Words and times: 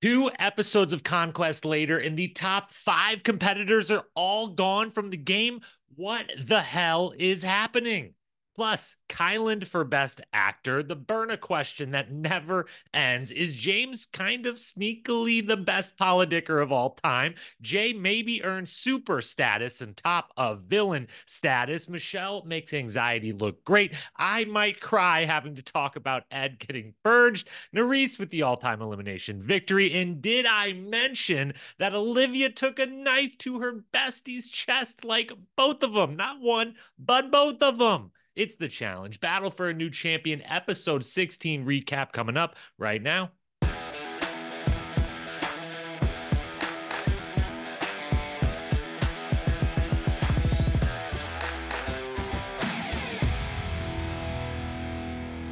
Two 0.00 0.30
episodes 0.38 0.92
of 0.92 1.02
Conquest 1.02 1.64
later, 1.64 1.98
and 1.98 2.16
the 2.16 2.28
top 2.28 2.72
five 2.72 3.24
competitors 3.24 3.90
are 3.90 4.04
all 4.14 4.48
gone 4.48 4.92
from 4.92 5.10
the 5.10 5.16
game. 5.16 5.60
What 5.96 6.30
the 6.46 6.60
hell 6.60 7.12
is 7.18 7.42
happening? 7.42 8.14
Plus, 8.58 8.96
Kyland 9.08 9.68
for 9.68 9.84
Best 9.84 10.20
Actor, 10.32 10.82
the 10.82 10.96
Berna 10.96 11.36
question 11.36 11.92
that 11.92 12.10
never 12.10 12.66
ends. 12.92 13.30
Is 13.30 13.54
James 13.54 14.04
kind 14.04 14.46
of 14.46 14.56
sneakily 14.56 15.46
the 15.46 15.56
best 15.56 15.96
polidicker 15.96 16.60
of 16.60 16.72
all 16.72 16.90
time? 16.90 17.36
Jay 17.62 17.92
maybe 17.92 18.42
earns 18.42 18.72
super 18.72 19.20
status 19.20 19.80
and 19.80 19.96
top 19.96 20.32
of 20.36 20.62
villain 20.62 21.06
status. 21.24 21.88
Michele 21.88 22.42
makes 22.46 22.74
anxiety 22.74 23.30
look 23.30 23.62
great. 23.62 23.94
I 24.16 24.44
might 24.46 24.80
cry 24.80 25.24
having 25.24 25.54
to 25.54 25.62
talk 25.62 25.94
about 25.94 26.24
Ed 26.32 26.58
getting 26.58 26.94
purged. 27.04 27.48
Nurys 27.72 28.18
with 28.18 28.30
the 28.30 28.42
all 28.42 28.56
time 28.56 28.82
elimination 28.82 29.40
victory. 29.40 29.94
And 29.94 30.20
did 30.20 30.46
I 30.46 30.72
mention 30.72 31.54
that 31.78 31.94
Olivia 31.94 32.50
took 32.50 32.80
a 32.80 32.86
knife 32.86 33.38
to 33.38 33.60
her 33.60 33.84
bestie's 33.92 34.48
chest 34.48 35.04
like 35.04 35.30
both 35.54 35.84
of 35.84 35.92
them? 35.92 36.16
Not 36.16 36.40
one, 36.40 36.74
but 36.98 37.30
both 37.30 37.62
of 37.62 37.78
them. 37.78 38.10
It's 38.38 38.54
the 38.54 38.68
challenge. 38.68 39.18
Battle 39.18 39.50
for 39.50 39.68
a 39.68 39.74
new 39.74 39.90
champion, 39.90 40.42
episode 40.42 41.04
16 41.04 41.66
recap 41.66 42.12
coming 42.12 42.36
up 42.36 42.54
right 42.78 43.02
now. 43.02 43.32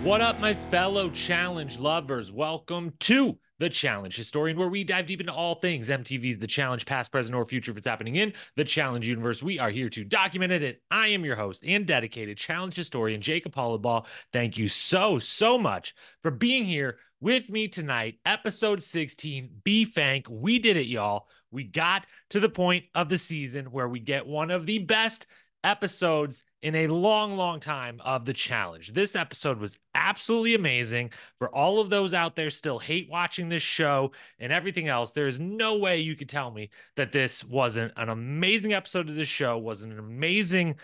What 0.04 0.20
up, 0.20 0.38
my 0.38 0.54
fellow 0.54 1.10
challenge 1.10 1.80
lovers? 1.80 2.30
Welcome 2.30 2.92
to 3.00 3.38
the 3.58 3.70
Challenge 3.70 4.14
Historian, 4.14 4.56
where 4.56 4.68
we 4.68 4.84
dive 4.84 5.06
deep 5.06 5.20
into 5.20 5.32
all 5.32 5.56
things 5.56 5.88
MTV's 5.88 6.38
The 6.38 6.46
Challenge, 6.46 6.84
past, 6.86 7.10
present, 7.10 7.34
or 7.34 7.44
future 7.46 7.70
if 7.70 7.76
it's 7.76 7.86
happening 7.86 8.16
in 8.16 8.32
the 8.56 8.64
Challenge 8.64 9.08
universe. 9.08 9.42
We 9.42 9.58
are 9.58 9.70
here 9.70 9.88
to 9.90 10.04
document 10.04 10.52
it, 10.52 10.62
and 10.62 10.76
I 10.90 11.08
am 11.08 11.24
your 11.24 11.36
host 11.36 11.64
and 11.66 11.86
dedicated 11.86 12.38
Challenge 12.38 12.74
Historian, 12.74 13.20
Jacob 13.20 13.54
Hollabaugh. 13.54 14.06
Thank 14.32 14.58
you 14.58 14.68
so, 14.68 15.18
so 15.18 15.58
much 15.58 15.94
for 16.22 16.30
being 16.30 16.64
here 16.64 16.98
with 17.20 17.50
me 17.50 17.68
tonight. 17.68 18.18
Episode 18.24 18.82
16, 18.82 19.48
B 19.64 19.84
Fank. 19.84 20.26
We 20.28 20.58
did 20.58 20.76
it, 20.76 20.86
y'all. 20.86 21.28
We 21.50 21.64
got 21.64 22.06
to 22.30 22.40
the 22.40 22.48
point 22.48 22.84
of 22.94 23.08
the 23.08 23.18
season 23.18 23.66
where 23.66 23.88
we 23.88 24.00
get 24.00 24.26
one 24.26 24.50
of 24.50 24.66
the 24.66 24.78
best 24.80 25.26
episodes 25.66 26.44
in 26.62 26.74
a 26.74 26.86
long, 26.86 27.36
long 27.36 27.60
time 27.60 28.00
of 28.04 28.24
the 28.24 28.32
challenge. 28.32 28.92
This 28.92 29.16
episode 29.16 29.58
was 29.58 29.76
absolutely 29.94 30.54
amazing. 30.54 31.10
For 31.38 31.54
all 31.54 31.80
of 31.80 31.90
those 31.90 32.14
out 32.14 32.36
there 32.36 32.50
still 32.50 32.78
hate 32.78 33.10
watching 33.10 33.48
this 33.48 33.62
show 33.62 34.12
and 34.38 34.52
everything 34.52 34.88
else, 34.88 35.10
there 35.10 35.26
is 35.26 35.40
no 35.40 35.78
way 35.78 35.98
you 35.98 36.14
could 36.16 36.28
tell 36.28 36.50
me 36.50 36.70
that 36.94 37.12
this 37.12 37.44
wasn't 37.44 37.92
an 37.96 38.08
amazing 38.08 38.72
episode 38.72 39.08
of 39.08 39.16
this 39.16 39.28
show, 39.28 39.58
wasn't 39.58 39.92
an 39.92 39.98
amazing 39.98 40.76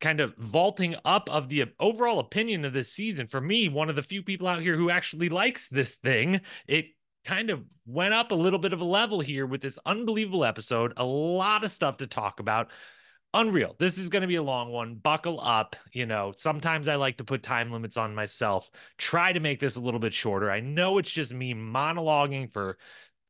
kind 0.00 0.20
of 0.20 0.34
vaulting 0.36 0.94
up 1.06 1.30
of 1.30 1.48
the 1.48 1.64
overall 1.80 2.18
opinion 2.18 2.64
of 2.66 2.74
this 2.74 2.92
season. 2.92 3.26
For 3.26 3.40
me, 3.40 3.68
one 3.70 3.88
of 3.88 3.96
the 3.96 4.02
few 4.02 4.22
people 4.22 4.46
out 4.46 4.60
here 4.60 4.76
who 4.76 4.90
actually 4.90 5.30
likes 5.30 5.68
this 5.68 5.96
thing, 5.96 6.42
it 6.66 6.86
kind 7.24 7.50
of 7.50 7.64
went 7.86 8.14
up 8.14 8.30
a 8.30 8.34
little 8.34 8.58
bit 8.58 8.74
of 8.74 8.80
a 8.80 8.84
level 8.84 9.20
here 9.20 9.46
with 9.46 9.62
this 9.62 9.78
unbelievable 9.86 10.44
episode. 10.44 10.92
A 10.98 11.04
lot 11.04 11.64
of 11.64 11.70
stuff 11.70 11.96
to 11.98 12.06
talk 12.06 12.38
about 12.40 12.70
unreal. 13.36 13.76
This 13.78 13.98
is 13.98 14.08
going 14.08 14.22
to 14.22 14.28
be 14.28 14.36
a 14.36 14.42
long 14.42 14.72
one. 14.72 14.96
Buckle 14.96 15.40
up. 15.40 15.76
You 15.92 16.06
know, 16.06 16.32
sometimes 16.36 16.88
I 16.88 16.96
like 16.96 17.18
to 17.18 17.24
put 17.24 17.42
time 17.42 17.70
limits 17.70 17.96
on 17.96 18.14
myself. 18.14 18.70
Try 18.98 19.32
to 19.32 19.40
make 19.40 19.60
this 19.60 19.76
a 19.76 19.80
little 19.80 20.00
bit 20.00 20.14
shorter. 20.14 20.50
I 20.50 20.60
know 20.60 20.98
it's 20.98 21.10
just 21.10 21.32
me 21.32 21.54
monologuing 21.54 22.52
for 22.52 22.78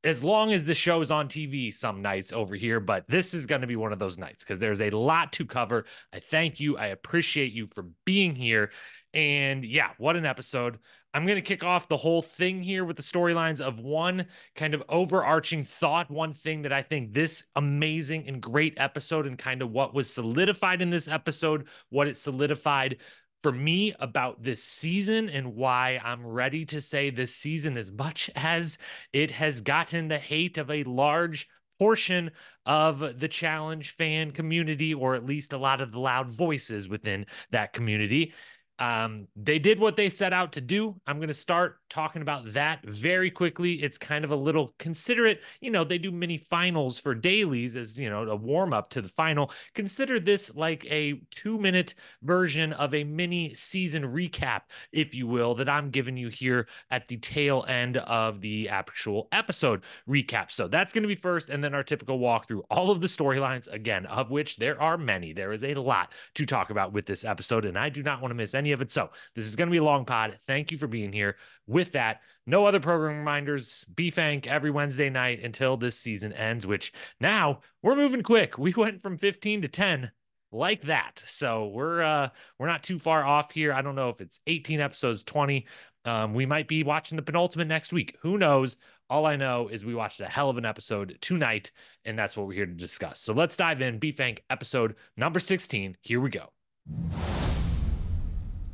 as 0.04 0.22
long 0.22 0.52
as 0.52 0.64
the 0.64 0.74
show 0.74 1.00
is 1.00 1.10
on 1.10 1.28
TV 1.28 1.72
some 1.72 2.00
nights 2.00 2.32
over 2.32 2.54
here, 2.54 2.78
but 2.78 3.04
this 3.08 3.34
is 3.34 3.46
going 3.46 3.62
to 3.62 3.66
be 3.66 3.76
one 3.76 3.92
of 3.92 3.98
those 3.98 4.18
nights 4.18 4.44
because 4.44 4.60
there's 4.60 4.80
a 4.80 4.90
lot 4.90 5.32
to 5.32 5.44
cover. 5.44 5.84
I 6.12 6.20
thank 6.20 6.60
you. 6.60 6.78
I 6.78 6.86
appreciate 6.86 7.52
you 7.52 7.68
for 7.74 7.86
being 8.04 8.36
here. 8.36 8.70
And 9.12 9.64
yeah, 9.64 9.90
what 9.98 10.16
an 10.16 10.26
episode. 10.26 10.78
I'm 11.16 11.24
going 11.24 11.36
to 11.36 11.42
kick 11.42 11.64
off 11.64 11.88
the 11.88 11.96
whole 11.96 12.20
thing 12.20 12.62
here 12.62 12.84
with 12.84 12.98
the 12.98 13.02
storylines 13.02 13.62
of 13.62 13.78
one 13.78 14.26
kind 14.54 14.74
of 14.74 14.82
overarching 14.90 15.64
thought, 15.64 16.10
one 16.10 16.34
thing 16.34 16.60
that 16.60 16.74
I 16.74 16.82
think 16.82 17.14
this 17.14 17.44
amazing 17.56 18.28
and 18.28 18.38
great 18.38 18.74
episode 18.76 19.26
and 19.26 19.38
kind 19.38 19.62
of 19.62 19.70
what 19.70 19.94
was 19.94 20.12
solidified 20.12 20.82
in 20.82 20.90
this 20.90 21.08
episode, 21.08 21.68
what 21.88 22.06
it 22.06 22.18
solidified 22.18 22.98
for 23.42 23.50
me 23.50 23.94
about 23.98 24.42
this 24.42 24.62
season 24.62 25.30
and 25.30 25.54
why 25.54 25.98
I'm 26.04 26.26
ready 26.26 26.66
to 26.66 26.82
say 26.82 27.08
this 27.08 27.34
season, 27.34 27.78
as 27.78 27.90
much 27.90 28.28
as 28.36 28.76
it 29.14 29.30
has 29.30 29.62
gotten 29.62 30.08
the 30.08 30.18
hate 30.18 30.58
of 30.58 30.70
a 30.70 30.84
large 30.84 31.48
portion 31.78 32.30
of 32.66 33.20
the 33.20 33.28
challenge 33.28 33.96
fan 33.96 34.32
community, 34.32 34.92
or 34.92 35.14
at 35.14 35.24
least 35.24 35.54
a 35.54 35.58
lot 35.58 35.80
of 35.80 35.92
the 35.92 35.98
loud 35.98 36.28
voices 36.28 36.90
within 36.90 37.24
that 37.52 37.72
community 37.72 38.34
um, 38.78 39.28
they 39.36 39.58
did 39.58 39.78
what 39.78 39.96
they 39.96 40.08
set 40.08 40.32
out 40.32 40.52
to 40.52 40.60
do. 40.60 41.00
I'm 41.06 41.16
going 41.16 41.28
to 41.28 41.34
start 41.34 41.78
talking 41.88 42.22
about 42.22 42.52
that 42.52 42.84
very 42.84 43.30
quickly. 43.30 43.82
It's 43.82 43.98
kind 43.98 44.24
of 44.24 44.30
a 44.30 44.36
little 44.36 44.74
considerate. 44.78 45.40
You 45.60 45.70
know, 45.70 45.84
they 45.84 45.98
do 45.98 46.10
mini 46.10 46.36
finals 46.36 46.98
for 46.98 47.14
dailies 47.14 47.76
as, 47.76 47.98
you 47.98 48.10
know, 48.10 48.22
a 48.24 48.36
warm 48.36 48.72
up 48.72 48.90
to 48.90 49.02
the 49.02 49.08
final. 49.08 49.50
Consider 49.74 50.18
this 50.20 50.54
like 50.54 50.84
a 50.86 51.20
two 51.30 51.58
minute 51.58 51.94
version 52.22 52.72
of 52.74 52.94
a 52.94 53.04
mini 53.04 53.54
season 53.54 54.02
recap, 54.02 54.62
if 54.92 55.14
you 55.14 55.26
will, 55.26 55.54
that 55.56 55.68
I'm 55.68 55.90
giving 55.90 56.16
you 56.16 56.28
here 56.28 56.68
at 56.90 57.08
the 57.08 57.16
tail 57.18 57.64
end 57.68 57.98
of 57.98 58.40
the 58.40 58.68
actual 58.68 59.28
episode 59.32 59.82
recap. 60.08 60.50
So 60.50 60.68
that's 60.68 60.92
going 60.92 61.02
to 61.02 61.08
be 61.08 61.14
first. 61.14 61.50
And 61.50 61.62
then 61.62 61.74
our 61.74 61.82
typical 61.82 62.18
walk 62.18 62.48
through 62.48 62.64
all 62.70 62.90
of 62.90 63.00
the 63.00 63.06
storylines, 63.06 63.72
again, 63.72 64.06
of 64.06 64.30
which 64.30 64.56
there 64.56 64.80
are 64.80 64.98
many. 64.98 65.32
There 65.32 65.52
is 65.52 65.64
a 65.64 65.74
lot 65.74 66.12
to 66.34 66.46
talk 66.46 66.70
about 66.70 66.92
with 66.92 67.06
this 67.06 67.24
episode. 67.24 67.64
And 67.64 67.78
I 67.78 67.88
do 67.88 68.02
not 68.02 68.20
want 68.20 68.30
to 68.30 68.36
miss 68.36 68.54
any 68.54 68.72
of 68.72 68.80
it. 68.80 68.90
So 68.90 69.10
this 69.34 69.46
is 69.46 69.56
going 69.56 69.68
to 69.68 69.72
be 69.72 69.78
a 69.78 69.84
long 69.84 70.04
pod. 70.04 70.38
Thank 70.46 70.72
you 70.72 70.78
for 70.78 70.86
being 70.86 71.12
here. 71.12 71.36
With 71.66 71.92
that, 71.92 72.20
no 72.46 72.64
other 72.66 72.80
program 72.80 73.18
reminders. 73.18 73.84
BFank 73.92 74.46
every 74.46 74.70
Wednesday 74.70 75.10
night 75.10 75.42
until 75.42 75.76
this 75.76 75.98
season 75.98 76.32
ends, 76.32 76.66
which 76.66 76.92
now 77.20 77.60
we're 77.82 77.96
moving 77.96 78.22
quick. 78.22 78.56
We 78.56 78.72
went 78.76 79.02
from 79.02 79.18
15 79.18 79.62
to 79.62 79.68
10 79.68 80.12
like 80.52 80.82
that. 80.82 81.22
So 81.26 81.66
we're 81.68 82.02
uh 82.02 82.28
we're 82.58 82.68
not 82.68 82.82
too 82.82 82.98
far 82.98 83.24
off 83.24 83.52
here. 83.52 83.72
I 83.72 83.82
don't 83.82 83.96
know 83.96 84.10
if 84.10 84.20
it's 84.20 84.40
18 84.46 84.80
episodes, 84.80 85.22
20. 85.22 85.66
Um, 86.04 86.34
we 86.34 86.46
might 86.46 86.68
be 86.68 86.84
watching 86.84 87.16
the 87.16 87.22
penultimate 87.22 87.66
next 87.66 87.92
week. 87.92 88.16
Who 88.22 88.38
knows? 88.38 88.76
All 89.10 89.26
I 89.26 89.36
know 89.36 89.68
is 89.68 89.84
we 89.84 89.94
watched 89.94 90.20
a 90.20 90.26
hell 90.26 90.50
of 90.50 90.56
an 90.56 90.64
episode 90.64 91.18
tonight, 91.20 91.70
and 92.04 92.18
that's 92.18 92.36
what 92.36 92.46
we're 92.46 92.54
here 92.54 92.66
to 92.66 92.72
discuss. 92.72 93.20
So 93.20 93.32
let's 93.32 93.56
dive 93.56 93.80
in. 93.80 94.00
BFank 94.00 94.38
episode 94.50 94.94
number 95.16 95.40
16. 95.40 95.96
Here 96.02 96.20
we 96.20 96.30
go. 96.30 97.45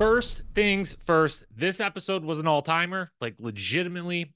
First 0.03 0.43
things 0.53 0.97
first, 1.07 1.45
this 1.55 1.79
episode 1.79 2.25
was 2.25 2.41
an 2.41 2.49
all 2.49 2.61
timer. 2.61 3.13
Like, 3.21 3.37
legitimately, 3.39 4.35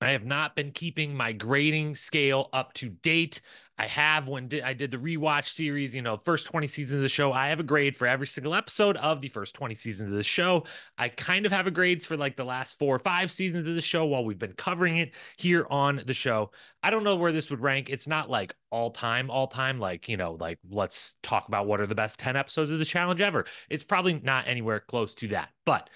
I 0.00 0.12
have 0.12 0.24
not 0.24 0.56
been 0.56 0.70
keeping 0.70 1.14
my 1.14 1.32
grading 1.32 1.96
scale 1.96 2.48
up 2.54 2.72
to 2.74 2.88
date. 2.88 3.42
I 3.76 3.86
have 3.86 4.28
when 4.28 4.48
I 4.64 4.72
did 4.72 4.92
the 4.92 4.98
rewatch 4.98 5.48
series, 5.48 5.96
you 5.96 6.02
know, 6.02 6.16
first 6.16 6.46
20 6.46 6.68
seasons 6.68 6.96
of 6.96 7.02
the 7.02 7.08
show, 7.08 7.32
I 7.32 7.48
have 7.48 7.58
a 7.58 7.64
grade 7.64 7.96
for 7.96 8.06
every 8.06 8.26
single 8.28 8.54
episode 8.54 8.96
of 8.98 9.20
the 9.20 9.28
first 9.28 9.54
20 9.54 9.74
seasons 9.74 10.10
of 10.10 10.16
the 10.16 10.22
show. 10.22 10.64
I 10.96 11.08
kind 11.08 11.44
of 11.44 11.50
have 11.50 11.66
a 11.66 11.72
grades 11.72 12.06
for 12.06 12.16
like 12.16 12.36
the 12.36 12.44
last 12.44 12.78
four 12.78 12.94
or 12.94 13.00
five 13.00 13.32
seasons 13.32 13.66
of 13.66 13.74
the 13.74 13.80
show 13.80 14.04
while 14.06 14.24
we've 14.24 14.38
been 14.38 14.52
covering 14.52 14.98
it 14.98 15.12
here 15.36 15.66
on 15.70 16.02
the 16.06 16.14
show. 16.14 16.52
I 16.84 16.90
don't 16.90 17.02
know 17.02 17.16
where 17.16 17.32
this 17.32 17.50
would 17.50 17.60
rank. 17.60 17.90
It's 17.90 18.06
not 18.06 18.30
like 18.30 18.54
all 18.70 18.92
time, 18.92 19.28
all 19.28 19.48
time, 19.48 19.80
like, 19.80 20.08
you 20.08 20.16
know, 20.16 20.36
like 20.38 20.60
let's 20.70 21.16
talk 21.22 21.48
about 21.48 21.66
what 21.66 21.80
are 21.80 21.86
the 21.86 21.96
best 21.96 22.20
10 22.20 22.36
episodes 22.36 22.70
of 22.70 22.78
the 22.78 22.84
challenge 22.84 23.20
ever. 23.20 23.44
It's 23.70 23.84
probably 23.84 24.20
not 24.22 24.46
anywhere 24.46 24.78
close 24.78 25.14
to 25.16 25.28
that. 25.28 25.48
But 25.64 25.90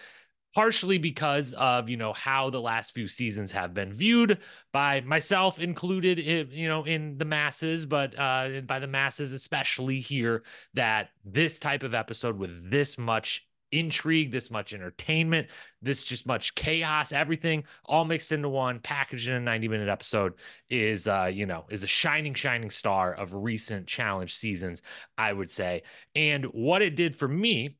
partially 0.58 0.98
because 0.98 1.52
of 1.52 1.88
you 1.88 1.96
know 1.96 2.12
how 2.12 2.50
the 2.50 2.60
last 2.60 2.92
few 2.92 3.06
seasons 3.06 3.52
have 3.52 3.72
been 3.72 3.94
viewed 3.94 4.38
by 4.72 5.00
myself 5.02 5.60
included 5.60 6.18
in, 6.18 6.48
you 6.50 6.66
know 6.66 6.82
in 6.82 7.16
the 7.16 7.24
masses 7.24 7.86
but 7.86 8.12
uh 8.18 8.60
by 8.66 8.80
the 8.80 8.86
masses 8.88 9.32
especially 9.32 10.00
here 10.00 10.42
that 10.74 11.10
this 11.24 11.60
type 11.60 11.84
of 11.84 11.94
episode 11.94 12.36
with 12.36 12.68
this 12.72 12.98
much 12.98 13.46
intrigue 13.70 14.32
this 14.32 14.50
much 14.50 14.74
entertainment 14.74 15.46
this 15.80 16.02
just 16.02 16.26
much 16.26 16.52
chaos 16.56 17.12
everything 17.12 17.62
all 17.84 18.04
mixed 18.04 18.32
into 18.32 18.48
one 18.48 18.80
packaged 18.80 19.28
in 19.28 19.34
a 19.34 19.40
90 19.40 19.68
minute 19.68 19.88
episode 19.88 20.32
is 20.70 21.06
uh 21.06 21.30
you 21.32 21.46
know 21.46 21.66
is 21.70 21.84
a 21.84 21.86
shining 21.86 22.34
shining 22.34 22.70
star 22.70 23.14
of 23.14 23.32
recent 23.32 23.86
challenge 23.86 24.34
seasons 24.34 24.82
i 25.18 25.32
would 25.32 25.50
say. 25.50 25.84
And 26.16 26.46
what 26.46 26.82
it 26.82 26.96
did 26.96 27.14
for 27.14 27.28
me 27.28 27.77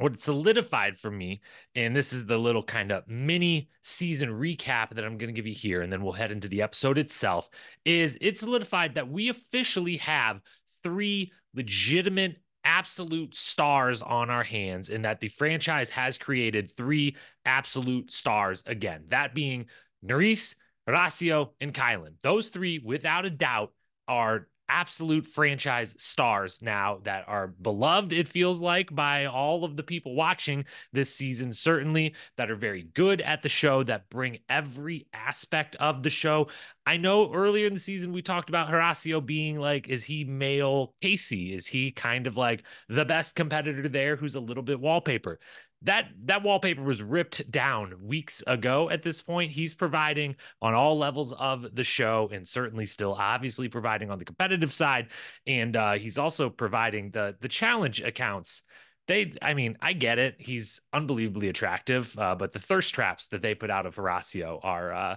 what 0.00 0.20
solidified 0.20 0.98
for 0.98 1.10
me, 1.10 1.40
and 1.74 1.94
this 1.94 2.12
is 2.12 2.26
the 2.26 2.38
little 2.38 2.62
kind 2.62 2.90
of 2.90 3.06
mini 3.06 3.68
season 3.82 4.30
recap 4.30 4.94
that 4.94 5.04
I'm 5.04 5.18
going 5.18 5.28
to 5.28 5.36
give 5.36 5.46
you 5.46 5.54
here, 5.54 5.82
and 5.82 5.92
then 5.92 6.02
we'll 6.02 6.12
head 6.12 6.32
into 6.32 6.48
the 6.48 6.62
episode 6.62 6.98
itself, 6.98 7.48
is 7.84 8.16
it 8.20 8.36
solidified 8.36 8.94
that 8.94 9.10
we 9.10 9.28
officially 9.28 9.98
have 9.98 10.40
three 10.82 11.32
legitimate 11.54 12.36
absolute 12.64 13.34
stars 13.34 14.02
on 14.02 14.30
our 14.30 14.44
hands, 14.44 14.90
and 14.90 15.04
that 15.04 15.20
the 15.20 15.28
franchise 15.28 15.90
has 15.90 16.18
created 16.18 16.70
three 16.76 17.16
absolute 17.44 18.10
stars 18.10 18.62
again. 18.66 19.04
That 19.08 19.34
being 19.34 19.66
Nurys, 20.04 20.54
Horacio, 20.88 21.50
and 21.60 21.72
Kyland. 21.74 22.14
Those 22.22 22.48
three, 22.48 22.78
without 22.78 23.26
a 23.26 23.30
doubt, 23.30 23.72
are 24.08 24.48
absolute 24.70 25.26
franchise 25.26 25.94
stars 25.98 26.62
now 26.62 27.00
that 27.02 27.24
are 27.26 27.48
beloved, 27.48 28.12
it 28.12 28.28
feels 28.28 28.62
like, 28.62 28.94
by 28.94 29.26
all 29.26 29.64
of 29.64 29.76
the 29.76 29.82
people 29.82 30.14
watching 30.14 30.64
this 30.92 31.14
season, 31.14 31.52
certainly 31.52 32.14
that 32.36 32.50
are 32.50 32.56
very 32.56 32.84
good 32.94 33.20
at 33.20 33.42
the 33.42 33.48
show, 33.48 33.82
that 33.82 34.08
bring 34.08 34.38
every 34.48 35.06
aspect 35.12 35.76
of 35.76 36.02
the 36.02 36.10
show. 36.10 36.48
I 36.86 36.96
know 36.96 37.32
earlier 37.32 37.66
in 37.66 37.74
the 37.74 37.80
season 37.80 38.12
we 38.12 38.22
talked 38.22 38.48
about 38.48 38.70
Horacio 38.70 39.24
being 39.24 39.58
like, 39.58 39.88
is 39.88 40.04
he 40.04 40.24
male 40.24 40.94
Casey? 41.02 41.54
Is 41.54 41.66
he 41.66 41.90
kind 41.90 42.26
of 42.26 42.36
like 42.36 42.62
the 42.88 43.04
best 43.04 43.34
competitor 43.34 43.88
there 43.88 44.16
who's 44.16 44.36
a 44.36 44.40
little 44.40 44.62
bit 44.62 44.80
wallpaper? 44.80 45.40
That 45.82 46.08
that 46.24 46.42
wallpaper 46.42 46.82
was 46.82 47.02
ripped 47.02 47.50
down 47.50 47.94
weeks 48.02 48.42
ago 48.46 48.90
at 48.90 49.02
this 49.02 49.22
point. 49.22 49.50
He's 49.52 49.74
providing 49.74 50.36
on 50.60 50.74
all 50.74 50.98
levels 50.98 51.32
of 51.32 51.74
the 51.74 51.84
show 51.84 52.28
and 52.32 52.46
certainly 52.46 52.86
still 52.86 53.14
obviously 53.14 53.68
providing 53.68 54.10
on 54.10 54.18
the 54.18 54.24
competitive 54.24 54.72
side. 54.72 55.08
And 55.46 55.76
uh, 55.76 55.92
he's 55.92 56.18
also 56.18 56.50
providing 56.50 57.10
the 57.10 57.36
the 57.40 57.48
challenge 57.48 58.00
accounts. 58.00 58.62
They 59.06 59.32
i 59.40 59.54
mean 59.54 59.78
i 59.80 59.94
get 59.94 60.18
it. 60.18 60.36
He's 60.38 60.80
unbelievably 60.92 61.48
attractive 61.48 62.16
uh, 62.18 62.34
but 62.34 62.52
the 62.52 62.58
thirst 62.58 62.94
traps 62.94 63.28
that 63.28 63.42
they 63.42 63.54
put 63.54 63.70
out 63.70 63.86
of 63.86 63.96
horacio 63.96 64.60
are 64.62 64.92
uh, 64.92 65.16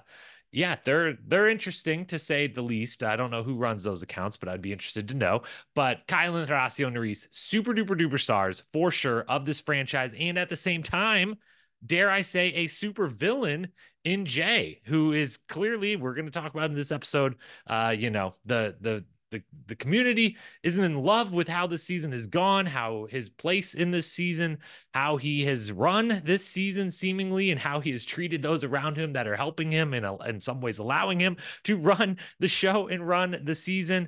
yeah, 0.54 0.76
they're 0.86 1.18
they're 1.26 1.50
interesting 1.50 2.06
to 2.06 2.20
say 2.20 2.46
the 2.46 2.62
least. 2.62 3.04
I 3.04 3.16
don't 3.16 3.32
know 3.32 3.42
who 3.42 3.56
runs 3.56 3.84
those 3.84 4.04
accounts, 4.04 4.38
but 4.38 4.48
I'd 4.48 4.62
be 4.62 4.72
interested 4.72 5.08
to 5.10 5.16
know. 5.16 5.42
But 5.74 6.08
Kyland, 6.08 6.48
Horacio, 6.48 6.94
Nurys, 6.94 7.28
super 7.32 7.74
duper 7.74 8.00
duper 8.00 8.20
stars 8.20 8.64
for 8.72 8.92
sure 8.92 9.22
of 9.28 9.46
this 9.46 9.60
franchise, 9.60 10.14
and 10.18 10.38
at 10.38 10.50
the 10.50 10.56
same 10.56 10.84
time, 10.84 11.38
dare 11.84 12.12
I 12.12 12.22
say, 12.22 12.50
a 12.54 12.68
super 12.68 13.08
villain 13.08 13.70
in 14.04 14.26
Jay, 14.26 14.82
who 14.86 15.14
is 15.14 15.38
clearly 15.38 15.96
we're 15.96 16.14
going 16.14 16.26
to 16.26 16.32
talk 16.32 16.54
about 16.54 16.70
in 16.70 16.76
this 16.76 16.92
episode. 16.92 17.36
Uh, 17.66 17.96
you 17.98 18.12
know, 18.12 18.36
the 18.46 18.76
the 18.80 19.06
the, 19.34 19.44
the 19.66 19.76
community 19.76 20.38
isn't 20.62 20.84
in 20.84 21.04
love 21.04 21.34
with 21.34 21.48
how 21.48 21.66
this 21.66 21.84
season 21.84 22.12
has 22.12 22.28
gone, 22.28 22.68
how 22.68 23.08
his 23.10 23.30
place 23.30 23.74
in 23.74 23.90
this 23.90 24.10
season, 24.10 24.60
how 24.94 25.18
he 25.18 25.44
has 25.46 25.72
run 25.72 26.22
this 26.24 26.46
season 26.46 26.92
seemingly, 26.92 27.50
and 27.50 27.60
how 27.60 27.80
he 27.80 27.92
has 27.92 28.06
treated 28.06 28.44
those 28.44 28.64
around 28.64 28.96
him 28.96 29.14
that 29.14 29.28
are 29.28 29.36
helping 29.36 29.72
him 29.72 29.94
and 29.94 30.06
in 30.28 30.40
some 30.40 30.62
ways 30.62 30.78
allowing 30.78 31.20
him 31.20 31.36
to 31.64 31.78
run 31.78 32.18
the 32.40 32.48
show 32.48 32.88
and 32.88 33.08
run 33.08 33.42
the 33.44 33.56
season. 33.56 34.08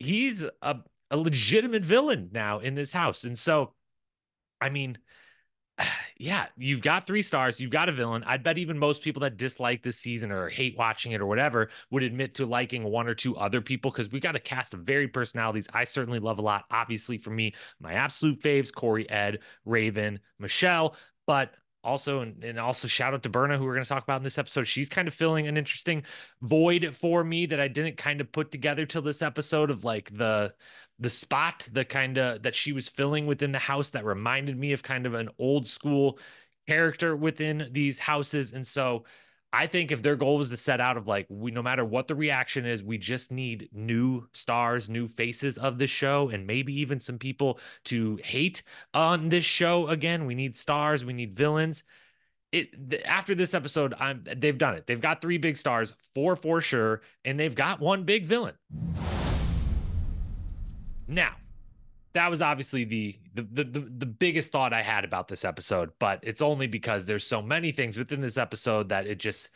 He's 0.00 0.44
a, 0.60 0.76
a 1.10 1.16
legitimate 1.16 1.84
villain 1.84 2.30
now 2.32 2.58
in 2.58 2.74
this 2.74 2.92
house. 2.92 3.22
And 3.22 3.38
so, 3.38 3.74
I 4.60 4.70
mean, 4.70 4.98
yeah, 6.18 6.46
you've 6.56 6.82
got 6.82 7.06
three 7.06 7.22
stars, 7.22 7.60
you've 7.60 7.70
got 7.70 7.88
a 7.88 7.92
villain. 7.92 8.24
I'd 8.26 8.42
bet 8.42 8.58
even 8.58 8.78
most 8.78 9.02
people 9.02 9.20
that 9.20 9.36
dislike 9.36 9.82
this 9.82 9.98
season 9.98 10.30
or 10.30 10.48
hate 10.48 10.76
watching 10.76 11.12
it 11.12 11.20
or 11.20 11.26
whatever 11.26 11.70
would 11.90 12.02
admit 12.02 12.34
to 12.36 12.46
liking 12.46 12.84
one 12.84 13.08
or 13.08 13.14
two 13.14 13.36
other 13.36 13.60
people 13.60 13.90
because 13.90 14.10
we 14.10 14.20
got 14.20 14.36
a 14.36 14.40
cast 14.40 14.74
of 14.74 14.80
varied 14.80 15.12
personalities 15.12 15.68
I 15.72 15.84
certainly 15.84 16.18
love 16.18 16.38
a 16.38 16.42
lot. 16.42 16.64
Obviously, 16.70 17.18
for 17.18 17.30
me, 17.30 17.54
my 17.80 17.94
absolute 17.94 18.40
faves 18.40 18.72
Cory, 18.72 19.08
Ed, 19.10 19.40
Raven, 19.64 20.20
Michele, 20.38 20.96
but 21.26 21.54
also 21.82 22.20
and, 22.20 22.42
and 22.42 22.58
also 22.58 22.88
shout 22.88 23.12
out 23.12 23.22
to 23.22 23.28
Berna 23.28 23.58
who 23.58 23.64
we're 23.64 23.74
going 23.74 23.84
to 23.84 23.88
talk 23.88 24.02
about 24.02 24.16
in 24.16 24.24
this 24.24 24.38
episode. 24.38 24.64
She's 24.64 24.88
kind 24.88 25.06
of 25.06 25.14
filling 25.14 25.46
an 25.46 25.56
interesting 25.56 26.02
void 26.40 26.96
for 26.96 27.22
me 27.22 27.46
that 27.46 27.60
I 27.60 27.68
didn't 27.68 27.98
kind 27.98 28.20
of 28.20 28.32
put 28.32 28.50
together 28.50 28.86
till 28.86 29.02
this 29.02 29.22
episode 29.22 29.70
of 29.70 29.84
like 29.84 30.16
the 30.16 30.54
the 30.98 31.10
spot 31.10 31.68
the 31.72 31.84
kind 31.84 32.18
of 32.18 32.42
that 32.42 32.54
she 32.54 32.72
was 32.72 32.88
filling 32.88 33.26
within 33.26 33.52
the 33.52 33.58
house 33.58 33.90
that 33.90 34.04
reminded 34.04 34.58
me 34.58 34.72
of 34.72 34.82
kind 34.82 35.06
of 35.06 35.14
an 35.14 35.28
old 35.38 35.66
school 35.66 36.18
character 36.66 37.16
within 37.16 37.68
these 37.72 37.98
houses 37.98 38.52
and 38.52 38.66
so 38.66 39.04
I 39.54 39.68
think 39.68 39.92
if 39.92 40.02
their 40.02 40.16
goal 40.16 40.38
was 40.38 40.50
to 40.50 40.56
set 40.56 40.80
out 40.80 40.96
of 40.96 41.06
like 41.06 41.26
we 41.28 41.52
no 41.52 41.62
matter 41.62 41.84
what 41.84 42.08
the 42.08 42.16
reaction 42.16 42.66
is, 42.66 42.82
we 42.82 42.98
just 42.98 43.30
need 43.30 43.68
new 43.72 44.26
stars, 44.32 44.88
new 44.90 45.06
faces 45.06 45.58
of 45.58 45.78
this 45.78 45.90
show, 45.90 46.28
and 46.28 46.44
maybe 46.44 46.80
even 46.80 46.98
some 46.98 47.18
people 47.18 47.60
to 47.84 48.18
hate 48.24 48.64
on 48.94 49.28
this 49.28 49.44
show 49.44 49.86
again. 49.86 50.26
We 50.26 50.34
need 50.34 50.56
stars, 50.56 51.04
we 51.04 51.12
need 51.12 51.34
villains. 51.34 51.84
It 52.50 53.04
after 53.04 53.36
this 53.36 53.54
episode, 53.54 53.94
I'm 54.00 54.24
they've 54.24 54.58
done 54.58 54.74
it. 54.74 54.88
They've 54.88 55.00
got 55.00 55.22
three 55.22 55.38
big 55.38 55.56
stars, 55.56 55.94
four 56.16 56.34
for 56.34 56.60
sure, 56.60 57.02
and 57.24 57.38
they've 57.38 57.54
got 57.54 57.78
one 57.78 58.02
big 58.02 58.26
villain. 58.26 58.54
Now, 61.06 61.36
that 62.14 62.30
was 62.30 62.40
obviously 62.40 62.84
the, 62.84 63.18
the 63.34 63.42
the 63.42 63.64
the 63.64 63.80
the, 63.80 64.06
biggest 64.06 64.52
thought 64.52 64.72
I 64.72 64.82
had 64.82 65.04
about 65.04 65.26
this 65.26 65.44
episode, 65.44 65.90
but 65.98 66.20
it's 66.22 66.40
only 66.40 66.68
because 66.68 67.06
there's 67.06 67.26
so 67.26 67.42
many 67.42 67.72
things 67.72 67.98
within 67.98 68.20
this 68.20 68.38
episode 68.38 68.88
that 68.90 69.06
it 69.08 69.18
just 69.18 69.50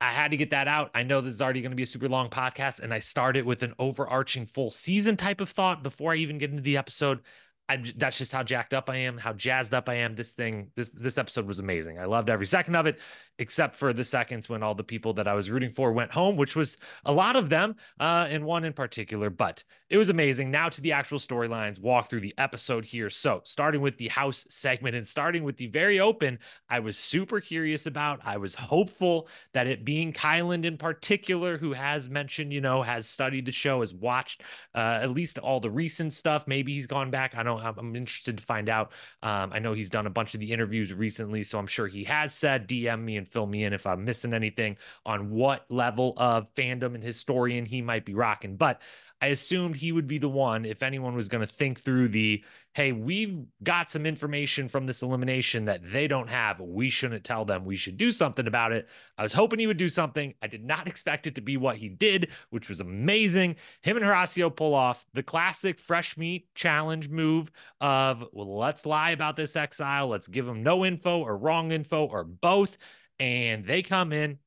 I 0.00 0.12
had 0.12 0.30
to 0.30 0.36
get 0.36 0.50
that 0.50 0.68
out. 0.68 0.92
I 0.94 1.02
know 1.02 1.20
this 1.20 1.34
is 1.34 1.42
already 1.42 1.62
going 1.62 1.72
to 1.72 1.76
be 1.76 1.82
a 1.82 1.86
super 1.86 2.08
long 2.08 2.30
podcast, 2.30 2.78
and 2.78 2.94
I 2.94 3.00
started 3.00 3.44
with 3.44 3.64
an 3.64 3.74
overarching 3.80 4.46
full 4.46 4.70
season 4.70 5.16
type 5.16 5.40
of 5.40 5.50
thought 5.50 5.82
before 5.82 6.12
I 6.12 6.16
even 6.16 6.38
get 6.38 6.50
into 6.50 6.62
the 6.62 6.76
episode. 6.76 7.20
I, 7.68 7.82
that's 7.96 8.16
just 8.16 8.32
how 8.32 8.44
jacked 8.44 8.74
up 8.74 8.88
I 8.88 8.96
am, 8.96 9.18
how 9.18 9.32
jazzed 9.32 9.74
up 9.74 9.88
I 9.88 9.94
am. 9.94 10.14
This 10.14 10.34
thing, 10.34 10.70
this 10.76 10.90
this 10.90 11.18
episode 11.18 11.46
was 11.46 11.58
amazing. 11.58 11.98
I 11.98 12.04
loved 12.04 12.30
every 12.30 12.46
second 12.46 12.76
of 12.76 12.86
it, 12.86 13.00
except 13.38 13.74
for 13.74 13.92
the 13.92 14.04
seconds 14.04 14.48
when 14.48 14.62
all 14.62 14.74
the 14.74 14.84
people 14.84 15.12
that 15.14 15.26
I 15.26 15.34
was 15.34 15.50
rooting 15.50 15.70
for 15.70 15.92
went 15.92 16.12
home, 16.12 16.36
which 16.36 16.54
was 16.54 16.78
a 17.04 17.12
lot 17.12 17.34
of 17.34 17.48
them, 17.48 17.74
uh, 17.98 18.26
and 18.30 18.44
one 18.44 18.64
in 18.64 18.72
particular. 18.72 19.30
But 19.30 19.64
it 19.88 19.96
was 19.96 20.10
amazing. 20.10 20.50
Now 20.50 20.68
to 20.68 20.80
the 20.80 20.92
actual 20.92 21.18
storylines. 21.18 21.80
Walk 21.80 22.08
through 22.08 22.20
the 22.20 22.34
episode 22.38 22.84
here. 22.84 23.10
So 23.10 23.40
starting 23.44 23.80
with 23.80 23.98
the 23.98 24.08
house 24.08 24.46
segment 24.48 24.94
and 24.94 25.06
starting 25.06 25.42
with 25.42 25.56
the 25.56 25.66
very 25.66 25.98
open, 25.98 26.38
I 26.68 26.78
was 26.80 26.96
super 26.96 27.40
curious 27.40 27.86
about. 27.86 28.20
I 28.24 28.36
was 28.36 28.54
hopeful 28.54 29.28
that 29.54 29.66
it 29.66 29.84
being 29.84 30.12
Kyland 30.12 30.64
in 30.64 30.76
particular, 30.76 31.58
who 31.58 31.72
has 31.72 32.08
mentioned, 32.08 32.52
you 32.52 32.60
know, 32.60 32.82
has 32.82 33.08
studied 33.08 33.46
the 33.46 33.52
show, 33.52 33.80
has 33.80 33.92
watched 33.92 34.42
uh, 34.74 35.00
at 35.02 35.10
least 35.10 35.38
all 35.38 35.58
the 35.58 35.70
recent 35.70 36.12
stuff. 36.12 36.46
Maybe 36.46 36.72
he's 36.72 36.86
gone 36.86 37.10
back. 37.10 37.34
I 37.36 37.42
don't 37.42 37.55
know. 37.58 37.78
I'm 37.78 37.94
interested 37.96 38.38
to 38.38 38.44
find 38.44 38.68
out. 38.68 38.92
Um, 39.22 39.52
I 39.52 39.58
know 39.58 39.72
he's 39.72 39.90
done 39.90 40.06
a 40.06 40.10
bunch 40.10 40.34
of 40.34 40.40
the 40.40 40.52
interviews 40.52 40.92
recently, 40.92 41.42
so 41.42 41.58
I'm 41.58 41.66
sure 41.66 41.86
he 41.86 42.04
has 42.04 42.34
said, 42.34 42.68
DM 42.68 43.02
me 43.02 43.16
and 43.16 43.28
fill 43.28 43.46
me 43.46 43.64
in 43.64 43.72
if 43.72 43.86
I'm 43.86 44.04
missing 44.04 44.34
anything 44.34 44.76
on 45.04 45.30
what 45.30 45.64
level 45.68 46.14
of 46.16 46.52
fandom 46.54 46.94
and 46.94 47.02
historian 47.02 47.66
he 47.66 47.82
might 47.82 48.04
be 48.04 48.14
rocking. 48.14 48.56
But 48.56 48.80
I 49.20 49.28
assumed 49.28 49.76
he 49.76 49.92
would 49.92 50.06
be 50.06 50.18
the 50.18 50.28
one 50.28 50.66
if 50.66 50.82
anyone 50.82 51.14
was 51.14 51.28
going 51.28 51.40
to 51.40 51.52
think 51.52 51.80
through 51.80 52.08
the 52.08 52.44
hey, 52.74 52.92
we've 52.92 53.46
got 53.62 53.88
some 53.90 54.04
information 54.04 54.68
from 54.68 54.84
this 54.84 55.00
elimination 55.00 55.64
that 55.64 55.80
they 55.90 56.06
don't 56.06 56.28
have. 56.28 56.60
We 56.60 56.90
shouldn't 56.90 57.24
tell 57.24 57.46
them. 57.46 57.64
We 57.64 57.74
should 57.74 57.96
do 57.96 58.12
something 58.12 58.46
about 58.46 58.72
it. 58.72 58.86
I 59.16 59.22
was 59.22 59.32
hoping 59.32 59.58
he 59.58 59.66
would 59.66 59.78
do 59.78 59.88
something. 59.88 60.34
I 60.42 60.46
did 60.46 60.62
not 60.62 60.86
expect 60.86 61.26
it 61.26 61.36
to 61.36 61.40
be 61.40 61.56
what 61.56 61.78
he 61.78 61.88
did, 61.88 62.28
which 62.50 62.68
was 62.68 62.80
amazing. 62.80 63.56
Him 63.80 63.96
and 63.96 64.04
Horacio 64.04 64.54
pull 64.54 64.74
off 64.74 65.06
the 65.14 65.22
classic 65.22 65.78
fresh 65.78 66.18
meat 66.18 66.54
challenge 66.54 67.08
move 67.08 67.50
of, 67.80 68.22
well, 68.32 68.58
let's 68.58 68.84
lie 68.84 69.12
about 69.12 69.36
this 69.36 69.56
exile. 69.56 70.08
Let's 70.08 70.28
give 70.28 70.44
them 70.44 70.62
no 70.62 70.84
info 70.84 71.20
or 71.20 71.38
wrong 71.38 71.72
info 71.72 72.04
or 72.04 72.24
both. 72.24 72.76
And 73.18 73.64
they 73.64 73.80
come 73.80 74.12
in. 74.12 74.38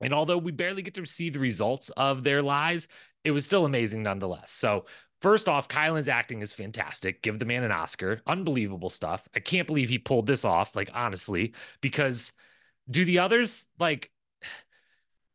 And 0.00 0.14
although 0.14 0.38
we 0.38 0.52
barely 0.52 0.80
get 0.80 0.94
to 0.94 1.04
see 1.04 1.28
the 1.28 1.38
results 1.38 1.90
of 1.90 2.24
their 2.24 2.40
lies, 2.40 2.88
it 3.28 3.32
was 3.32 3.44
still 3.44 3.64
amazing 3.64 4.02
nonetheless. 4.02 4.50
So 4.50 4.86
First 5.20 5.48
off, 5.48 5.66
Kyland's 5.66 6.08
acting 6.08 6.42
is 6.42 6.52
fantastic. 6.52 7.22
Give 7.22 7.38
the 7.38 7.44
man 7.44 7.64
an 7.64 7.72
Oscar. 7.72 8.20
Unbelievable 8.26 8.88
stuff. 8.88 9.26
I 9.34 9.40
can't 9.40 9.66
believe 9.66 9.88
he 9.88 9.98
pulled 9.98 10.28
this 10.28 10.44
off, 10.44 10.76
like, 10.76 10.90
honestly, 10.94 11.54
because 11.80 12.32
do 12.88 13.04
the 13.04 13.18
others, 13.18 13.66
like, 13.80 14.12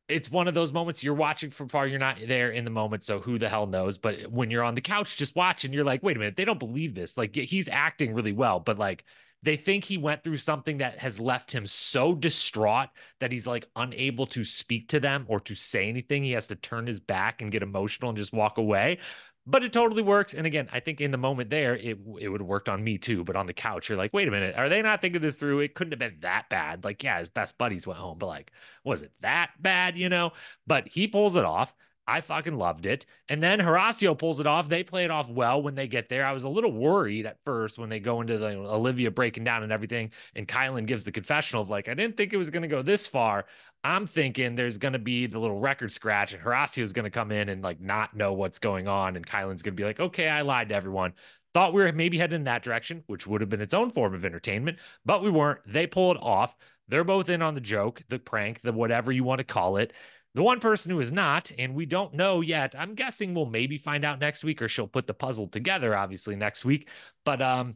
it's 0.08 0.32
one 0.32 0.48
of 0.48 0.54
those 0.54 0.72
moments 0.72 1.04
you're 1.04 1.14
watching 1.14 1.50
from 1.50 1.68
far, 1.68 1.86
you're 1.86 2.00
not 2.00 2.18
there 2.26 2.52
in 2.52 2.64
the 2.64 2.70
moment. 2.70 3.04
So 3.04 3.20
who 3.20 3.38
the 3.38 3.50
hell 3.50 3.68
knows? 3.68 3.98
But 3.98 4.32
when 4.32 4.50
you're 4.50 4.64
on 4.64 4.76
the 4.76 4.82
couch 4.82 5.18
just 5.18 5.36
watching, 5.36 5.74
you're 5.74 5.84
like, 5.84 6.02
wait 6.02 6.16
a 6.16 6.20
minute, 6.20 6.38
they 6.38 6.46
don't 6.46 6.60
believe 6.60 6.96
this. 6.96 7.18
Like, 7.18 7.36
he's 7.36 7.68
acting 7.68 8.14
really 8.14 8.34
well, 8.34 8.62
but 8.62 8.80
like, 8.80 9.04
they 9.44 9.58
think 9.58 9.84
he 9.84 9.98
went 9.98 10.24
through 10.24 10.38
something 10.38 10.78
that 10.78 10.98
has 10.98 11.20
left 11.20 11.52
him 11.52 11.66
so 11.66 12.16
distraught 12.16 12.90
that 13.20 13.32
he's 13.32 13.46
like 13.46 13.68
unable 13.76 14.26
to 14.28 14.44
speak 14.44 14.88
to 14.88 15.00
them 15.00 15.26
or 15.28 15.40
to 15.42 15.54
say 15.54 15.90
anything. 15.90 16.24
He 16.24 16.32
has 16.32 16.48
to 16.48 16.56
turn 16.56 16.88
his 16.88 17.00
back 17.00 17.42
and 17.42 17.52
get 17.52 17.62
emotional 17.62 18.10
and 18.10 18.18
just 18.18 18.34
walk 18.34 18.58
away. 18.58 19.00
But 19.46 19.64
it 19.64 19.74
totally 19.74 20.02
works. 20.02 20.34
And 20.34 20.48
again, 20.48 20.70
I 20.72 20.80
think 20.80 21.02
in 21.02 21.12
the 21.12 21.18
moment 21.18 21.50
there, 21.50 21.76
it 21.76 22.00
it 22.20 22.30
would 22.30 22.40
have 22.40 22.48
worked 22.48 22.70
on 22.70 22.82
me 22.82 22.98
too. 22.98 23.26
But 23.26 23.36
on 23.36 23.46
the 23.46 23.54
couch, 23.54 23.90
you're 23.90 23.98
like, 23.98 24.14
wait 24.14 24.30
a 24.30 24.32
minute, 24.32 24.56
are 24.56 24.70
they 24.70 24.82
not 24.82 25.02
thinking 25.02 25.22
this 25.22 25.36
through? 25.36 25.60
It 25.60 25.76
couldn't 25.76 25.92
have 25.92 26.00
been 26.00 26.22
that 26.22 26.48
bad. 26.50 26.86
Like, 26.86 27.04
yeah, 27.04 27.20
his 27.20 27.28
best 27.28 27.58
buddies 27.58 27.86
went 27.86 28.00
home, 28.00 28.18
but 28.18 28.28
like, 28.28 28.52
was 28.86 29.02
it 29.02 29.12
that 29.20 29.52
bad? 29.60 29.98
You 29.98 30.08
know? 30.08 30.32
But 30.66 30.88
he 30.88 31.08
pulls 31.08 31.36
it 31.36 31.44
off. 31.44 31.74
I 32.06 32.20
fucking 32.22 32.58
loved 32.58 32.86
it. 32.86 33.06
And 33.30 33.42
then 33.42 33.60
Horacio 33.60 34.18
pulls 34.18 34.40
it 34.40 34.48
off. 34.48 34.68
They 34.68 34.84
play 34.84 35.06
it 35.06 35.12
off 35.12 35.30
well 35.30 35.62
when 35.62 35.76
they 35.76 35.88
get 35.88 36.10
there. 36.10 36.26
I 36.26 36.34
was 36.34 36.44
a 36.44 36.50
little 36.50 36.72
worried 36.72 37.26
at 37.26 37.38
first 37.46 37.78
when 37.78 37.90
they 37.90 38.00
go 38.00 38.20
into 38.20 38.38
the 38.38 38.58
Olivia 38.58 39.10
breaking 39.10 39.46
down 39.46 39.64
and 39.64 39.72
everything. 39.72 40.12
And 40.36 40.48
Kyland 40.48 40.88
gives 40.88 41.06
the 41.06 41.14
confessional 41.14 41.62
of 41.62 41.70
like, 41.70 41.88
I 41.88 41.94
didn't 41.94 42.18
think 42.18 42.34
it 42.34 42.38
was 42.38 42.50
going 42.50 42.64
to 42.64 42.68
go 42.68 42.82
this 42.82 43.08
far. 43.08 43.46
I'm 43.86 44.06
thinking 44.06 44.56
there's 44.56 44.78
going 44.78 44.94
to 44.94 45.00
be 45.00 45.28
the 45.28 45.40
little 45.40 45.60
record 45.60 45.92
scratch 45.92 46.34
and 46.34 46.44
Horacio 46.44 46.84
is 46.84 46.94
going 46.94 47.06
to 47.06 47.10
come 47.10 47.32
in 47.32 47.50
and 47.50 47.62
like 47.62 47.80
not 47.80 48.16
know 48.16 48.34
what's 48.34 48.60
going 48.60 48.88
on. 48.88 49.16
And 49.16 49.26
Kyland's 49.26 49.62
going 49.62 49.76
to 49.76 49.82
be 49.82 49.86
like, 49.86 50.00
okay, 50.00 50.28
I 50.28 50.42
lied 50.42 50.70
to 50.70 50.76
everyone. 50.76 51.14
Thought 51.54 51.74
we 51.74 51.84
were 51.84 51.92
maybe 51.92 52.18
heading 52.18 52.38
in 52.38 52.44
that 52.46 52.64
direction, 52.64 53.04
which 53.08 53.28
would 53.28 53.40
have 53.40 53.50
been 53.50 53.62
its 53.62 53.76
own 53.76 53.92
form 53.92 54.16
of 54.16 54.26
entertainment, 54.26 54.80
but 55.06 55.22
we 55.22 55.30
weren't. 55.30 55.60
They 55.68 55.86
pull 55.86 56.12
it 56.12 56.18
off. 56.20 56.56
They're 56.88 57.04
both 57.04 57.30
in 57.30 57.42
on 57.42 57.54
the 57.54 57.62
joke, 57.62 58.02
the 58.10 58.20
prank, 58.20 58.62
the 58.64 58.74
whatever 58.74 59.12
you 59.12 59.24
want 59.24 59.38
to 59.38 59.46
call 59.46 59.78
it 59.78 59.94
The 60.36 60.44
one 60.44 60.60
person 60.60 60.92
who 60.92 61.00
is 61.00 61.12
not, 61.12 61.52
and 61.60 61.76
we 61.76 61.86
don't 61.86 62.16
know 62.16 62.42
yet, 62.42 62.74
I'm 62.78 62.96
guessing 62.96 63.34
we'll 63.34 63.46
maybe 63.46 63.78
find 63.78 64.04
out 64.04 64.20
next 64.20 64.44
week 64.44 64.62
or 64.62 64.68
she'll 64.68 64.88
put 64.88 65.06
the 65.06 65.14
puzzle 65.14 65.48
together, 65.48 65.96
obviously, 65.96 66.36
next 66.36 66.66
week. 66.66 66.90
But 67.24 67.42
um, 67.42 67.76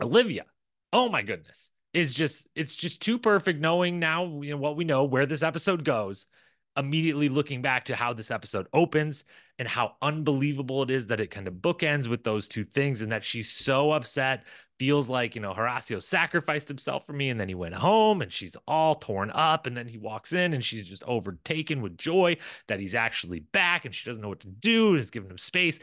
Olivia, 0.00 0.46
oh 0.92 1.10
my 1.10 1.20
goodness, 1.20 1.70
is 1.92 2.14
just, 2.14 2.48
it's 2.54 2.76
just 2.76 3.02
too 3.02 3.18
perfect 3.18 3.60
knowing 3.60 3.98
now, 3.98 4.40
you 4.40 4.52
know, 4.52 4.56
what 4.56 4.76
we 4.76 4.84
know, 4.84 5.04
where 5.04 5.26
this 5.26 5.42
episode 5.42 5.84
goes 5.84 6.26
immediately 6.76 7.28
looking 7.28 7.60
back 7.60 7.84
to 7.84 7.96
how 7.96 8.12
this 8.12 8.30
episode 8.30 8.66
opens 8.72 9.24
and 9.58 9.68
how 9.68 9.94
unbelievable 10.00 10.82
it 10.82 10.90
is 10.90 11.06
that 11.08 11.20
it 11.20 11.30
kind 11.30 11.46
of 11.46 11.54
bookends 11.54 12.08
with 12.08 12.24
those 12.24 12.48
two 12.48 12.64
things 12.64 13.02
and 13.02 13.12
that 13.12 13.24
she's 13.24 13.50
so 13.50 13.92
upset 13.92 14.44
feels 14.78 15.08
like 15.08 15.34
you 15.34 15.40
know 15.40 15.52
Horacio 15.52 16.02
sacrificed 16.02 16.66
himself 16.68 17.06
for 17.06 17.12
me 17.12 17.28
and 17.28 17.38
then 17.38 17.48
he 17.48 17.54
went 17.54 17.74
home 17.74 18.22
and 18.22 18.32
she's 18.32 18.56
all 18.66 18.94
torn 18.94 19.30
up 19.32 19.66
and 19.66 19.76
then 19.76 19.86
he 19.86 19.98
walks 19.98 20.32
in 20.32 20.54
and 20.54 20.64
she's 20.64 20.88
just 20.88 21.04
overtaken 21.04 21.82
with 21.82 21.96
joy 21.96 22.36
that 22.68 22.80
he's 22.80 22.94
actually 22.94 23.40
back 23.40 23.84
and 23.84 23.94
she 23.94 24.08
doesn't 24.08 24.22
know 24.22 24.28
what 24.28 24.40
to 24.40 24.48
do 24.48 24.96
is 24.96 25.10
giving 25.10 25.30
him 25.30 25.38
space. 25.38 25.78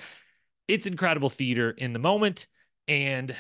It's 0.67 0.85
incredible 0.85 1.29
theater 1.29 1.71
in 1.71 1.93
the 1.93 1.99
moment. 1.99 2.47
And 2.87 3.33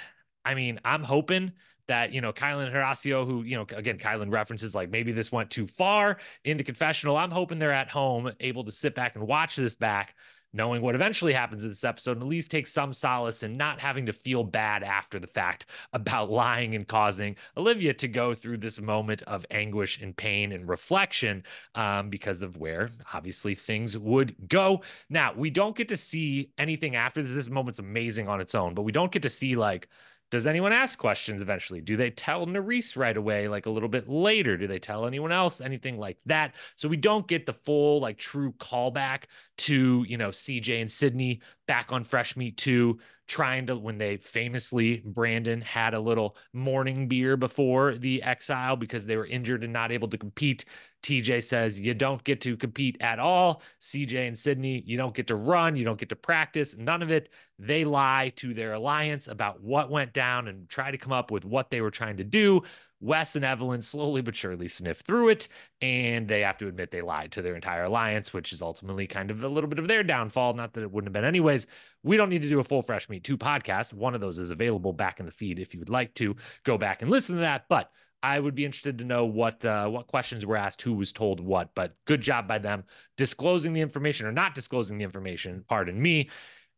I 0.45 0.53
mean 0.53 0.79
I'm 0.85 1.03
hoping 1.03 1.51
that, 1.89 2.13
you 2.13 2.21
know, 2.21 2.31
Kyland 2.31 2.73
Horacio, 2.73 3.25
who, 3.25 3.43
you 3.43 3.57
know, 3.57 3.65
again, 3.75 3.97
Kyland 3.97 4.31
references 4.31 4.73
like 4.73 4.89
maybe 4.89 5.11
this 5.11 5.31
went 5.31 5.51
too 5.51 5.67
far 5.67 6.17
into 6.45 6.63
confessional. 6.63 7.17
I'm 7.17 7.31
hoping 7.31 7.59
they're 7.59 7.71
at 7.71 7.89
home 7.89 8.31
able 8.39 8.63
to 8.63 8.71
sit 8.71 8.95
back 8.95 9.15
and 9.15 9.27
watch 9.27 9.55
this 9.55 9.75
back, 9.75 10.15
knowing 10.53 10.81
what 10.81 10.95
eventually 10.95 11.33
happens 11.33 11.63
in 11.63 11.69
this 11.69 11.83
episode, 11.83 12.13
and 12.13 12.21
at 12.21 12.27
least 12.27 12.51
take 12.51 12.67
some 12.67 12.93
solace 12.93 13.43
in 13.43 13.57
not 13.57 13.79
having 13.79 14.05
to 14.05 14.13
feel 14.13 14.43
bad 14.43 14.83
after 14.83 15.19
the 15.19 15.27
fact 15.27 15.65
about 15.93 16.29
lying 16.29 16.75
and 16.75 16.87
causing 16.87 17.35
Olivia 17.57 17.93
to 17.93 18.07
go 18.07 18.33
through 18.33 18.57
this 18.57 18.79
moment 18.79 19.21
of 19.23 19.45
anguish 19.51 20.01
and 20.01 20.15
pain 20.15 20.51
and 20.51 20.69
reflection 20.69 21.43
um, 21.75 22.09
because 22.09 22.41
of 22.41 22.57
where 22.57 22.89
obviously 23.13 23.55
things 23.55 23.97
would 23.97 24.35
go. 24.47 24.81
Now, 25.09 25.33
we 25.35 25.49
don't 25.49 25.75
get 25.75 25.89
to 25.89 25.97
see 25.97 26.51
anything 26.57 26.95
after 26.95 27.21
this. 27.21 27.35
This 27.35 27.49
moment's 27.49 27.79
amazing 27.79 28.27
on 28.27 28.41
its 28.41 28.55
own, 28.55 28.73
but 28.73 28.83
we 28.83 28.91
don't 28.91 29.11
get 29.11 29.23
to 29.23 29.29
see 29.29 29.55
like, 29.55 29.87
does 30.31 30.45
anyone 30.45 30.71
ask 30.71 30.99
questions 30.99 31.41
eventually? 31.41 31.81
Do 31.81 31.97
they 31.97 32.11
tell 32.11 32.45
Nurys 32.45 32.95
right 32.95 33.17
away, 33.17 33.47
like 33.47 33.65
a 33.65 33.69
little 33.69 33.89
bit 33.89 34.07
later? 34.07 34.57
Do 34.57 34.67
they 34.67 34.79
tell 34.79 35.07
anyone 35.07 35.31
else 35.31 35.59
anything 35.59 35.97
like 35.97 36.17
that? 36.27 36.53
So 36.75 36.87
we 36.87 36.97
don't 36.97 37.27
get 37.27 37.45
the 37.45 37.53
full, 37.53 37.99
like, 37.99 38.17
true 38.17 38.53
callback 38.53 39.23
to, 39.59 40.05
you 40.07 40.17
know, 40.17 40.29
CJ 40.29 40.81
and 40.81 40.91
Sydney 40.91 41.41
back 41.67 41.91
on 41.91 42.03
Fresh 42.03 42.37
Meat 42.37 42.57
2, 42.57 42.99
trying 43.27 43.67
to, 43.67 43.77
when 43.77 43.97
they 43.97 44.17
famously, 44.17 45.01
Brandon 45.05 45.61
had 45.61 45.93
a 45.93 45.99
little 45.99 46.35
morning 46.53 47.07
beer 47.07 47.35
before 47.35 47.95
the 47.95 48.21
exile 48.21 48.75
because 48.75 49.05
they 49.05 49.17
were 49.17 49.25
injured 49.25 49.63
and 49.63 49.73
not 49.73 49.91
able 49.91 50.07
to 50.09 50.17
compete. 50.17 50.65
TJ 51.03 51.43
says 51.43 51.79
you 51.79 51.93
don't 51.93 52.23
get 52.23 52.41
to 52.41 52.57
compete 52.57 52.97
at 52.99 53.19
all. 53.19 53.61
CJ 53.81 54.27
and 54.27 54.37
Sydney, 54.37 54.83
you 54.85 54.97
don't 54.97 55.15
get 55.15 55.27
to 55.27 55.35
run, 55.35 55.75
you 55.75 55.85
don't 55.85 55.99
get 55.99 56.09
to 56.09 56.15
practice, 56.15 56.75
none 56.77 57.01
of 57.01 57.11
it. 57.11 57.29
They 57.57 57.85
lie 57.85 58.33
to 58.37 58.53
their 58.53 58.73
alliance 58.73 59.27
about 59.27 59.61
what 59.61 59.89
went 59.89 60.13
down 60.13 60.47
and 60.47 60.67
try 60.69 60.91
to 60.91 60.97
come 60.97 61.13
up 61.13 61.31
with 61.31 61.45
what 61.45 61.69
they 61.69 61.81
were 61.81 61.91
trying 61.91 62.17
to 62.17 62.23
do. 62.23 62.63
Wes 63.01 63.35
and 63.35 63.45
Evelyn 63.45 63.81
slowly 63.81 64.21
but 64.21 64.35
surely 64.35 64.67
sniff 64.67 64.99
through 64.99 65.29
it, 65.29 65.47
and 65.81 66.27
they 66.27 66.41
have 66.41 66.57
to 66.57 66.67
admit 66.67 66.91
they 66.91 67.01
lied 67.01 67.31
to 67.31 67.41
their 67.41 67.55
entire 67.55 67.83
alliance, 67.83 68.33
which 68.33 68.51
is 68.51 68.61
ultimately 68.61 69.07
kind 69.07 69.31
of 69.31 69.43
a 69.43 69.47
little 69.47 69.69
bit 69.69 69.79
of 69.79 69.87
their 69.87 70.03
downfall. 70.03 70.53
Not 70.53 70.73
that 70.73 70.81
it 70.81 70.91
wouldn't 70.91 71.07
have 71.07 71.13
been 71.13 71.27
anyways. 71.27 71.67
We 72.03 72.17
don't 72.17 72.29
need 72.29 72.41
to 72.41 72.49
do 72.49 72.59
a 72.59 72.63
full 72.63 72.81
Fresh 72.81 73.07
Meat 73.07 73.23
2 73.23 73.37
podcast. 73.37 73.93
One 73.93 74.15
of 74.15 74.21
those 74.21 74.37
is 74.37 74.51
available 74.51 74.91
back 74.91 75.19
in 75.19 75.25
the 75.25 75.31
feed 75.31 75.59
if 75.59 75.73
you 75.73 75.79
would 75.79 75.89
like 75.89 76.13
to 76.15 76.35
go 76.65 76.77
back 76.77 77.01
and 77.01 77.09
listen 77.09 77.35
to 77.35 77.41
that. 77.41 77.65
But 77.69 77.89
I 78.21 78.39
would 78.39 78.55
be 78.55 78.65
interested 78.65 78.97
to 78.97 79.05
know 79.05 79.25
what 79.25 79.63
uh, 79.63 79.87
what 79.87 80.07
questions 80.07 80.45
were 80.45 80.57
asked, 80.57 80.81
who 80.81 80.93
was 80.93 81.11
told 81.11 81.39
what. 81.39 81.73
But 81.75 81.95
good 82.05 82.21
job 82.21 82.47
by 82.47 82.57
them 82.57 82.83
disclosing 83.17 83.73
the 83.73 83.81
information 83.81 84.27
or 84.27 84.31
not 84.31 84.55
disclosing 84.55 84.97
the 84.97 85.05
information. 85.05 85.63
Pardon 85.67 86.01
me. 86.01 86.29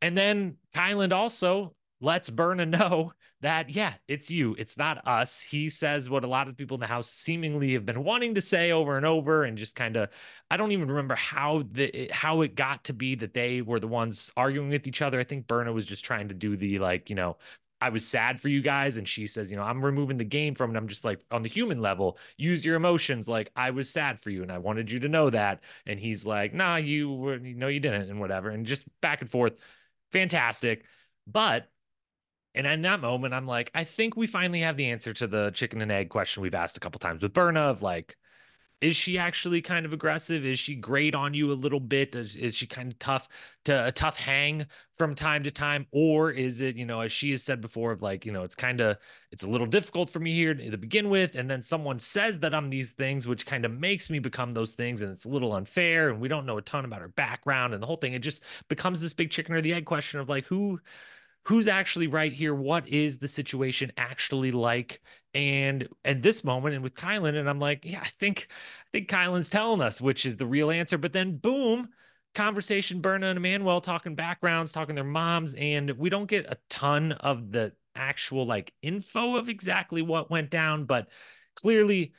And 0.02 0.18
then 0.18 0.58
Kyland 0.76 1.14
also 1.14 1.76
lets 2.00 2.30
Berna 2.30 2.66
know 2.68 3.14
that 3.42 3.72
yeah, 3.72 3.94
it's 4.08 4.30
you, 4.30 4.56
it's 4.60 4.78
not 4.78 5.08
us. 5.08 5.42
He 5.42 5.70
says 5.70 6.10
what 6.10 6.24
a 6.24 6.28
lot 6.28 6.48
of 6.48 6.58
people 6.58 6.76
in 6.76 6.82
the 6.82 6.88
house 6.88 7.10
seemingly 7.10 7.74
have 7.74 7.86
been 7.86 8.04
wanting 8.04 8.36
to 8.36 8.42
say 8.42 8.72
over 8.72 8.98
and 8.98 9.06
over, 9.06 9.44
and 9.44 9.58
just 9.58 9.76
kind 9.76 9.98
of 9.98 10.10
I 10.50 10.58
don't 10.58 10.72
even 10.72 10.90
remember 10.90 11.16
how 11.16 11.64
the 11.72 12.10
how 12.14 12.42
it 12.42 12.56
got 12.56 12.84
to 12.86 12.94
be 12.94 13.16
that 13.16 13.34
they 13.34 13.62
were 13.64 13.80
the 13.80 13.88
ones 13.88 14.32
arguing 14.38 14.70
with 14.70 14.88
each 14.88 15.02
other. 15.02 15.20
I 15.20 15.24
think 15.24 15.48
Berna 15.48 15.74
was 15.74 15.86
just 15.86 16.06
trying 16.06 16.28
to 16.28 16.36
do 16.36 16.56
the 16.56 16.78
like 16.80 17.10
you 17.10 17.16
know 17.16 17.38
I 17.82 17.90
was 17.90 18.06
sad 18.08 18.40
for 18.40 18.48
you 18.48 18.62
guys. 18.62 18.98
And 18.98 19.08
she 19.08 19.26
says, 19.28 19.50
you 19.50 19.58
know, 19.58 19.64
I'm 19.64 19.84
removing 19.84 20.18
the 20.18 20.24
game 20.24 20.54
from 20.54 20.74
it. 20.74 20.78
I'm 20.78 20.88
just 20.88 21.04
like, 21.04 21.20
on 21.32 21.42
the 21.42 21.50
human 21.50 21.82
level, 21.82 22.18
use 22.38 22.64
your 22.64 22.76
emotions. 22.76 23.28
Like, 23.28 23.52
I 23.56 23.72
was 23.72 23.90
sad 23.90 24.20
for 24.20 24.30
you 24.30 24.44
and 24.44 24.52
I 24.52 24.60
wanted 24.60 24.92
you 24.92 25.00
to 25.00 25.10
know 25.10 25.30
that. 25.32 25.62
And 25.88 26.00
he's 26.00 26.26
like, 26.26 26.54
nah, 26.54 26.76
you 26.76 27.12
were, 27.12 27.40
no, 27.40 27.68
you 27.68 27.80
didn't, 27.80 28.10
and 28.10 28.20
whatever. 28.20 28.50
And 28.50 28.66
just 28.66 28.86
back 29.02 29.22
and 29.22 29.30
forth. 29.30 29.54
Fantastic. 30.12 30.86
But, 31.26 31.70
and 32.54 32.68
in 32.68 32.82
that 32.84 33.00
moment, 33.00 33.34
I'm 33.34 33.48
like, 33.48 33.72
I 33.74 33.84
think 33.84 34.16
we 34.16 34.28
finally 34.28 34.62
have 34.62 34.78
the 34.78 34.88
answer 34.88 35.14
to 35.14 35.28
the 35.28 35.52
chicken 35.52 35.82
and 35.82 35.92
egg 35.92 36.10
question 36.10 36.44
we've 36.44 36.54
asked 36.54 36.78
a 36.78 36.82
couple 36.82 37.00
times 37.00 37.22
with 37.22 37.34
Berna 37.34 37.62
of 37.62 37.82
like, 37.82 38.18
is 38.82 38.96
she 38.96 39.20
actually 39.20 39.62
kind 39.62 39.86
of 39.86 39.94
aggressive? 39.94 40.44
Is 40.44 40.58
she 40.58 40.74
great 40.74 41.14
on 41.14 41.36
you 41.36 41.52
a 41.52 41.54
little 41.54 41.80
bit? 41.80 42.16
Is, 42.16 42.36
is 42.36 42.56
she 42.56 42.66
kind 42.66 42.92
of 42.92 42.98
tough 42.98 43.30
to 43.66 43.86
a 43.88 43.92
tough 43.92 44.18
hang 44.18 44.66
from 44.96 45.14
time 45.14 45.44
to 45.44 45.52
time? 45.52 45.86
Or 45.92 46.32
is 46.32 46.62
it, 46.62 46.76
you 46.76 46.86
know, 46.86 47.02
as 47.02 47.12
she 47.12 47.30
has 47.32 47.44
said 47.44 47.62
before, 47.62 47.92
of 47.92 48.02
like, 48.02 48.26
you 48.26 48.32
know, 48.32 48.44
it's 48.44 48.56
kind 48.56 48.82
of 48.82 48.98
it's 49.32 49.44
a 49.44 49.50
little 49.50 49.68
difficult 49.68 50.10
for 50.10 50.20
me 50.20 50.34
here 50.34 50.56
to 50.56 50.78
begin 50.78 51.10
with. 51.10 51.36
And 51.36 51.50
then 51.50 51.62
someone 51.62 52.00
says 52.00 52.40
that 52.40 52.56
I'm 52.56 52.72
these 52.72 52.92
things, 52.92 53.28
which 53.28 53.46
kind 53.46 53.66
of 53.66 53.72
makes 53.72 54.10
me 54.10 54.18
become 54.18 54.56
those 54.56 54.74
things. 54.74 55.04
And 55.04 55.12
it's 55.12 55.26
a 55.26 55.30
little 55.30 55.54
unfair. 55.54 56.10
And 56.10 56.20
we 56.20 56.28
don't 56.28 56.48
know 56.48 56.58
a 56.58 56.62
ton 56.64 56.84
about 56.84 57.02
her 57.02 57.08
background 57.08 57.76
and 57.76 57.84
the 57.84 57.88
whole 57.88 57.98
thing. 57.98 58.14
It 58.14 58.20
just 58.24 58.42
becomes 58.68 59.00
this 59.00 59.14
big 59.14 59.30
chicken 59.30 59.54
or 59.54 59.62
the 59.62 59.74
egg 59.74 59.86
question 59.86 60.20
of 60.20 60.28
like 60.28 60.46
who 60.46 60.80
who's 61.44 61.68
actually 61.68 62.08
right 62.08 62.34
here? 62.34 62.54
What 62.54 62.88
is 62.88 63.18
the 63.18 63.28
situation 63.28 63.92
actually 63.98 64.52
like? 64.52 65.02
And 65.34 65.88
at 66.06 66.22
this 66.22 66.44
moment 66.44 66.76
and 66.76 66.84
with 66.84 66.94
kyland 66.94 67.38
and 67.38 67.50
i'm 67.50 67.60
like 67.60 67.86
yeah 67.86 68.02
i 68.04 68.10
think 68.20 68.50
i 68.50 68.90
think 68.92 69.08
kyland's 69.08 69.50
telling 69.50 69.82
us 69.82 70.02
which 70.02 70.26
is 70.26 70.36
the 70.38 70.46
real 70.46 70.70
answer. 70.70 70.98
But 70.98 71.14
then 71.14 71.38
boom 71.38 71.90
conversation 72.36 73.02
berna 73.02 73.28
and 73.28 73.38
emanuel 73.38 73.82
talking 73.82 74.16
backgrounds 74.16 74.72
talking 74.72 74.96
their 74.96 75.04
moms 75.04 75.54
and 75.56 75.92
we 75.92 76.10
don't 76.10 76.28
get 76.30 76.46
a 76.46 76.58
ton 76.70 77.12
of 77.14 77.52
the 77.52 77.74
actual 77.96 78.46
like 78.46 78.74
info 78.82 79.36
of 79.36 79.50
exactly 79.50 80.02
what 80.02 80.30
went 80.30 80.50
down 80.50 80.86
but 80.86 81.10
clearly 81.56 82.14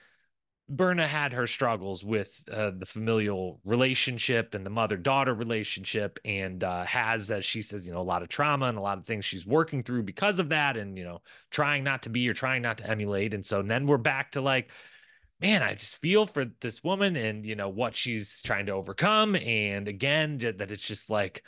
Berna 0.69 1.07
had 1.07 1.33
her 1.33 1.47
struggles 1.47 2.05
with 2.05 2.43
uh, 2.51 2.71
the 2.77 2.87
familial 2.87 3.61
relationship 3.65 4.55
and 4.55 4.65
the 4.65 4.71
mother 4.71 4.97
daughter 4.97 5.35
relationship, 5.35 6.19
and 6.25 6.65
uh, 6.65 6.85
has, 6.85 7.31
as 7.31 7.45
she 7.45 7.63
says, 7.63 7.87
you 7.87 7.93
know, 7.93 8.01
a 8.01 8.03
lot 8.03 8.23
of 8.23 8.29
trauma 8.29 8.67
and 8.67 8.79
a 8.79 8.83
lot 8.83 8.97
of 8.97 9.05
things 9.05 9.25
she's 9.25 9.47
working 9.47 9.83
through 9.83 10.05
because 10.05 10.39
of 10.39 10.49
that, 10.51 10.77
and 10.77 10.97
you 10.97 11.05
know, 11.05 11.21
trying 11.51 11.85
not 11.85 12.05
to 12.05 12.09
be 12.09 12.29
or 12.29 12.35
trying 12.35 12.63
not 12.63 12.79
to 12.79 12.89
emulate. 12.89 13.35
And 13.35 13.45
so 13.45 13.61
then 13.63 13.87
we're 13.87 13.99
back 13.99 14.33
to 14.33 14.41
like, 14.41 14.71
man, 15.41 15.63
I 15.63 15.75
just 15.75 15.99
feel 15.99 16.27
for 16.27 16.47
this 16.61 16.83
woman 16.83 17.17
and 17.17 17.45
you 17.45 17.57
know 17.57 17.69
what 17.69 17.97
she's 17.97 18.41
trying 18.43 18.67
to 18.67 18.73
overcome, 18.73 19.37
and 19.37 19.89
again 19.89 20.39
that 20.39 20.71
it's 20.71 20.87
just 20.87 21.11
like 21.11 21.43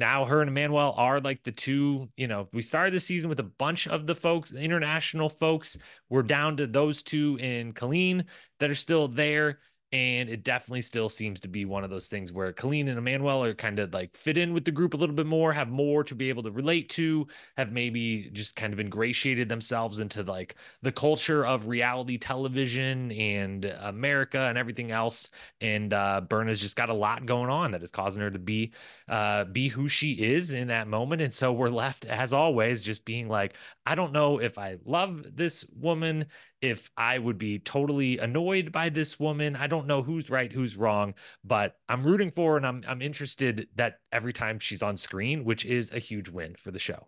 now 0.00 0.24
her 0.24 0.42
and 0.42 0.52
Manuel 0.52 0.94
are 0.96 1.20
like 1.20 1.44
the 1.44 1.52
two, 1.52 2.08
you 2.16 2.26
know, 2.26 2.48
we 2.52 2.62
started 2.62 2.92
the 2.92 2.98
season 2.98 3.28
with 3.28 3.38
a 3.38 3.44
bunch 3.44 3.86
of 3.86 4.06
the 4.08 4.16
folks, 4.16 4.50
international 4.50 5.28
folks. 5.28 5.78
We're 6.08 6.24
down 6.24 6.56
to 6.56 6.66
those 6.66 7.04
two 7.04 7.38
in 7.40 7.72
Colleen 7.72 8.24
that 8.58 8.70
are 8.70 8.74
still 8.74 9.06
there. 9.06 9.60
And 9.92 10.30
it 10.30 10.44
definitely 10.44 10.82
still 10.82 11.08
seems 11.08 11.40
to 11.40 11.48
be 11.48 11.64
one 11.64 11.82
of 11.82 11.90
those 11.90 12.06
things 12.08 12.32
where 12.32 12.52
Colleen 12.52 12.86
and 12.86 12.96
Emanuel 12.96 13.42
are 13.42 13.54
kind 13.54 13.80
of 13.80 13.92
like 13.92 14.16
fit 14.16 14.38
in 14.38 14.54
with 14.54 14.64
the 14.64 14.70
group 14.70 14.94
a 14.94 14.96
little 14.96 15.16
bit 15.16 15.26
more, 15.26 15.52
have 15.52 15.68
more 15.68 16.04
to 16.04 16.14
be 16.14 16.28
able 16.28 16.44
to 16.44 16.52
relate 16.52 16.88
to, 16.90 17.26
have 17.56 17.72
maybe 17.72 18.30
just 18.32 18.54
kind 18.54 18.72
of 18.72 18.78
ingratiated 18.78 19.48
themselves 19.48 19.98
into 19.98 20.22
like 20.22 20.54
the 20.82 20.92
culture 20.92 21.44
of 21.44 21.66
reality 21.66 22.18
television 22.18 23.10
and 23.10 23.64
America 23.80 24.38
and 24.38 24.56
everything 24.56 24.92
else. 24.92 25.28
And 25.60 25.92
uh, 25.92 26.20
Berna's 26.20 26.60
just 26.60 26.76
got 26.76 26.88
a 26.88 26.94
lot 26.94 27.26
going 27.26 27.50
on 27.50 27.72
that 27.72 27.82
is 27.82 27.90
causing 27.90 28.22
her 28.22 28.30
to 28.30 28.38
be 28.38 28.72
uh, 29.08 29.42
be 29.46 29.66
who 29.66 29.88
she 29.88 30.12
is 30.12 30.52
in 30.52 30.68
that 30.68 30.86
moment. 30.86 31.20
And 31.20 31.34
so 31.34 31.52
we're 31.52 31.68
left, 31.68 32.04
as 32.04 32.32
always, 32.32 32.80
just 32.80 33.04
being 33.04 33.28
like, 33.28 33.56
I 33.84 33.96
don't 33.96 34.12
know 34.12 34.38
if 34.38 34.56
I 34.56 34.76
love 34.84 35.24
this 35.34 35.64
woman 35.76 36.26
if 36.62 36.90
I 36.96 37.18
would 37.18 37.38
be 37.38 37.58
totally 37.58 38.18
annoyed 38.18 38.72
by 38.72 38.88
this 38.88 39.18
woman. 39.18 39.56
I 39.56 39.66
don't 39.66 39.86
know 39.86 40.02
who's 40.02 40.30
right, 40.30 40.52
who's 40.52 40.76
wrong, 40.76 41.14
but 41.44 41.76
I'm 41.88 42.04
rooting 42.04 42.30
for 42.30 42.56
and 42.56 42.66
I'm 42.66 42.82
I'm 42.86 43.02
interested 43.02 43.68
that 43.76 44.00
every 44.12 44.32
time 44.32 44.58
she's 44.58 44.82
on 44.82 44.96
screen, 44.96 45.44
which 45.44 45.64
is 45.64 45.92
a 45.92 45.98
huge 45.98 46.28
win 46.28 46.54
for 46.56 46.70
the 46.70 46.78
show. 46.78 47.06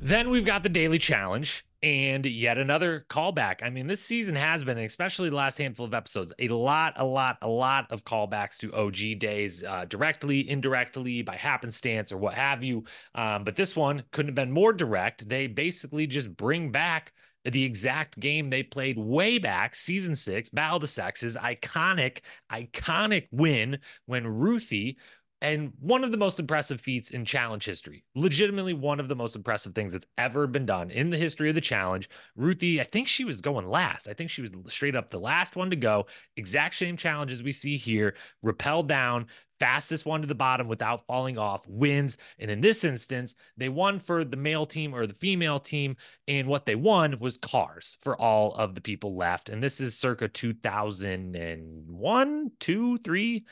Then 0.00 0.28
we've 0.28 0.44
got 0.44 0.62
the 0.62 0.68
daily 0.68 0.98
challenge 0.98 1.64
and 1.82 2.24
yet 2.26 2.56
another 2.56 3.04
callback. 3.08 3.62
I 3.62 3.70
mean, 3.70 3.86
this 3.86 4.02
season 4.02 4.36
has 4.36 4.64
been, 4.64 4.78
especially 4.78 5.28
the 5.28 5.36
last 5.36 5.58
handful 5.58 5.84
of 5.84 5.92
episodes, 5.94 6.32
a 6.38 6.48
lot, 6.48 6.94
a 6.96 7.04
lot, 7.04 7.38
a 7.42 7.48
lot 7.48 7.90
of 7.90 8.04
callbacks 8.04 8.56
to 8.58 8.74
OG 8.74 9.18
days, 9.18 9.64
uh, 9.64 9.84
directly, 9.86 10.48
indirectly, 10.48 11.22
by 11.22 11.36
happenstance, 11.36 12.12
or 12.12 12.16
what 12.16 12.34
have 12.34 12.62
you. 12.62 12.84
Um, 13.14 13.44
but 13.44 13.56
this 13.56 13.76
one 13.76 14.02
couldn't 14.12 14.28
have 14.28 14.34
been 14.34 14.50
more 14.50 14.72
direct. 14.72 15.28
They 15.28 15.46
basically 15.46 16.06
just 16.06 16.34
bring 16.36 16.70
back 16.70 17.12
the 17.52 17.64
exact 17.64 18.18
game 18.18 18.50
they 18.50 18.62
played 18.62 18.98
way 18.98 19.38
back, 19.38 19.74
season 19.74 20.14
six, 20.14 20.48
Battle 20.48 20.76
of 20.76 20.82
the 20.82 20.88
Sexes, 20.88 21.36
iconic, 21.36 22.20
iconic 22.50 23.28
win 23.30 23.78
when 24.06 24.26
Ruthie 24.26 24.96
and 25.44 25.74
one 25.78 26.04
of 26.04 26.10
the 26.10 26.16
most 26.16 26.40
impressive 26.40 26.80
feats 26.80 27.10
in 27.10 27.26
challenge 27.26 27.66
history. 27.66 28.02
Legitimately, 28.14 28.72
one 28.72 28.98
of 28.98 29.08
the 29.08 29.14
most 29.14 29.36
impressive 29.36 29.74
things 29.74 29.92
that's 29.92 30.06
ever 30.16 30.46
been 30.46 30.64
done 30.64 30.90
in 30.90 31.10
the 31.10 31.18
history 31.18 31.50
of 31.50 31.54
the 31.54 31.60
challenge. 31.60 32.08
Ruthie, 32.34 32.80
I 32.80 32.84
think 32.84 33.08
she 33.08 33.26
was 33.26 33.42
going 33.42 33.68
last. 33.68 34.08
I 34.08 34.14
think 34.14 34.30
she 34.30 34.40
was 34.40 34.52
straight 34.68 34.96
up 34.96 35.10
the 35.10 35.20
last 35.20 35.54
one 35.54 35.68
to 35.68 35.76
go. 35.76 36.06
Exact 36.38 36.76
same 36.76 36.96
challenges 36.96 37.42
we 37.42 37.52
see 37.52 37.76
here. 37.76 38.14
Rappel 38.40 38.84
down, 38.84 39.26
fastest 39.64 40.04
one 40.04 40.20
to 40.20 40.26
the 40.26 40.34
bottom 40.34 40.68
without 40.68 41.06
falling 41.06 41.38
off 41.38 41.66
wins. 41.66 42.18
And 42.38 42.50
in 42.50 42.60
this 42.60 42.84
instance, 42.84 43.34
they 43.56 43.70
won 43.70 43.98
for 43.98 44.22
the 44.22 44.36
male 44.36 44.66
team 44.66 44.94
or 44.94 45.06
the 45.06 45.14
female 45.14 45.58
team. 45.58 45.96
And 46.28 46.48
what 46.48 46.66
they 46.66 46.74
won 46.74 47.18
was 47.18 47.38
cars 47.38 47.96
for 48.00 48.14
all 48.20 48.52
of 48.56 48.74
the 48.74 48.82
people 48.82 49.16
left. 49.16 49.48
And 49.48 49.62
this 49.62 49.80
is 49.80 49.96
circa 49.96 50.28
2001, 50.28 52.50
two, 52.60 52.98
three 52.98 53.46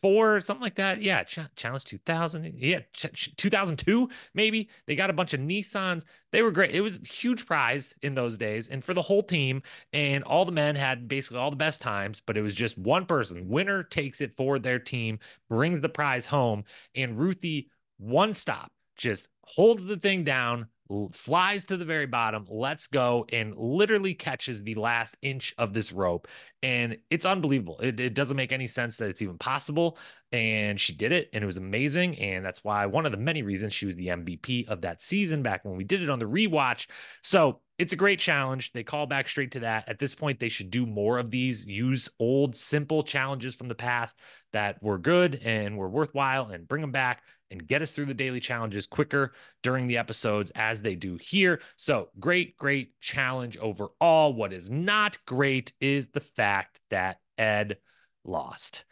four, 0.00 0.40
something 0.40 0.62
like 0.62 0.76
that. 0.76 1.02
Yeah, 1.02 1.22
Ch- 1.24 1.40
Challenge 1.56 1.84
2000. 1.84 2.54
Yeah, 2.56 2.80
Ch- 2.92 3.34
2002, 3.36 4.08
maybe. 4.34 4.68
They 4.86 4.96
got 4.96 5.10
a 5.10 5.14
bunch 5.14 5.34
of 5.34 5.40
Nissans. 5.40 6.04
They 6.32 6.42
were 6.42 6.50
great. 6.50 6.74
It 6.74 6.80
was 6.80 6.96
a 6.96 7.06
huge 7.06 7.46
prize 7.46 7.94
in 8.02 8.14
those 8.14 8.38
days. 8.38 8.68
And 8.68 8.84
for 8.84 8.94
the 8.94 9.02
whole 9.02 9.22
team, 9.22 9.62
and 9.92 10.24
all 10.24 10.44
the 10.44 10.52
men 10.52 10.76
had 10.76 11.08
basically 11.08 11.38
all 11.38 11.50
the 11.50 11.56
best 11.56 11.80
times, 11.80 12.20
but 12.24 12.36
it 12.36 12.42
was 12.42 12.54
just 12.54 12.78
one 12.78 13.06
person. 13.06 13.48
Winner 13.48 13.82
takes 13.82 14.20
it 14.20 14.36
for 14.36 14.58
their 14.58 14.78
team, 14.78 15.18
brings 15.48 15.80
the 15.80 15.88
prize 15.88 16.26
home. 16.26 16.64
And 16.94 17.18
Ruthie, 17.18 17.70
one 17.98 18.32
stop, 18.32 18.72
just 18.96 19.28
holds 19.42 19.84
the 19.86 19.96
thing 19.96 20.24
down, 20.24 20.68
flies 21.12 21.64
to 21.66 21.76
the 21.76 21.84
very 21.84 22.06
bottom, 22.06 22.46
lets 22.48 22.86
go, 22.86 23.26
and 23.32 23.56
literally 23.56 24.14
catches 24.14 24.62
the 24.62 24.74
last 24.74 25.16
inch 25.22 25.54
of 25.58 25.72
this 25.72 25.92
rope. 25.92 26.28
And 26.64 26.96
it's 27.10 27.26
unbelievable. 27.26 27.78
It, 27.82 28.00
it, 28.00 28.14
doesn't 28.14 28.38
make 28.38 28.50
any 28.50 28.66
sense 28.66 28.96
that 28.96 29.10
it's 29.10 29.20
even 29.20 29.36
possible. 29.36 29.98
And 30.32 30.80
she 30.80 30.94
did 30.94 31.12
it, 31.12 31.28
and 31.34 31.44
it 31.44 31.46
was 31.46 31.58
amazing. 31.58 32.18
And 32.18 32.42
that's 32.42 32.64
why 32.64 32.86
one 32.86 33.04
of 33.04 33.12
the 33.12 33.18
many 33.18 33.42
reasons 33.42 33.74
she 33.74 33.84
was 33.84 33.96
the 33.96 34.06
MVP 34.06 34.66
of 34.68 34.80
that 34.80 35.02
season 35.02 35.42
back 35.42 35.62
when 35.66 35.76
we 35.76 35.84
did 35.84 36.00
it 36.00 36.08
on 36.08 36.18
the 36.18 36.24
rewatch. 36.24 36.86
So 37.22 37.60
it's 37.78 37.92
a 37.92 37.96
great 37.96 38.18
challenge. 38.18 38.72
They 38.72 38.82
call 38.82 39.04
back 39.04 39.28
straight 39.28 39.50
to 39.52 39.60
that. 39.60 39.90
At 39.90 39.98
this 39.98 40.14
point, 40.14 40.40
they 40.40 40.48
should 40.48 40.70
do 40.70 40.86
more 40.86 41.18
of 41.18 41.30
these, 41.30 41.66
use 41.66 42.08
old, 42.18 42.56
simple 42.56 43.02
challenges 43.02 43.54
from 43.54 43.68
the 43.68 43.74
past 43.74 44.18
that 44.54 44.82
were 44.82 44.98
good 44.98 45.40
and 45.44 45.76
were 45.76 45.90
worthwhile 45.90 46.46
and 46.46 46.66
bring 46.66 46.80
them 46.80 46.92
back 46.92 47.20
and 47.50 47.66
get 47.66 47.82
us 47.82 47.92
through 47.92 48.06
the 48.06 48.14
daily 48.14 48.40
challenges 48.40 48.86
quicker 48.86 49.32
during 49.62 49.86
the 49.86 49.98
episodes 49.98 50.50
as 50.54 50.82
they 50.82 50.94
do 50.94 51.16
here. 51.20 51.60
So, 51.76 52.08
great, 52.18 52.56
great 52.56 52.98
challenge 53.00 53.56
overall. 53.58 54.32
What 54.34 54.52
is 54.52 54.70
not 54.70 55.18
great 55.26 55.72
is 55.80 56.08
the 56.08 56.20
fact 56.20 56.53
that 56.90 57.18
Ed 57.38 57.78
lost. 58.24 58.84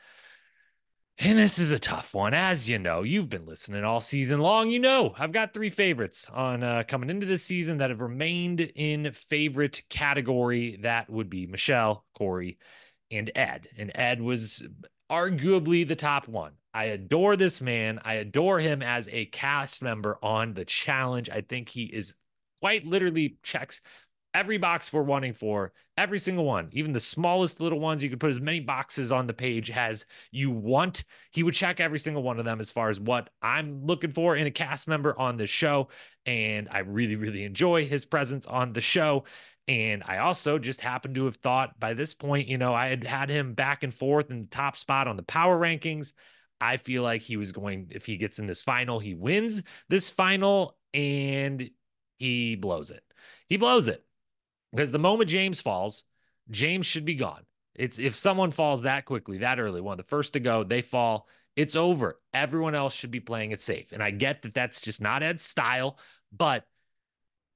And 1.19 1.38
this 1.38 1.59
is 1.59 1.71
a 1.71 1.78
tough 1.78 2.14
one. 2.14 2.35
As 2.35 2.69
you 2.69 2.78
know, 2.78 3.02
you've 3.02 3.28
been 3.28 3.47
listening 3.47 3.85
all 3.85 4.00
season 4.00 4.40
long. 4.40 4.71
You 4.71 4.81
know, 4.81 5.14
I've 5.16 5.31
got 5.31 5.54
three 5.54 5.71
favorites 5.71 6.26
on 6.33 6.62
uh, 6.62 6.83
coming 6.88 7.11
into 7.11 7.26
this 7.26 7.45
season 7.45 7.78
that 7.78 7.90
have 7.90 8.00
remained 8.00 8.61
in 8.61 9.12
favorite 9.12 9.83
category. 9.88 10.78
That 10.83 11.11
would 11.11 11.31
be 11.31 11.47
Michele, 11.47 12.04
Cory, 12.16 12.59
and 13.11 13.31
Ed. 13.37 13.69
And 13.76 13.92
Ed 13.95 14.21
was 14.21 14.66
arguably 15.11 15.87
the 15.87 15.97
top 15.97 16.26
one. 16.26 16.54
I 16.75 16.85
adore 16.85 17.37
this 17.37 17.61
man. 17.61 18.00
I 18.04 18.14
adore 18.14 18.59
him 18.59 18.83
as 18.83 19.09
a 19.12 19.26
cast 19.26 19.83
member 19.83 20.19
on 20.23 20.54
the 20.54 20.64
challenge. 20.64 21.28
I 21.28 21.42
think 21.42 21.69
he 21.69 21.85
is 21.85 22.14
quite 22.61 22.87
literally 22.87 23.37
checks 23.42 23.83
every 24.35 24.57
box 24.57 24.92
we're 24.92 25.02
wanting 25.02 25.35
for, 25.35 25.73
every 26.02 26.18
single 26.18 26.44
one, 26.44 26.68
even 26.73 26.92
the 26.92 26.99
smallest 26.99 27.61
little 27.61 27.78
ones. 27.78 28.02
You 28.02 28.11
could 28.11 28.18
put 28.18 28.30
as 28.30 28.40
many 28.40 28.59
boxes 28.59 29.12
on 29.12 29.28
the 29.28 29.32
page 29.32 29.71
as 29.71 30.04
you 30.32 30.50
want. 30.50 31.04
He 31.30 31.44
would 31.44 31.54
check 31.54 31.78
every 31.78 32.00
single 32.00 32.25
one 32.25 32.40
of 32.40 32.44
them 32.44 32.59
as 32.59 32.73
far 32.73 32.88
as 32.88 32.99
what 32.99 33.30
I'm 33.40 33.86
looking 33.86 34.10
for 34.10 34.34
in 34.34 34.49
a 34.49 34.50
cast 34.50 34.88
member 34.88 35.17
on 35.17 35.36
the 35.36 35.47
show. 35.47 35.88
And 36.26 36.69
I 36.73 36.80
really, 36.80 37.15
really 37.15 37.45
enjoy 37.45 37.86
his 37.86 38.04
presence 38.04 38.47
on 38.47 38.73
the 38.73 38.80
show. 38.80 39.25
And 39.69 40.02
I 40.04 40.19
also 40.19 40.58
just 40.58 40.80
happened 40.80 41.15
to 41.15 41.26
have 41.26 41.36
thought 41.36 41.78
by 41.78 41.95
this 41.95 42.15
point, 42.15 42.49
you 42.49 42.58
know, 42.58 42.75
I 42.75 42.88
had 42.88 43.04
had 43.04 43.30
him 43.30 43.54
back 43.54 43.84
and 43.84 43.95
forth 43.95 44.28
in 44.28 44.41
the 44.41 44.49
top 44.49 44.76
spot 44.76 45.06
on 45.06 45.17
the 45.17 45.23
power 45.23 45.56
rankings. 45.56 46.15
I 46.60 46.78
feel 46.78 47.04
like 47.04 47.23
he 47.23 47.36
was 47.36 47.52
going, 47.52 47.88
if 47.91 48.06
he 48.06 48.17
gets 48.17 48.41
in 48.41 48.49
this 48.49 48.62
final, 48.62 48.99
he 48.99 49.15
wins 49.15 49.62
this 49.88 50.10
final 50.10 50.76
and 50.93 51.71
he 52.19 52.56
blows 52.56 52.91
it. 52.91 53.04
He 53.47 53.56
blows 53.56 53.86
it 53.86 54.04
because 54.73 54.91
the 54.91 54.99
moment 54.99 55.30
James 55.30 55.61
falls, 55.61 56.04
James 56.50 56.87
should 56.87 57.04
be 57.04 57.15
gone. 57.15 57.43
It's 57.75 57.99
if 57.99 58.15
someone 58.15 58.50
falls 58.50 58.82
that 58.82 59.04
quickly, 59.04 59.39
that 59.39 59.61
early, 59.61 59.80
one 59.80 59.99
of 59.99 60.04
the 60.04 60.11
first 60.11 60.35
to 60.35 60.41
go, 60.41 60.65
they 60.65 60.82
fall, 60.82 61.28
it's 61.56 61.76
over. 61.76 62.21
Everyone 62.35 62.75
else 62.75 62.93
should 62.93 63.11
be 63.11 63.21
playing 63.21 63.52
it 63.52 63.61
safe. 63.61 63.93
And 63.93 64.02
I 64.02 64.11
get 64.11 64.43
that 64.43 64.54
that's 64.54 64.80
just 64.80 65.00
not 65.00 65.23
Ed's 65.23 65.43
style, 65.43 65.99
but 66.32 66.67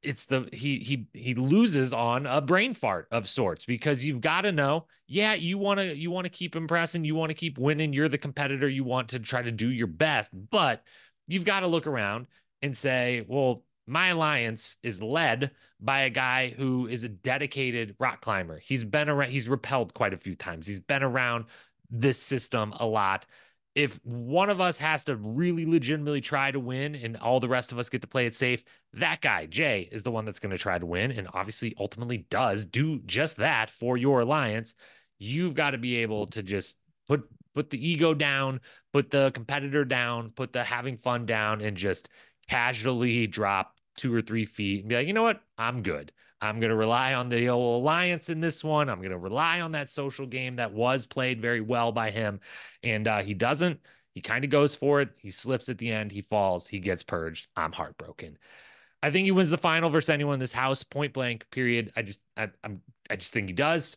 it's 0.03 0.27
the 0.27 0.49
he 0.53 0.79
he 0.79 1.09
he 1.13 1.35
loses 1.35 1.93
on 1.93 2.27
a 2.27 2.41
brain 2.41 2.75
fart 2.75 3.09
of 3.11 3.29
sorts 3.29 3.65
because 3.65 4.05
you've 4.05 4.21
got 4.21 4.43
to 4.43 4.53
know 4.53 4.87
yeah 5.09 5.35
you 5.35 5.59
want 5.59 5.81
to 5.81 5.97
you 5.97 6.11
want 6.11 6.25
to 6.25 6.31
keep 6.31 6.55
impressing 6.55 7.05
you 7.05 7.15
want 7.15 7.31
to 7.31 7.35
keep 7.35 7.59
winning 7.59 7.93
you're 7.93 8.09
the 8.09 8.19
competitor 8.19 8.69
you 8.69 8.85
want 8.85 9.09
to 9.09 9.19
try 9.19 9.43
to 9.43 9.51
do 9.51 9.69
your 9.69 9.87
best 9.87 10.31
but 10.51 10.83
you've 11.27 11.45
got 11.45 11.61
to 11.61 11.67
look 11.67 11.87
around 11.87 12.27
and 12.63 12.77
say 12.77 13.25
well 13.27 13.65
my 13.87 14.09
alliance 14.09 14.77
is 14.83 15.03
led 15.03 15.53
by 15.81 16.01
a 16.01 16.11
guy 16.11 16.55
who 16.57 16.87
is 16.87 17.05
a 17.05 17.09
dedicated 17.09 17.95
rock 17.99 18.21
climber. 18.21 18.59
He's 18.59 18.85
been 18.85 19.09
around 19.09 19.31
he's 19.31 19.49
repelled 19.49 19.95
quite 19.95 20.13
a 20.13 20.19
few 20.19 20.35
times. 20.35 20.67
He's 20.67 20.81
been 20.81 21.03
around 21.03 21.47
this 21.91 22.19
system 22.19 22.73
a 22.79 22.87
lot. 22.87 23.27
If 23.75 24.01
one 24.05 24.49
of 24.49 24.61
us 24.61 24.79
has 24.79 25.05
to 25.05 25.17
really 25.17 25.67
legitimately 25.67 26.23
try 26.23 26.51
to 26.51 26.59
win 26.59 26.95
and 26.95 27.17
all 27.19 27.41
the 27.41 27.49
rest 27.49 27.73
of 27.73 27.79
us 27.79 27.91
get 27.91 28.01
to 28.01 28.09
play 28.09 28.25
it 28.25 28.35
safe, 28.35 28.65
that 28.95 29.21
guy, 29.21 29.45
Jay, 29.47 29.89
is 29.93 30.03
the 30.03 30.11
one 30.11 30.25
that's 30.25 30.39
going 30.39 30.51
to 30.51 30.59
try 30.59 30.79
to 30.79 30.87
win 30.87 31.13
and 31.13 31.29
obviously 31.35 31.75
ultimately 31.79 32.27
does 32.31 32.65
do 32.65 33.01
just 33.05 33.37
that 33.37 33.71
for 33.71 33.99
your 33.99 34.21
alliance. 34.21 34.75
You've 35.19 35.55
got 35.55 35.73
to 35.73 35.79
be 35.79 35.97
able 35.97 36.27
to 36.29 36.43
just 36.43 36.77
put 37.07 37.29
put 37.55 37.71
the 37.71 37.89
ego 37.89 38.15
down, 38.15 38.61
put 38.93 39.11
the 39.11 39.31
competitor 39.33 39.85
down, 39.85 40.31
put 40.31 40.53
the 40.53 40.65
having 40.65 40.97
fun 40.97 41.27
down 41.27 41.61
and 41.61 41.77
just 41.77 42.09
casually 42.49 43.27
drop 43.27 43.76
two 43.97 44.15
or 44.15 44.23
three 44.23 44.45
feet 44.45 44.81
and 44.81 44.89
be 44.89 44.97
like, 44.97 45.07
you 45.07 45.13
know 45.13 45.23
what? 45.23 45.41
I'm 45.59 45.83
good. 45.83 46.13
I'm 46.41 46.61
going 46.61 46.71
to 46.71 46.77
rely 46.77 47.15
on 47.15 47.29
the 47.29 47.49
old 47.49 47.83
alliance 47.83 48.29
in 48.29 48.41
this 48.41 48.63
one. 48.63 48.91
I'm 48.91 48.99
going 48.99 49.11
to 49.11 49.19
rely 49.19 49.61
on 49.63 49.73
that 49.73 49.89
social 49.91 50.27
game 50.27 50.57
that 50.57 50.73
was 50.73 51.07
played 51.07 51.41
very 51.41 51.61
well 51.63 51.93
by 51.93 52.11
him. 52.11 52.41
And 52.83 53.09
uh, 53.09 53.23
he 53.23 53.33
doesn't. 53.35 53.81
He 54.15 54.21
kind 54.21 54.45
of 54.45 54.51
goes 54.51 54.75
for 54.75 55.01
it. 55.01 55.11
He 55.19 55.31
slips 55.31 55.69
at 55.69 55.79
the 55.79 55.91
end. 55.91 56.13
He 56.13 56.23
falls. 56.23 56.67
He 56.67 56.79
gets 56.79 57.03
purged. 57.03 57.49
I'm 57.57 57.73
heartbroken. 57.73 58.39
I 59.03 59.11
think 59.11 59.25
he 59.25 59.31
wins 59.31 59.51
the 59.51 59.59
final 59.59 59.91
versus 59.91 60.11
anyone 60.11 60.35
in 60.35 60.41
this 60.41 60.53
house, 60.53 60.83
point 60.83 61.13
blank, 61.13 61.47
period. 61.51 61.93
I 61.97 62.03
just, 62.03 62.23
I, 62.37 62.51
I'm, 62.65 62.83
I 63.11 63.17
just 63.17 63.33
think 63.33 63.49
he 63.49 63.53
does. 63.53 63.97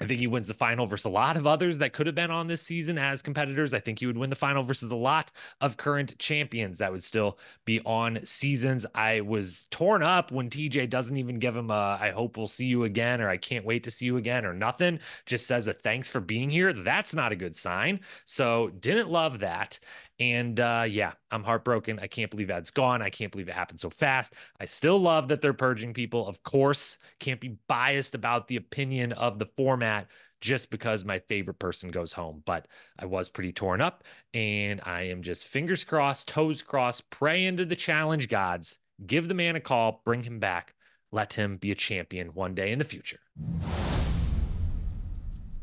I 0.00 0.06
think 0.06 0.18
he 0.18 0.26
wins 0.26 0.48
the 0.48 0.54
final 0.54 0.86
versus 0.86 1.04
a 1.04 1.10
lot 1.10 1.36
of 1.36 1.46
others 1.46 1.78
that 1.78 1.92
could 1.92 2.06
have 2.06 2.16
been 2.16 2.30
on 2.30 2.48
this 2.48 2.62
season 2.62 2.98
as 2.98 3.22
competitors. 3.22 3.72
I 3.72 3.78
think 3.78 4.00
he 4.00 4.06
would 4.06 4.18
win 4.18 4.28
the 4.28 4.34
final 4.34 4.64
versus 4.64 4.90
a 4.90 4.96
lot 4.96 5.30
of 5.60 5.76
current 5.76 6.18
champions 6.18 6.78
that 6.80 6.90
would 6.90 7.04
still 7.04 7.38
be 7.64 7.80
on 7.86 8.18
seasons. 8.24 8.84
I 8.94 9.20
was 9.20 9.66
torn 9.70 10.02
up 10.02 10.32
when 10.32 10.50
TJ 10.50 10.90
doesn't 10.90 11.16
even 11.16 11.38
give 11.38 11.56
him 11.56 11.70
a 11.70 11.96
I 12.00 12.10
hope 12.10 12.36
we'll 12.36 12.48
see 12.48 12.66
you 12.66 12.84
again 12.84 13.20
or 13.20 13.28
I 13.28 13.36
can't 13.36 13.64
wait 13.64 13.84
to 13.84 13.90
see 13.90 14.06
you 14.06 14.16
again 14.16 14.44
or 14.44 14.52
nothing. 14.52 14.98
Just 15.26 15.46
says 15.46 15.68
a 15.68 15.72
thanks 15.72 16.10
for 16.10 16.20
being 16.20 16.50
here. 16.50 16.72
That's 16.72 17.14
not 17.14 17.30
a 17.30 17.36
good 17.36 17.54
sign. 17.54 18.00
So 18.24 18.70
didn't 18.80 19.10
love 19.10 19.38
that. 19.40 19.78
And 20.20 20.60
uh, 20.60 20.86
yeah, 20.88 21.12
I'm 21.30 21.42
heartbroken. 21.42 21.98
I 21.98 22.06
can't 22.06 22.30
believe 22.30 22.48
that's 22.48 22.70
gone. 22.70 23.02
I 23.02 23.10
can't 23.10 23.32
believe 23.32 23.48
it 23.48 23.54
happened 23.54 23.80
so 23.80 23.90
fast. 23.90 24.34
I 24.60 24.64
still 24.64 24.98
love 24.98 25.28
that 25.28 25.42
they're 25.42 25.52
purging 25.52 25.92
people. 25.92 26.28
Of 26.28 26.42
course, 26.44 26.98
can't 27.18 27.40
be 27.40 27.56
biased 27.68 28.14
about 28.14 28.46
the 28.46 28.56
opinion 28.56 29.12
of 29.12 29.38
the 29.38 29.48
format 29.56 30.06
just 30.40 30.70
because 30.70 31.04
my 31.04 31.18
favorite 31.20 31.58
person 31.58 31.90
goes 31.90 32.12
home. 32.12 32.42
But 32.44 32.68
I 32.98 33.06
was 33.06 33.28
pretty 33.28 33.52
torn 33.52 33.80
up, 33.80 34.04
and 34.34 34.80
I 34.84 35.02
am 35.02 35.22
just 35.22 35.48
fingers 35.48 35.82
crossed, 35.84 36.28
toes 36.28 36.62
crossed, 36.62 37.08
pray 37.10 37.44
into 37.44 37.64
the 37.64 37.76
challenge 37.76 38.28
gods. 38.28 38.78
Give 39.04 39.26
the 39.26 39.34
man 39.34 39.56
a 39.56 39.60
call, 39.60 40.02
bring 40.04 40.22
him 40.22 40.38
back, 40.38 40.74
let 41.10 41.34
him 41.34 41.56
be 41.56 41.72
a 41.72 41.74
champion 41.74 42.28
one 42.28 42.54
day 42.54 42.70
in 42.70 42.78
the 42.78 42.84
future. 42.84 43.20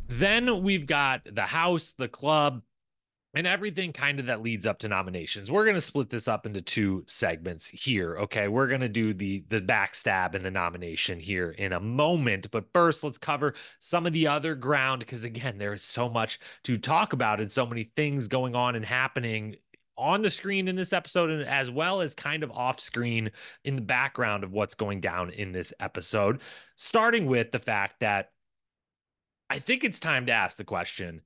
Then 0.09 0.61
we've 0.61 0.87
got 0.87 1.21
the 1.31 1.43
house, 1.43 1.93
the 1.93 2.09
club, 2.09 2.63
and 3.33 3.47
everything 3.47 3.93
kind 3.93 4.19
of 4.19 4.25
that 4.25 4.41
leads 4.41 4.65
up 4.65 4.79
to 4.79 4.89
nominations. 4.89 5.49
We're 5.49 5.63
going 5.63 5.75
to 5.75 5.81
split 5.81 6.09
this 6.09 6.27
up 6.27 6.45
into 6.45 6.61
two 6.61 7.05
segments 7.07 7.67
here. 7.67 8.17
Okay. 8.17 8.47
We're 8.47 8.67
going 8.67 8.81
to 8.81 8.89
do 8.89 9.13
the 9.13 9.45
the 9.47 9.61
backstab 9.61 10.35
and 10.35 10.43
the 10.43 10.51
nomination 10.51 11.19
here 11.19 11.51
in 11.51 11.71
a 11.73 11.79
moment. 11.79 12.51
But 12.51 12.65
first, 12.73 13.03
let's 13.03 13.17
cover 13.17 13.53
some 13.79 14.05
of 14.05 14.13
the 14.13 14.27
other 14.27 14.53
ground 14.55 14.99
because 14.99 15.23
again, 15.23 15.57
there 15.57 15.73
is 15.73 15.81
so 15.81 16.09
much 16.09 16.39
to 16.63 16.77
talk 16.77 17.13
about 17.13 17.39
and 17.39 17.51
so 17.51 17.65
many 17.65 17.91
things 17.95 18.27
going 18.27 18.55
on 18.55 18.75
and 18.75 18.85
happening 18.85 19.55
on 19.97 20.21
the 20.21 20.31
screen 20.31 20.67
in 20.67 20.75
this 20.75 20.93
episode 20.93 21.29
and 21.29 21.43
as 21.43 21.69
well 21.69 22.01
as 22.01 22.15
kind 22.15 22.43
of 22.43 22.51
off 22.51 22.79
screen 22.79 23.29
in 23.63 23.75
the 23.75 23.81
background 23.81 24.43
of 24.43 24.51
what's 24.51 24.73
going 24.73 24.99
down 24.99 25.29
in 25.29 25.51
this 25.51 25.73
episode. 25.79 26.41
Starting 26.75 27.27
with 27.27 27.51
the 27.51 27.59
fact 27.59 27.99
that 28.01 28.31
I 29.49 29.59
think 29.59 29.83
it's 29.83 29.99
time 29.99 30.25
to 30.25 30.31
ask 30.31 30.57
the 30.57 30.63
question 30.63 31.21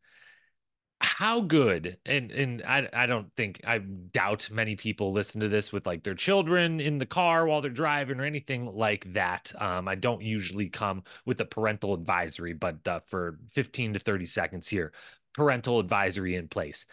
how 1.01 1.41
good 1.41 1.97
and 2.05 2.31
and 2.31 2.63
I 2.65 2.87
I 2.93 3.05
don't 3.05 3.29
think 3.35 3.61
I 3.65 3.79
doubt 3.79 4.49
many 4.51 4.75
people 4.75 5.11
listen 5.11 5.41
to 5.41 5.49
this 5.49 5.71
with 5.71 5.85
like 5.85 6.03
their 6.03 6.15
children 6.15 6.79
in 6.79 6.97
the 6.97 7.05
car 7.05 7.45
while 7.45 7.61
they're 7.61 7.69
driving 7.69 8.19
or 8.19 8.23
anything 8.23 8.65
like 8.65 9.11
that. 9.13 9.51
Um, 9.59 9.87
I 9.87 9.95
don't 9.95 10.21
usually 10.21 10.69
come 10.69 11.03
with 11.25 11.39
a 11.41 11.45
parental 11.45 11.93
advisory, 11.93 12.53
but 12.53 12.87
uh, 12.87 13.01
for 13.07 13.39
15 13.51 13.93
to 13.93 13.99
30 13.99 14.25
seconds 14.25 14.67
here, 14.67 14.93
parental 15.33 15.79
advisory 15.79 16.35
in 16.35 16.47
place. 16.47 16.85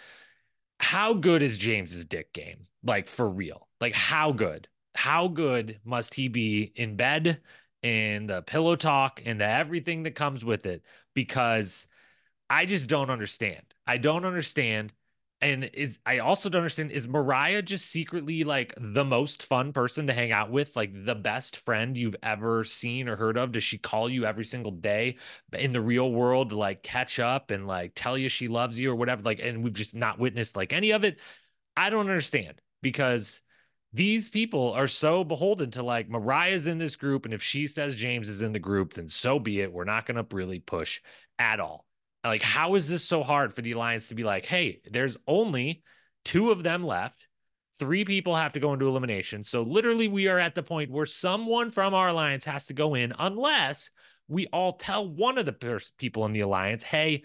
How 0.81 1.15
good 1.15 1.43
is 1.43 1.57
James's 1.57 2.05
dick 2.05 2.33
game? 2.33 2.65
Like 2.83 3.09
for 3.09 3.29
real? 3.29 3.69
Like 3.81 3.95
how 3.95 4.33
good? 4.33 4.69
How 4.95 5.29
good 5.29 5.81
must 5.85 6.15
he 6.15 6.29
be 6.29 6.73
in 6.77 6.97
bed 6.97 7.41
and 7.83 8.29
the 8.29 8.43
pillow 8.43 8.77
talk 8.77 9.23
and 9.25 9.41
the 9.41 9.47
everything 9.47 10.03
that 10.05 10.15
comes 10.15 10.45
with 10.45 10.67
it? 10.67 10.83
Because 11.15 11.87
I 12.51 12.67
just 12.67 12.89
don't 12.89 13.11
understand. 13.11 13.72
I 13.87 13.99
don't 13.99 14.25
understand. 14.25 14.93
And 15.41 15.65
is 15.75 15.99
I 16.07 16.19
also 16.21 16.49
don't 16.49 16.61
understand 16.61 16.93
is 16.93 17.09
Mariah 17.09 17.63
just 17.63 17.87
secretly 17.87 18.45
like 18.45 18.75
the 18.79 19.05
most 19.05 19.43
fun 19.45 19.73
person 19.73 20.07
to 20.07 20.13
hang 20.13 20.31
out 20.31 20.53
with, 20.53 20.77
like 20.77 20.93
the 21.05 21.17
best 21.17 21.57
friend 21.65 21.97
you've 21.97 22.17
ever 22.23 22.63
seen 22.63 23.09
or 23.09 23.17
heard 23.17 23.37
of? 23.37 23.51
Does 23.51 23.65
she 23.65 23.79
call 23.79 24.09
you 24.09 24.25
every 24.25 24.45
single 24.45 24.71
day 24.71 25.17
in 25.53 25.73
the 25.73 25.81
real 25.81 26.13
world 26.13 26.51
to 26.51 26.57
like 26.57 26.85
catch 26.85 27.19
up 27.19 27.51
and 27.51 27.67
like 27.67 27.93
tell 27.97 28.17
you 28.17 28.29
she 28.29 28.47
loves 28.47 28.79
you 28.79 28.93
or 28.93 28.95
whatever? 28.95 29.23
Like, 29.23 29.41
and 29.43 29.65
we've 29.65 29.73
just 29.73 29.97
not 29.97 30.21
witnessed 30.21 30.57
like 30.57 30.73
any 30.73 30.93
of 30.93 31.03
it. 31.03 31.19
I 31.77 31.91
don't 31.91 32.09
understand 32.09 32.61
because 32.81 33.43
these 33.93 34.29
people 34.29 34.73
are 34.73 34.89
so 34.89 35.25
beholden 35.25 35.73
to 35.73 35.83
like 35.83 36.09
Mariah's 36.09 36.67
in 36.67 36.79
this 36.79 36.97
group. 36.97 37.25
And 37.25 37.35
if 37.35 37.43
she 37.43 37.67
says 37.67 37.97
James 37.97 38.29
is 38.29 38.43
in 38.43 38.53
the 38.53 38.59
group, 38.59 38.95
then 38.95 39.09
so 39.09 39.39
be 39.39 39.61
it. 39.61 39.73
We're 39.73 39.85
not 39.85 40.07
going 40.07 40.25
to 40.25 40.37
really 40.37 40.61
push 40.61 41.01
at 41.39 41.61
all. 41.61 41.85
Like, 42.25 42.43
how 42.43 42.75
is 42.77 42.89
this 42.89 43.05
so 43.05 43.23
hard 43.23 43.53
for 43.53 43.63
the 43.63 43.73
alliance 43.73 44.09
to 44.09 44.15
be 44.15 44.25
like, 44.25 44.47
hey, 44.47 44.81
there's 44.91 45.17
only 45.27 45.83
two 46.25 46.51
of 46.51 46.63
them 46.63 46.85
left. 46.85 47.27
Three 47.79 48.05
people 48.05 48.37
have 48.37 48.53
to 48.53 48.61
go 48.61 48.73
into 48.73 48.87
elimination. 48.87 49.43
So 49.43 49.63
literally, 49.63 50.07
we 50.07 50.29
are 50.29 50.39
at 50.39 50.55
the 50.55 50.63
point 50.63 50.91
where 50.91 51.07
someone 51.07 51.71
from 51.71 51.95
our 51.95 52.09
alliance 52.09 52.45
has 52.45 52.67
to 52.67 52.75
go 52.75 52.95
in, 52.95 53.13
unless 53.19 53.91
we 54.29 54.47
all 54.49 54.75
tell 54.75 55.09
one 55.09 55.37
of 55.37 55.47
the 55.47 55.53
pers- 55.53 55.93
people 55.99 56.25
in 56.27 56.33
the 56.33 56.41
alliance, 56.41 56.85
hey, 56.85 57.25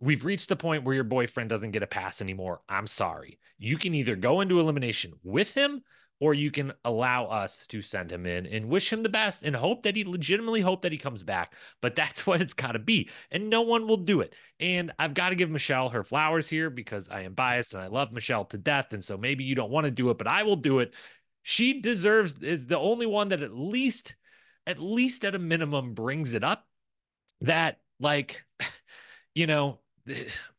we've 0.00 0.24
reached 0.24 0.48
the 0.48 0.56
point 0.56 0.84
where 0.84 0.94
your 0.94 1.04
boyfriend 1.04 1.50
doesn't 1.50 1.72
get 1.72 1.82
a 1.82 1.86
pass 1.86 2.22
anymore. 2.22 2.60
I'm 2.68 2.86
sorry. 2.86 3.38
You 3.58 3.76
can 3.76 3.94
either 3.94 4.16
go 4.16 4.40
into 4.40 4.60
elimination 4.60 5.12
with 5.22 5.52
him 5.52 5.82
or 6.20 6.32
you 6.32 6.50
can 6.50 6.72
allow 6.84 7.26
us 7.26 7.66
to 7.66 7.82
send 7.82 8.10
him 8.10 8.24
in 8.24 8.46
and 8.46 8.68
wish 8.68 8.92
him 8.92 9.02
the 9.02 9.08
best 9.08 9.42
and 9.42 9.56
hope 9.56 9.82
that 9.82 9.96
he 9.96 10.04
legitimately 10.04 10.60
hope 10.60 10.82
that 10.82 10.92
he 10.92 10.98
comes 10.98 11.22
back. 11.22 11.54
But 11.80 11.96
that's 11.96 12.26
what 12.26 12.40
it's 12.40 12.54
got 12.54 12.72
to 12.72 12.78
be. 12.78 13.10
And 13.30 13.50
no 13.50 13.62
one 13.62 13.86
will 13.86 13.98
do 13.98 14.20
it. 14.20 14.34
And 14.60 14.92
I've 14.98 15.14
got 15.14 15.30
to 15.30 15.34
give 15.34 15.50
Michele 15.50 15.88
her 15.90 16.04
flowers 16.04 16.48
here 16.48 16.70
because 16.70 17.08
I 17.08 17.22
am 17.22 17.34
biased 17.34 17.74
and 17.74 17.82
I 17.82 17.88
love 17.88 18.12
Michele 18.12 18.44
to 18.46 18.58
death. 18.58 18.92
And 18.92 19.02
so 19.02 19.16
maybe 19.16 19.44
you 19.44 19.54
don't 19.54 19.70
want 19.70 19.84
to 19.86 19.90
do 19.90 20.10
it, 20.10 20.18
but 20.18 20.28
I 20.28 20.44
will 20.44 20.56
do 20.56 20.78
it. 20.78 20.94
She 21.42 21.80
deserves 21.80 22.34
is 22.42 22.66
the 22.66 22.78
only 22.78 23.06
one 23.06 23.28
that 23.28 23.42
at 23.42 23.54
least 23.54 24.14
at 24.66 24.78
least 24.78 25.24
at 25.24 25.34
a 25.34 25.38
minimum 25.38 25.92
brings 25.92 26.32
it 26.32 26.42
up 26.42 26.66
that 27.42 27.80
like 28.00 28.44
you 29.34 29.46
know 29.46 29.80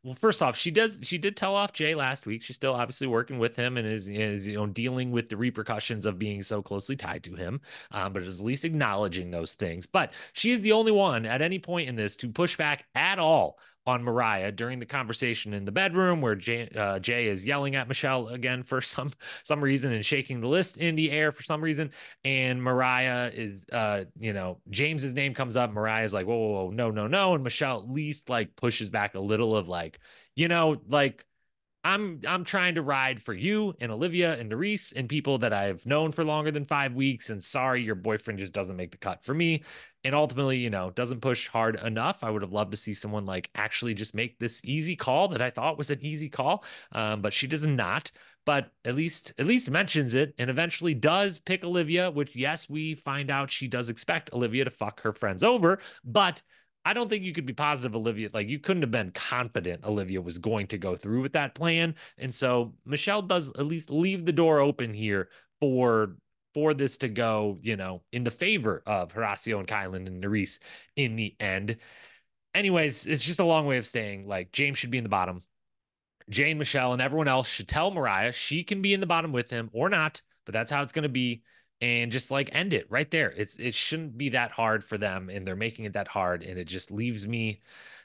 well, 0.06 0.14
first 0.14 0.44
off, 0.44 0.56
she 0.56 0.70
does 0.70 1.00
she 1.02 1.18
did 1.18 1.36
tell 1.36 1.56
off 1.56 1.74
Jay 1.74 1.96
last 1.96 2.28
week. 2.28 2.44
She's 2.44 2.56
still 2.56 2.76
obviously 2.76 3.08
working 3.08 3.40
with 3.40 3.56
him 3.56 3.76
and 3.76 3.88
is 3.88 4.08
is 4.08 4.48
you 4.48 4.54
know 4.54 4.68
dealing 4.68 5.10
with 5.12 5.30
the 5.30 5.36
repercussions 5.36 6.06
of 6.06 6.20
being 6.20 6.44
so 6.44 6.62
closely 6.62 6.96
tied 6.96 7.24
to 7.24 7.34
him, 7.34 7.60
um, 7.90 8.14
but 8.14 8.22
is 8.22 8.40
at 8.40 8.46
least 8.46 8.66
acknowledging 8.66 9.32
those 9.32 9.56
things. 9.56 9.88
But 9.88 10.14
she 10.34 10.52
is 10.52 10.62
the 10.62 10.74
only 10.74 10.92
one 10.92 11.26
at 11.26 11.42
any 11.42 11.58
point 11.58 11.90
in 11.90 11.96
this 11.96 12.16
to 12.18 12.30
push 12.30 12.56
back 12.56 12.86
at 12.94 13.18
all 13.18 13.58
on 13.88 14.04
Mariah 14.04 14.52
during 14.52 14.80
the 14.80 14.86
conversation 14.86 15.54
in 15.54 15.64
the 15.66 15.72
bedroom 15.72 16.22
where 16.22 16.36
Jay, 16.36 16.70
uh, 16.76 17.00
Jay, 17.00 17.28
is 17.28 17.46
yelling 17.46 17.76
at 17.76 17.88
Michele 17.88 18.30
again 18.30 18.64
for 18.64 18.82
some 18.96 19.12
some 19.44 19.64
reason 19.64 19.92
and 19.94 20.06
shaking 20.06 20.42
the 20.42 20.48
list 20.48 20.78
in 20.78 20.96
the 20.96 21.12
air 21.12 21.32
for 21.32 21.44
some 21.44 21.64
reason. 21.64 21.92
And 22.24 22.62
Mariah 22.62 23.32
is, 23.34 23.66
uh, 23.72 24.06
you 24.20 24.34
know, 24.34 24.60
James's 24.70 25.14
name 25.14 25.34
comes 25.34 25.56
up. 25.58 25.72
Mariah's 25.72 26.14
like, 26.14 26.26
whoa, 26.26 26.36
whoa, 26.38 26.64
whoa, 26.66 26.70
no, 26.72 26.92
no, 26.92 27.08
no. 27.08 27.36
And 27.36 27.44
Michele 27.44 27.80
at 27.80 27.90
least 27.90 28.30
like 28.30 28.56
pushes 28.56 28.90
back 28.90 29.16
a 29.16 29.20
little 29.20 29.56
of 29.56 29.68
like, 29.68 30.00
you 30.36 30.48
know, 30.48 30.78
like 30.88 31.26
I'm 31.86 32.20
I'm 32.28 32.44
trying 32.44 32.76
to 32.76 32.82
ride 32.82 33.22
for 33.22 33.34
you 33.36 33.76
and 33.80 33.92
Olivia 33.92 34.36
and 34.40 34.52
Nurys 34.52 34.92
and 34.96 35.08
people 35.08 35.38
that 35.38 35.54
I've 35.54 35.86
known 35.86 36.12
for 36.12 36.24
longer 36.24 36.50
than 36.50 36.66
five 36.66 36.96
weeks. 36.96 37.30
And 37.30 37.42
sorry, 37.42 37.84
your 37.84 37.94
boyfriend 37.94 38.40
just 38.40 38.56
doesn't 38.56 38.76
make 38.76 38.90
the 38.92 38.98
cut 38.98 39.24
for 39.24 39.36
me. 39.36 39.64
And 40.04 40.16
ultimately, 40.16 40.58
you 40.58 40.72
know, 40.72 40.90
doesn't 40.90 41.22
push 41.22 41.48
hard 41.48 41.80
enough. 41.82 42.24
I 42.24 42.32
would 42.32 42.42
have 42.42 42.52
loved 42.52 42.72
to 42.72 42.78
see 42.78 42.96
someone 42.96 43.28
like 43.28 43.52
actually 43.54 43.94
just 43.94 44.16
make 44.16 44.40
this 44.40 44.62
easy 44.64 44.96
call 44.96 45.28
that 45.28 45.44
I 45.44 45.52
thought 45.52 45.78
was 45.78 45.92
an 45.92 46.04
easy 46.04 46.28
call. 46.28 46.66
Um, 46.92 47.22
but 47.22 47.34
she 47.34 47.46
does 47.46 47.68
not. 47.68 48.12
But 48.46 48.72
at 48.84 48.96
least 48.96 49.34
at 49.38 49.46
least 49.46 49.70
mentions 49.70 50.16
it 50.16 50.34
and 50.40 50.50
eventually 50.50 50.96
does 50.96 51.38
pick 51.38 51.64
Olivia, 51.64 52.10
which 52.10 52.36
yes, 52.36 52.68
we 52.68 52.96
find 52.96 53.30
out 53.30 53.52
she 53.52 53.68
does 53.68 53.90
expect 53.90 54.34
Olivia 54.34 54.66
to 54.66 54.72
fuck 54.72 55.02
her 55.02 55.14
friends 55.14 55.44
over, 55.44 55.80
but 56.04 56.42
I 56.86 56.94
don't 56.94 57.10
think 57.10 57.24
you 57.24 57.34
could 57.34 57.48
be 57.48 57.54
positive, 57.54 57.96
Olivia. 57.96 58.30
Like 58.32 58.48
you 58.48 58.60
couldn't 58.60 58.84
have 58.84 58.92
been 58.92 59.12
confident 59.12 59.84
Olivia 59.84 60.22
was 60.22 60.38
going 60.38 60.68
to 60.68 60.78
go 60.78 60.96
through 60.96 61.22
with 61.22 61.34
that 61.34 61.56
plan. 61.56 61.96
And 62.20 62.34
so 62.34 62.76
Michele 62.86 63.24
does 63.24 63.50
at 63.58 63.66
least 63.66 63.90
leave 63.90 64.26
the 64.26 64.32
door 64.32 64.60
open 64.60 64.94
here 64.94 65.30
for 65.60 66.16
for 66.54 66.74
this 66.74 66.98
to 67.00 67.10
go, 67.10 67.58
you 67.62 67.76
know, 67.76 68.02
in 68.14 68.24
the 68.24 68.32
favor 68.32 68.82
of 68.86 69.12
Horacio 69.12 69.60
and 69.60 69.68
Kyland 69.68 70.08
and 70.08 70.24
Nurys 70.24 70.60
in 70.96 71.16
the 71.18 71.36
end. 71.40 71.78
Anyways, 72.54 73.08
it's 73.08 73.26
just 73.26 73.42
a 73.42 73.46
long 73.46 73.66
way 73.66 73.78
of 73.78 73.86
saying 73.86 74.28
like 74.28 74.52
James 74.52 74.78
should 74.78 74.92
be 74.92 75.00
in 75.00 75.04
the 75.04 75.10
bottom. 75.10 75.44
Jane, 76.30 76.58
Michele, 76.58 76.94
and 76.94 77.02
everyone 77.02 77.28
else 77.28 77.48
should 77.48 77.68
tell 77.68 77.92
Mariah 77.92 78.32
she 78.32 78.64
can 78.64 78.82
be 78.82 78.94
in 78.94 79.00
the 79.00 79.08
bottom 79.08 79.32
with 79.32 79.50
him 79.50 79.70
or 79.74 79.90
not, 79.90 80.22
but 80.46 80.54
that's 80.54 80.72
how 80.72 80.82
it's 80.82 80.94
going 80.94 81.04
to 81.04 81.10
be 81.10 81.44
and 81.82 82.12
just 82.12 82.32
like 82.32 82.50
end 82.54 82.74
it 82.74 82.88
right 82.90 83.10
there. 83.12 83.32
It's 83.32 83.56
it 83.58 83.76
shouldn't 83.76 84.18
be 84.18 84.30
that 84.30 84.52
hard 84.52 84.84
for 84.84 84.98
them, 84.98 85.30
and 85.30 85.46
they're 85.46 85.56
making 85.56 85.86
it 85.86 85.94
that 85.94 86.08
hard, 86.08 86.44
and 86.44 86.58
it 86.60 86.66
just 86.66 86.92
leaves 86.92 87.28
me 87.28 87.62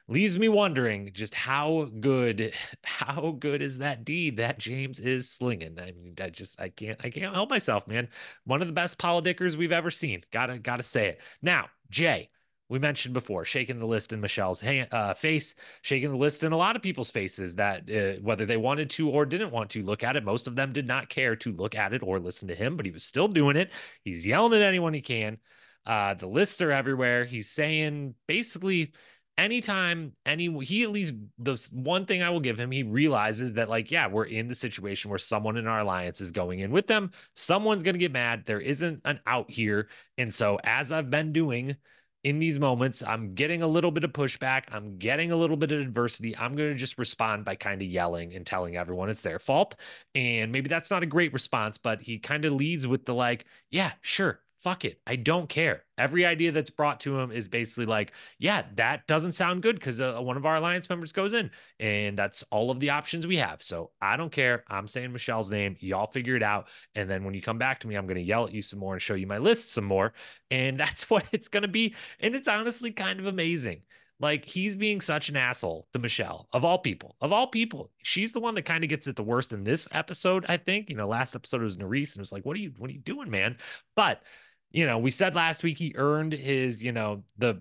leaves 0.09 0.37
me 0.39 0.49
wondering 0.49 1.11
just 1.15 1.35
how 1.35 1.85
good 2.01 2.53
how 2.85 3.37
good 3.39 3.63
is 3.63 3.79
that 3.79 4.05
deed 4.05 4.37
that 4.39 4.59
James 4.59 5.01
is 5.01 5.31
slinging. 5.31 5.79
I 5.81 5.93
mean, 5.93 6.15
I 6.21 6.31
just 6.31 6.61
I 6.61 6.69
can't 6.71 6.99
I 7.05 7.11
can't 7.11 7.35
help 7.35 7.51
myself, 7.51 7.87
man. 7.87 8.09
One 8.45 8.61
of 8.61 8.69
the 8.69 8.75
best 8.75 8.99
politickers 8.99 9.57
we've 9.57 9.73
ever 9.73 9.91
seen. 9.91 10.23
Gotta 10.33 10.59
gotta 10.59 10.83
say 10.83 11.09
it. 11.09 11.21
Now, 11.43 11.69
Jay, 11.91 12.31
we 12.71 12.79
mentioned 12.79 13.13
before, 13.13 13.45
shaking 13.45 13.81
the 13.81 13.87
list 13.87 14.13
in 14.13 14.21
Michele's 14.21 14.61
hand, 14.61 14.89
uh, 14.93 15.13
face, 15.13 15.57
shaking 15.83 16.11
the 16.11 16.17
list 16.17 16.45
in 16.45 16.53
a 16.53 16.57
lot 16.57 16.77
of 16.77 16.83
people's 16.83 17.11
faces 17.11 17.57
that 17.57 17.91
uh, 17.91 18.21
whether 18.23 18.47
they 18.47 18.57
wanted 18.57 18.89
to 18.91 19.11
or 19.11 19.27
didn't 19.27 19.51
want 19.51 19.71
to 19.71 19.83
look 19.83 20.05
at 20.05 20.15
it, 20.15 20.25
most 20.25 20.47
of 20.47 20.55
them 20.55 20.73
did 20.73 20.87
not 20.87 21.09
care 21.09 21.35
to 21.35 21.53
look 21.53 21.75
at 21.75 21.93
it 21.93 22.03
or 22.03 22.21
listen 22.21 22.47
to 22.47 22.55
him, 22.55 22.77
but 22.77 22.87
he 22.87 22.93
was 22.93 23.03
still 23.03 23.27
doing 23.27 23.57
it. 23.57 23.73
He's 24.05 24.25
yelling 24.25 24.55
at 24.55 24.63
anyone 24.63 24.95
he 24.95 25.01
can. 25.01 25.39
Uh, 25.85 26.15
the 26.15 26.29
lists 26.29 26.61
are 26.61 26.71
everywhere. 26.71 27.25
He's 27.25 27.51
saying 27.51 28.15
basically 28.29 28.93
anytime 29.37 30.13
any 30.25 30.47
he 30.63 30.85
at 30.85 30.91
least 30.91 31.15
the 31.39 31.57
one 31.73 32.07
thing 32.07 32.23
I 32.23 32.31
will 32.31 32.41
give 32.41 32.61
him, 32.61 32.71
he 32.71 32.85
realizes 32.85 33.55
that 33.55 33.69
like, 33.69 33.91
yeah, 33.91 34.07
we're 34.07 34.27
in 34.27 34.47
the 34.47 34.55
situation 34.55 35.09
where 35.09 35.19
someone 35.19 35.57
in 35.57 35.67
our 35.67 35.81
alliance 35.81 36.21
is 36.21 36.31
going 36.31 36.61
in 36.61 36.71
with 36.71 36.87
them. 36.87 37.11
Someone's 37.35 37.83
gonna 37.83 37.99
get 37.99 38.13
mad. 38.13 38.45
There 38.47 38.61
isn't 38.61 39.01
an 39.05 39.19
out 39.27 39.51
here. 39.51 39.89
And 40.19 40.33
so 40.33 40.61
as 40.63 40.93
I've 40.93 41.11
been 41.11 41.33
doing 41.33 41.75
in 42.23 42.39
these 42.39 42.59
moments, 42.59 43.03
I'm 43.03 43.35
getting 43.35 43.63
a 43.63 43.67
little 43.67 43.91
bit 43.91 44.05
of 44.05 44.13
pushback. 44.13 44.65
I'm 44.71 44.99
getting 44.99 45.33
a 45.33 45.37
little 45.37 45.57
bit 45.57 45.73
of 45.73 45.81
adversity. 45.81 46.37
I'm 46.37 46.55
going 46.55 46.71
to 46.71 46.77
just 46.77 46.99
respond 46.99 47.45
by 47.45 47.55
kind 47.55 47.81
of 47.81 47.89
yelling 47.89 48.35
and 48.35 48.45
telling 48.47 48.77
everyone 48.77 49.09
it's 49.09 49.23
their 49.23 49.39
fault. 49.39 49.77
And 50.15 50.53
maybe 50.53 50.69
that's 50.69 50.91
not 50.91 51.03
a 51.03 51.07
great 51.07 51.33
response, 51.33 51.79
but 51.79 52.03
he 52.03 52.19
kind 52.19 52.45
of 52.45 52.53
leads 52.53 52.87
with 52.87 53.07
the 53.07 53.15
like, 53.15 53.47
yeah, 53.71 53.93
sure, 54.03 54.41
fuck 54.61 54.85
it. 54.85 55.01
I 55.07 55.17
don't 55.17 55.49
care. 55.49 55.85
Every 55.97 56.27
idea 56.27 56.53
that's 56.53 56.71
brought 56.71 57.01
to 57.01 57.19
him 57.19 57.33
is 57.33 57.49
basically 57.49 57.87
like, 57.87 58.13
yeah, 58.39 58.65
that 58.77 59.07
doesn't 59.07 59.33
sound 59.33 59.63
good 59.63 59.77
because 59.77 60.01
uh, 60.01 60.19
one 60.21 60.37
of 60.37 60.45
our 60.45 60.57
alliance 60.57 60.89
members 60.89 61.13
goes 61.13 61.33
in, 61.33 61.51
and 61.79 62.17
that's 62.19 62.45
all 62.51 62.71
of 62.71 62.79
the 62.79 62.91
options 62.91 63.27
we 63.27 63.39
have. 63.39 63.63
So 63.63 63.91
I 64.01 64.17
don't 64.17 64.33
care. 64.33 64.65
I'm 64.69 64.87
saying 64.87 65.13
Michele's 65.13 65.51
name. 65.51 65.77
Y'all 65.81 66.11
figure 66.11 66.37
it 66.37 66.43
out. 66.43 66.69
And 66.95 67.09
then 67.09 67.25
when 67.25 67.35
you 67.35 67.43
come 67.43 67.59
back 67.59 67.81
to 67.81 67.89
me, 67.89 67.95
I'm 67.95 68.07
going 68.07 68.17
to 68.17 68.23
yell 68.23 68.47
at 68.47 68.53
you 68.53 68.63
some 68.63 68.79
more 68.79 68.93
and 68.93 69.03
show 69.03 69.15
you 69.15 69.27
my 69.27 69.39
list 69.39 69.73
some 69.73 69.85
more. 69.85 70.13
And 70.51 70.79
that's 70.81 71.09
what 71.09 71.25
it's 71.33 71.49
going 71.49 71.63
to 71.63 71.69
be. 71.69 71.95
And 72.21 72.35
it's 72.35 72.49
honestly 72.49 72.93
kind 72.93 73.19
of 73.19 73.27
amazing. 73.27 73.83
Like 74.21 74.45
he's 74.45 74.77
being 74.77 75.01
such 75.01 75.31
an 75.31 75.37
asshole 75.37 75.87
to 75.95 75.99
Michele, 75.99 76.47
of 76.53 76.63
all 76.63 76.79
people, 76.79 77.17
of 77.23 77.33
all 77.33 77.47
people. 77.47 77.91
She's 78.03 78.33
the 78.33 78.41
one 78.41 78.55
that 78.55 78.63
kind 78.63 78.85
of 78.85 78.91
gets 78.91 79.07
it 79.07 79.17
the 79.17 79.23
worst 79.23 79.55
in 79.55 79.65
this 79.65 79.89
episode, 79.93 80.45
I 80.47 80.59
think. 80.59 80.91
You 80.91 80.97
know, 80.97 81.09
last 81.09 81.35
episode 81.35 81.63
was 81.63 81.79
Nurys, 81.79 82.15
and 82.15 82.19
it 82.19 82.21
was 82.21 82.33
like, 82.33 82.45
what 82.45 82.55
are 82.55 82.61
you, 82.61 82.75
what 82.77 82.91
are 82.91 82.93
you 82.93 83.01
doing, 83.01 83.31
man? 83.31 83.57
But 83.97 84.23
you 84.71 84.87
know, 84.87 84.99
we 84.99 85.11
said 85.11 85.35
last 85.35 85.63
week 85.63 85.79
he 85.79 85.93
earned 85.97 86.33
his, 86.33 86.83
you 86.85 86.93
know, 86.93 87.25
the 87.39 87.61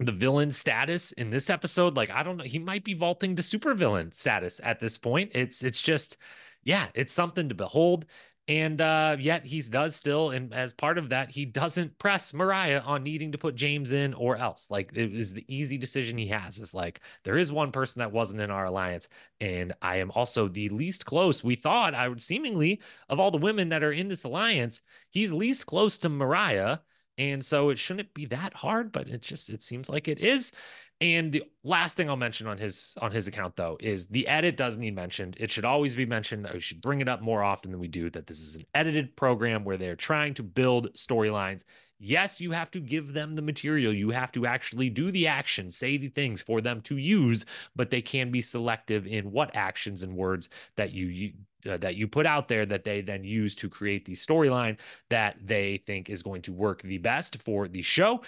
the 0.00 0.12
villain 0.12 0.52
status 0.52 1.10
in 1.12 1.30
this 1.30 1.50
episode. 1.50 1.96
Like, 1.96 2.10
I 2.10 2.22
don't 2.22 2.36
know, 2.36 2.44
he 2.44 2.58
might 2.58 2.84
be 2.84 2.94
vaulting 2.94 3.36
to 3.36 3.42
supervillain 3.42 4.14
status 4.14 4.60
at 4.62 4.80
this 4.80 4.98
point. 4.98 5.32
It's 5.34 5.62
it's 5.62 5.80
just 5.80 6.16
yeah, 6.64 6.88
it's 6.94 7.12
something 7.12 7.48
to 7.48 7.54
behold. 7.54 8.06
And 8.48 8.80
uh, 8.80 9.18
yet 9.20 9.44
he 9.44 9.60
does 9.60 9.94
still, 9.94 10.30
and 10.30 10.54
as 10.54 10.72
part 10.72 10.96
of 10.96 11.10
that, 11.10 11.30
he 11.30 11.44
doesn't 11.44 11.98
press 11.98 12.32
Mariah 12.32 12.80
on 12.80 13.02
needing 13.02 13.30
to 13.32 13.38
put 13.38 13.56
James 13.56 13.92
in 13.92 14.14
or 14.14 14.38
else. 14.38 14.70
Like 14.70 14.90
it 14.94 15.14
is 15.14 15.34
the 15.34 15.44
easy 15.48 15.76
decision 15.76 16.16
he 16.16 16.28
has. 16.28 16.58
Is 16.58 16.72
like 16.72 17.02
there 17.24 17.36
is 17.36 17.52
one 17.52 17.72
person 17.72 18.00
that 18.00 18.10
wasn't 18.10 18.40
in 18.40 18.50
our 18.50 18.64
alliance, 18.64 19.08
and 19.38 19.74
I 19.82 19.96
am 19.96 20.10
also 20.12 20.48
the 20.48 20.70
least 20.70 21.04
close. 21.04 21.44
We 21.44 21.56
thought 21.56 21.94
I 21.94 22.08
would 22.08 22.22
seemingly 22.22 22.80
of 23.10 23.20
all 23.20 23.30
the 23.30 23.36
women 23.36 23.68
that 23.68 23.84
are 23.84 23.92
in 23.92 24.08
this 24.08 24.24
alliance, 24.24 24.80
he's 25.10 25.30
least 25.30 25.66
close 25.66 25.98
to 25.98 26.08
Mariah. 26.08 26.78
And 27.18 27.44
so 27.44 27.70
it 27.70 27.78
shouldn't 27.78 28.14
be 28.14 28.26
that 28.26 28.54
hard, 28.54 28.92
but 28.92 29.08
it 29.08 29.20
just 29.20 29.50
it 29.50 29.62
seems 29.62 29.88
like 29.88 30.06
it 30.08 30.20
is. 30.20 30.52
And 31.00 31.32
the 31.32 31.44
last 31.62 31.96
thing 31.96 32.08
I'll 32.08 32.16
mention 32.16 32.46
on 32.46 32.58
his 32.58 32.96
on 33.00 33.12
his 33.12 33.28
account 33.28 33.56
though 33.56 33.76
is 33.80 34.06
the 34.06 34.26
edit 34.26 34.56
does 34.56 34.78
need 34.78 34.94
mentioned. 34.94 35.36
It 35.38 35.50
should 35.50 35.64
always 35.64 35.94
be 35.94 36.06
mentioned. 36.06 36.48
We 36.52 36.60
should 36.60 36.80
bring 36.80 37.00
it 37.00 37.08
up 37.08 37.20
more 37.20 37.42
often 37.42 37.70
than 37.70 37.80
we 37.80 37.88
do 37.88 38.08
that 38.10 38.26
this 38.26 38.40
is 38.40 38.56
an 38.56 38.64
edited 38.74 39.16
program 39.16 39.64
where 39.64 39.76
they're 39.76 39.96
trying 39.96 40.34
to 40.34 40.42
build 40.42 40.92
storylines. 40.94 41.64
Yes, 42.00 42.40
you 42.40 42.52
have 42.52 42.70
to 42.72 42.80
give 42.80 43.12
them 43.12 43.34
the 43.34 43.42
material. 43.42 43.92
You 43.92 44.10
have 44.10 44.30
to 44.32 44.46
actually 44.46 44.88
do 44.88 45.10
the 45.10 45.26
action, 45.26 45.68
say 45.68 45.96
the 45.96 46.08
things 46.08 46.40
for 46.40 46.60
them 46.60 46.80
to 46.82 46.96
use, 46.96 47.44
but 47.74 47.90
they 47.90 48.00
can 48.00 48.30
be 48.30 48.40
selective 48.40 49.04
in 49.06 49.32
what 49.32 49.56
actions 49.56 50.04
and 50.04 50.16
words 50.16 50.48
that 50.76 50.92
you 50.92 51.32
uh, 51.68 51.76
that 51.78 51.96
you 51.96 52.08
put 52.08 52.26
out 52.26 52.48
there 52.48 52.66
that 52.66 52.84
they 52.84 53.00
then 53.00 53.24
use 53.24 53.54
to 53.56 53.68
create 53.68 54.04
the 54.04 54.14
storyline 54.14 54.76
that 55.10 55.36
they 55.44 55.82
think 55.86 56.10
is 56.10 56.22
going 56.22 56.42
to 56.42 56.52
work 56.52 56.82
the 56.82 56.98
best 56.98 57.42
for 57.42 57.68
the 57.68 57.82
show. 57.82 58.22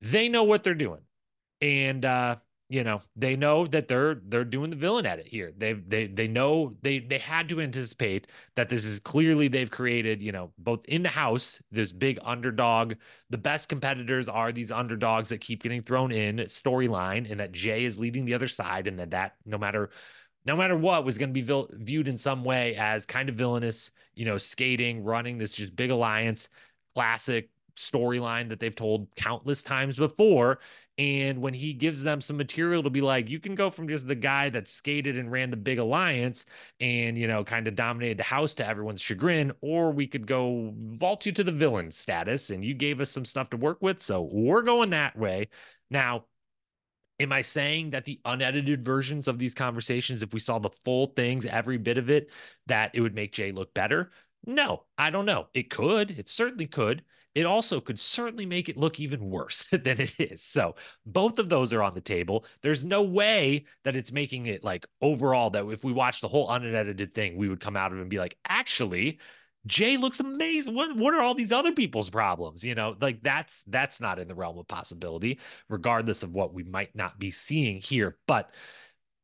They 0.00 0.28
know 0.28 0.44
what 0.44 0.62
they're 0.62 0.74
doing. 0.74 1.00
And 1.60 2.04
uh 2.04 2.36
you 2.68 2.82
know 2.82 3.00
they 3.14 3.36
know 3.36 3.66
that 3.66 3.86
they're 3.86 4.20
they're 4.26 4.44
doing 4.44 4.70
the 4.70 4.76
villain 4.76 5.06
edit 5.06 5.26
here. 5.28 5.52
They 5.56 5.74
they 5.74 6.06
they 6.08 6.26
know 6.26 6.74
they 6.82 6.98
they 6.98 7.18
had 7.18 7.48
to 7.50 7.60
anticipate 7.60 8.26
that 8.56 8.68
this 8.68 8.84
is 8.84 8.98
clearly 8.98 9.46
they've 9.48 9.70
created 9.70 10.20
you 10.20 10.32
know 10.32 10.52
both 10.58 10.84
in 10.86 11.02
the 11.02 11.08
house 11.08 11.62
this 11.70 11.92
big 11.92 12.18
underdog. 12.24 12.94
The 13.30 13.38
best 13.38 13.68
competitors 13.68 14.28
are 14.28 14.50
these 14.50 14.72
underdogs 14.72 15.28
that 15.28 15.40
keep 15.40 15.62
getting 15.62 15.82
thrown 15.82 16.10
in 16.10 16.38
storyline 16.38 17.30
and 17.30 17.38
that 17.38 17.52
jay 17.52 17.84
is 17.84 17.98
leading 17.98 18.24
the 18.24 18.34
other 18.34 18.48
side 18.48 18.88
and 18.88 18.98
that 18.98 19.10
that 19.12 19.36
no 19.44 19.58
matter 19.58 19.90
no 20.46 20.56
matter 20.56 20.76
what 20.76 21.04
was 21.04 21.18
going 21.18 21.28
to 21.28 21.34
be 21.34 21.42
vil- 21.42 21.68
viewed 21.72 22.08
in 22.08 22.16
some 22.16 22.44
way 22.44 22.74
as 22.76 23.04
kind 23.04 23.28
of 23.28 23.34
villainous 23.34 23.92
you 24.14 24.24
know 24.24 24.38
skating 24.38 25.04
running 25.04 25.38
this 25.38 25.54
just 25.54 25.76
big 25.76 25.90
alliance 25.90 26.48
classic 26.94 27.50
storyline 27.76 28.48
that 28.48 28.58
they've 28.58 28.74
told 28.74 29.06
countless 29.16 29.62
times 29.62 29.96
before 29.96 30.58
and 30.98 31.42
when 31.42 31.52
he 31.52 31.74
gives 31.74 32.02
them 32.02 32.22
some 32.22 32.38
material 32.38 32.82
to 32.82 32.88
be 32.88 33.02
like, 33.02 33.28
you 33.28 33.38
can 33.38 33.54
go 33.54 33.68
from 33.68 33.86
just 33.86 34.06
the 34.08 34.14
guy 34.14 34.48
that 34.48 34.66
skated 34.66 35.18
and 35.18 35.30
ran 35.30 35.50
the 35.50 35.56
big 35.56 35.78
alliance 35.78 36.46
and, 36.80 37.18
you 37.18 37.28
know, 37.28 37.44
kind 37.44 37.68
of 37.68 37.76
dominated 37.76 38.18
the 38.18 38.22
house 38.22 38.54
to 38.54 38.66
everyone's 38.66 39.02
chagrin, 39.02 39.52
or 39.60 39.90
we 39.90 40.06
could 40.06 40.26
go 40.26 40.72
vault 40.74 41.26
you 41.26 41.32
to 41.32 41.44
the 41.44 41.52
villain 41.52 41.90
status 41.90 42.48
and 42.48 42.64
you 42.64 42.72
gave 42.72 43.00
us 43.00 43.10
some 43.10 43.26
stuff 43.26 43.50
to 43.50 43.58
work 43.58 43.82
with. 43.82 44.00
So 44.00 44.22
we're 44.32 44.62
going 44.62 44.90
that 44.90 45.18
way. 45.18 45.48
Now, 45.90 46.24
Am 47.18 47.32
I 47.32 47.42
saying 47.42 47.90
that 47.90 48.04
the 48.04 48.20
unedited 48.24 48.84
versions 48.84 49.26
of 49.26 49.38
these 49.38 49.54
conversations, 49.54 50.22
if 50.22 50.34
we 50.34 50.40
saw 50.40 50.58
the 50.58 50.70
full 50.84 51.08
things, 51.08 51.46
every 51.46 51.78
bit 51.78 51.98
of 51.98 52.10
it, 52.10 52.30
that 52.66 52.90
it 52.94 53.00
would 53.00 53.14
make 53.14 53.32
Jay 53.32 53.52
look 53.52 53.72
better? 53.72 54.10
No, 54.44 54.84
I 54.98 55.10
don't 55.10 55.26
know. 55.26 55.48
It 55.54 55.70
could. 55.70 56.10
It 56.18 56.28
certainly 56.28 56.66
could 56.66 57.02
it 57.36 57.44
also 57.44 57.82
could 57.82 58.00
certainly 58.00 58.46
make 58.46 58.70
it 58.70 58.78
look 58.78 58.98
even 58.98 59.28
worse 59.28 59.68
than 59.70 60.00
it 60.00 60.14
is. 60.18 60.42
So 60.42 60.74
both 61.04 61.38
of 61.38 61.50
those 61.50 61.74
are 61.74 61.82
on 61.82 61.92
the 61.92 62.00
table. 62.00 62.46
There's 62.62 62.82
no 62.82 63.02
way 63.02 63.66
that 63.84 63.94
it's 63.94 64.10
making 64.10 64.46
it 64.46 64.64
like 64.64 64.86
overall 65.02 65.50
that 65.50 65.66
if 65.68 65.84
we 65.84 65.92
watch 65.92 66.22
the 66.22 66.28
whole 66.28 66.50
unedited 66.50 67.12
thing, 67.12 67.36
we 67.36 67.50
would 67.50 67.60
come 67.60 67.76
out 67.76 67.92
of 67.92 67.98
it 67.98 68.00
and 68.00 68.08
be 68.08 68.18
like, 68.18 68.38
actually, 68.48 69.18
Jay 69.66 69.96
looks 69.96 70.20
amazing. 70.20 70.74
What 70.74 70.96
what 70.96 71.14
are 71.14 71.20
all 71.20 71.34
these 71.34 71.52
other 71.52 71.72
people's 71.72 72.10
problems? 72.10 72.64
You 72.64 72.74
know, 72.74 72.96
like 73.00 73.22
that's 73.22 73.64
that's 73.64 74.00
not 74.00 74.18
in 74.18 74.28
the 74.28 74.34
realm 74.34 74.58
of 74.58 74.68
possibility, 74.68 75.40
regardless 75.68 76.22
of 76.22 76.32
what 76.32 76.54
we 76.54 76.62
might 76.64 76.94
not 76.94 77.18
be 77.18 77.30
seeing 77.30 77.80
here. 77.80 78.16
But 78.26 78.52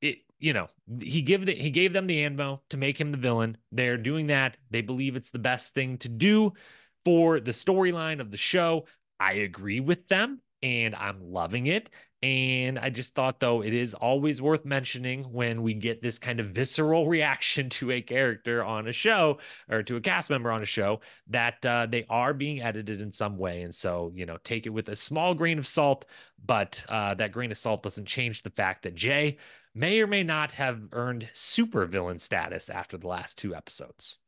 it, 0.00 0.18
you 0.38 0.52
know, 0.52 0.68
he 1.00 1.22
give 1.22 1.46
the, 1.46 1.55
he 1.55 1.70
gave 1.70 1.92
them 1.92 2.07
the 2.07 2.24
ammo 2.24 2.62
to 2.70 2.76
make 2.76 3.00
him 3.00 3.12
the 3.12 3.18
villain. 3.18 3.57
They're 3.70 3.96
doing 3.96 4.26
that. 4.28 4.57
They 4.70 4.83
believe 4.83 5.16
it's 5.16 5.31
the 5.31 5.38
best 5.38 5.74
thing 5.74 5.98
to 5.98 6.09
do 6.09 6.52
for 7.05 7.40
the 7.40 7.52
storyline 7.52 8.20
of 8.20 8.31
the 8.31 8.37
show. 8.37 8.87
I 9.20 9.35
agree 9.35 9.81
with 9.81 10.09
them 10.09 10.40
and 10.62 10.94
I'm 10.94 11.33
loving 11.33 11.66
it. 11.66 11.90
And 12.23 12.79
I 12.79 12.89
just 12.91 13.17
thought, 13.17 13.41
though, 13.41 13.63
it 13.63 13.75
is 13.75 13.95
always 13.95 14.41
worth 14.41 14.65
mentioning 14.65 15.25
when 15.25 15.63
we 15.63 15.75
get 15.75 16.03
this 16.03 16.21
kind 16.21 16.39
of 16.39 16.51
visceral 16.51 17.09
reaction 17.09 17.69
to 17.71 17.91
a 17.91 18.01
character 18.01 18.63
on 18.63 18.87
a 18.87 18.93
show 18.93 19.39
or 19.69 19.83
to 19.83 19.97
a 19.97 20.01
cast 20.01 20.31
member 20.31 20.53
on 20.53 20.63
a 20.63 20.67
show 20.67 21.01
that 21.29 21.65
uh, 21.67 21.87
they 21.87 22.07
are 22.09 22.33
being 22.33 22.63
edited 22.63 23.01
in 23.01 23.13
some 23.13 23.39
way. 23.39 23.63
And 23.63 23.75
so, 23.75 24.13
you 24.15 24.25
know, 24.25 24.39
take 24.45 24.67
it 24.67 24.71
with 24.71 24.89
a 24.89 24.97
small 24.97 25.35
grain 25.35 25.59
of 25.59 25.67
salt, 25.67 26.05
but 26.45 26.85
uh, 26.89 27.15
that 27.15 27.33
grain 27.33 27.51
of 27.51 27.57
salt 27.57 27.83
doesn't 27.83 28.07
change 28.07 28.43
the 28.43 28.51
fact 28.51 28.85
that 28.85 28.95
Jay 28.95 29.39
may 29.75 30.01
or 30.01 30.07
may 30.07 30.23
not 30.23 30.53
have 30.53 30.81
earned 30.93 31.29
super 31.33 31.87
villain 31.87 32.19
status 32.19 32.71
after 32.71 32.97
the 32.97 33.09
last 33.09 33.37
two 33.37 33.55
episodes. 33.55 34.19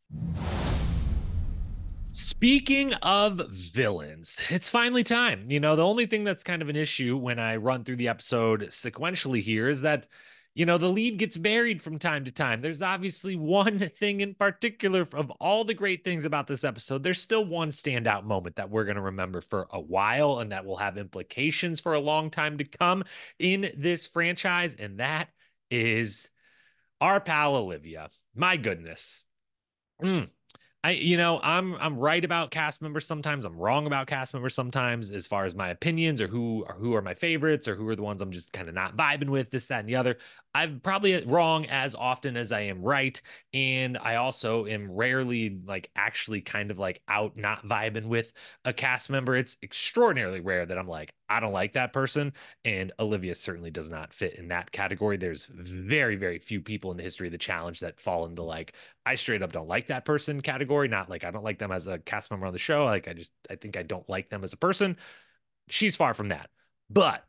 Speaking 2.44 2.92
of 2.92 3.40
villains, 3.48 4.38
it's 4.50 4.68
finally 4.68 5.02
time. 5.02 5.50
You 5.50 5.60
know, 5.60 5.76
the 5.76 5.86
only 5.86 6.04
thing 6.04 6.24
that's 6.24 6.44
kind 6.44 6.60
of 6.60 6.68
an 6.68 6.76
issue 6.76 7.16
when 7.16 7.38
I 7.38 7.56
run 7.56 7.84
through 7.84 7.96
the 7.96 8.08
episode 8.08 8.64
sequentially 8.64 9.40
here 9.40 9.66
is 9.66 9.80
that, 9.80 10.06
you 10.54 10.66
know, 10.66 10.76
the 10.76 10.90
lead 10.90 11.16
gets 11.16 11.38
buried 11.38 11.80
from 11.80 11.98
time 11.98 12.26
to 12.26 12.30
time. 12.30 12.60
There's 12.60 12.82
obviously 12.82 13.34
one 13.36 13.78
thing 13.78 14.20
in 14.20 14.34
particular 14.34 15.08
of 15.14 15.30
all 15.40 15.64
the 15.64 15.72
great 15.72 16.04
things 16.04 16.26
about 16.26 16.46
this 16.46 16.64
episode. 16.64 17.02
There's 17.02 17.18
still 17.18 17.46
one 17.46 17.70
standout 17.70 18.24
moment 18.24 18.56
that 18.56 18.68
we're 18.68 18.84
going 18.84 18.96
to 18.96 19.00
remember 19.00 19.40
for 19.40 19.66
a 19.70 19.80
while 19.80 20.40
and 20.40 20.52
that 20.52 20.66
will 20.66 20.76
have 20.76 20.98
implications 20.98 21.80
for 21.80 21.94
a 21.94 21.98
long 21.98 22.28
time 22.28 22.58
to 22.58 22.64
come 22.64 23.04
in 23.38 23.72
this 23.74 24.06
franchise. 24.06 24.76
And 24.78 25.00
that 25.00 25.30
is 25.70 26.28
our 27.00 27.20
pal 27.20 27.56
Olivia. 27.56 28.10
My 28.34 28.58
goodness. 28.58 29.24
Mm 30.02 30.28
I 30.84 30.90
you 30.90 31.16
know 31.16 31.40
I'm 31.42 31.76
I'm 31.76 31.98
right 31.98 32.22
about 32.22 32.50
cast 32.50 32.82
members 32.82 33.06
sometimes. 33.06 33.46
I'm 33.46 33.56
wrong 33.56 33.86
about 33.86 34.06
cast 34.06 34.34
members 34.34 34.54
sometimes 34.54 35.10
as 35.10 35.26
far 35.26 35.46
as 35.46 35.54
my 35.54 35.70
opinions 35.70 36.20
or 36.20 36.28
who 36.28 36.62
or 36.68 36.74
who 36.74 36.94
are 36.94 37.00
my 37.00 37.14
favorites 37.14 37.66
or 37.66 37.74
who 37.74 37.88
are 37.88 37.96
the 37.96 38.02
ones 38.02 38.20
I'm 38.20 38.30
just 38.30 38.52
kind 38.52 38.68
of 38.68 38.74
not 38.74 38.94
vibing 38.94 39.30
with 39.30 39.50
this 39.50 39.66
that 39.68 39.80
and 39.80 39.88
the 39.88 39.96
other. 39.96 40.18
I'm 40.54 40.80
probably 40.80 41.14
uh, 41.14 41.22
wrong 41.24 41.64
as 41.66 41.94
often 41.94 42.36
as 42.36 42.52
I 42.52 42.60
am 42.60 42.82
right 42.82 43.18
and 43.54 43.96
I 43.96 44.16
also 44.16 44.66
am 44.66 44.90
rarely 44.90 45.58
like 45.64 45.90
actually 45.96 46.42
kind 46.42 46.70
of 46.70 46.78
like 46.78 47.00
out 47.08 47.34
not 47.34 47.66
vibing 47.66 48.08
with 48.08 48.34
a 48.66 48.74
cast 48.74 49.08
member. 49.08 49.34
It's 49.36 49.56
extraordinarily 49.62 50.40
rare 50.40 50.66
that 50.66 50.76
I'm 50.76 50.86
like 50.86 51.14
I 51.28 51.40
don't 51.40 51.52
like 51.52 51.72
that 51.74 51.92
person 51.92 52.32
and 52.64 52.92
Olivia 52.98 53.34
certainly 53.34 53.70
does 53.70 53.90
not 53.90 54.12
fit 54.12 54.34
in 54.34 54.48
that 54.48 54.70
category 54.72 55.16
there's 55.16 55.46
very 55.46 56.16
very 56.16 56.38
few 56.38 56.60
people 56.60 56.90
in 56.90 56.96
the 56.96 57.02
history 57.02 57.28
of 57.28 57.32
the 57.32 57.38
challenge 57.38 57.80
that 57.80 58.00
fall 58.00 58.26
into 58.26 58.42
like 58.42 58.74
I 59.06 59.16
straight 59.16 59.42
up 59.42 59.52
don't 59.52 59.68
like 59.68 59.88
that 59.88 60.04
person 60.04 60.40
category. 60.40 60.88
Not 60.88 61.10
like 61.10 61.24
I 61.24 61.30
don't 61.30 61.44
like 61.44 61.58
them 61.58 61.72
as 61.72 61.86
a 61.86 61.98
cast 61.98 62.30
member 62.30 62.46
on 62.46 62.52
the 62.52 62.58
show. 62.58 62.84
Like 62.84 63.08
I 63.08 63.12
just 63.12 63.32
I 63.50 63.56
think 63.56 63.76
I 63.76 63.82
don't 63.82 64.08
like 64.08 64.30
them 64.30 64.44
as 64.44 64.52
a 64.52 64.56
person. 64.56 64.96
She's 65.68 65.96
far 65.96 66.14
from 66.14 66.28
that. 66.28 66.50
But 66.90 67.24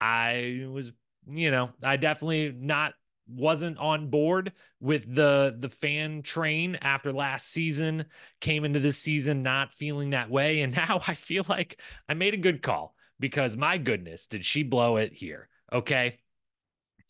I 0.00 0.66
was, 0.70 0.92
you 1.28 1.50
know, 1.50 1.70
I 1.82 1.96
definitely 1.96 2.54
not 2.56 2.94
wasn't 3.28 3.78
on 3.78 4.08
board 4.08 4.52
with 4.80 5.14
the 5.14 5.56
the 5.58 5.68
fan 5.68 6.22
train 6.22 6.76
after 6.80 7.12
last 7.12 7.48
season 7.48 8.06
came 8.40 8.64
into 8.64 8.80
this 8.80 8.98
season 8.98 9.44
not 9.44 9.72
feeling 9.72 10.10
that 10.10 10.28
way 10.28 10.62
and 10.62 10.74
now 10.76 11.00
I 11.06 11.14
feel 11.14 11.46
like 11.48 11.80
I 12.08 12.14
made 12.14 12.34
a 12.34 12.38
good 12.38 12.60
call 12.60 12.96
because 13.20 13.56
my 13.56 13.78
goodness 13.78 14.26
did 14.26 14.44
she 14.44 14.64
blow 14.64 14.96
it 14.96 15.12
here 15.12 15.48
okay 15.72 16.18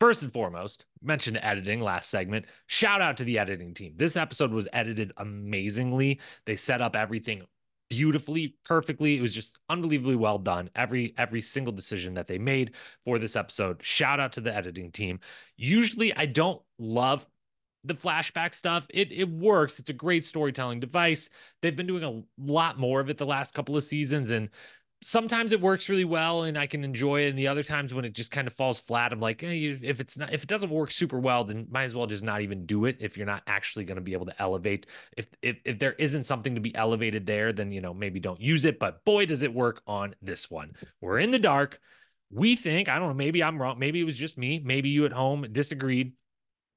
First 0.01 0.23
and 0.23 0.33
foremost, 0.33 0.87
mentioned 1.03 1.39
editing 1.43 1.83
last 1.83 2.09
segment. 2.09 2.47
Shout 2.67 3.03
out 3.03 3.19
to 3.19 3.25
the 3.25 3.39
editing 3.39 3.75
team. 3.75 3.93
This 3.97 4.17
episode 4.17 4.51
was 4.51 4.67
edited 4.73 5.13
amazingly. 5.19 6.21
They 6.47 6.57
set 6.57 6.81
up 6.81 6.97
everything 6.97 7.43
beautifully, 7.91 8.57
perfectly. 8.65 9.19
It 9.19 9.21
was 9.21 9.35
just 9.35 9.59
unbelievably 9.69 10.17
well 10.17 10.39
done. 10.39 10.71
Every 10.75 11.13
every 11.19 11.43
single 11.43 11.75
decision 11.75 12.15
that 12.15 12.29
they 12.29 12.39
made 12.39 12.73
for 13.05 13.19
this 13.19 13.37
episode. 13.37 13.83
Shout 13.83 14.21
out 14.21 14.33
to 14.33 14.41
the 14.41 14.55
editing 14.55 14.91
team. 14.91 15.21
Usually 15.59 16.15
I 16.15 16.25
don't 16.25 16.63
love 16.79 17.27
the 17.85 17.95
flashback 17.95 18.55
stuff. 18.55 18.87
It 18.89 19.13
it 19.13 19.29
works. 19.29 19.79
It's 19.79 19.91
a 19.91 19.95
great 19.95 20.25
storytelling 20.25 20.81
device. 20.81 21.29
They've 21.61 21.77
been 21.77 21.87
doing 21.87 22.05
a 22.05 22.23
lot 22.43 22.79
more 22.79 23.01
of 23.01 23.11
it 23.11 23.19
the 23.19 23.27
last 23.27 23.53
couple 23.53 23.77
of 23.77 23.85
seasons 23.85 24.31
and 24.31 24.49
sometimes 25.03 25.53
it 25.53 25.61
works 25.61 25.89
really 25.89 26.05
well 26.05 26.43
and 26.43 26.59
I 26.59 26.67
can 26.67 26.85
enjoy 26.85 27.23
it. 27.23 27.31
And 27.31 27.39
the 27.39 27.49
other 27.49 27.63
times 27.63 27.95
when 27.95 28.05
it 28.05 28.13
just 28.13 28.31
kind 28.31 28.47
of 28.47 28.53
falls 28.53 28.81
flat, 28.81 29.13
I'm 29.13 29.21
like, 29.21 29.43
eh, 29.43 29.49
hey, 29.49 29.79
if 29.83 30.01
it's 30.01 30.17
not, 30.17 30.33
if 30.33 30.43
it 30.43 30.49
doesn't 30.49 30.71
work 30.71 30.91
super 30.91 31.19
well, 31.19 31.45
then 31.45 31.67
might 31.71 31.85
as 31.85 31.95
well 31.95 32.07
just 32.07 32.23
not 32.23 32.43
even 32.43 32.67
do 32.67 32.85
it. 32.85 32.99
If 33.01 33.17
you're 33.17 33.27
not 33.27 33.43
actually 33.47 33.85
going 33.85 33.97
to 33.97 34.03
be 34.03 34.13
able 34.13 34.27
to 34.27 34.43
elevate, 34.43 34.87
if, 35.17 35.27
if, 35.43 35.57
if 35.65 35.79
there 35.79 35.95
isn't 35.95 36.25
something 36.25 36.55
to 36.55 36.61
be 36.61 36.75
elevated 36.75 37.27
there, 37.27 37.53
then, 37.53 37.73
you 37.73 37.81
know, 37.81 37.95
maybe 37.95 38.21
don't 38.21 38.41
use 38.41 38.65
it. 38.65 38.79
But 38.79 39.05
boy, 39.05 39.27
does 39.27 39.43
it 39.43 39.55
work 39.55 39.83
on 39.87 40.15
this 40.21 40.51
one. 40.51 40.73
We're 41.01 41.19
in 41.19 41.31
the 41.31 41.39
dark. 41.39 41.81
We 42.31 42.55
think, 42.55 42.89
I 42.89 42.99
don't 42.99 43.09
know, 43.09 43.15
maybe 43.15 43.43
I'm 43.43 43.61
wrong. 43.61 43.79
Maybe 43.79 44.01
it 44.01 44.05
was 44.05 44.17
just 44.17 44.39
me. 44.39 44.61
Maybe 44.63 44.91
you 44.91 45.05
at 45.07 45.13
home 45.13 45.47
disagreed 45.51 46.13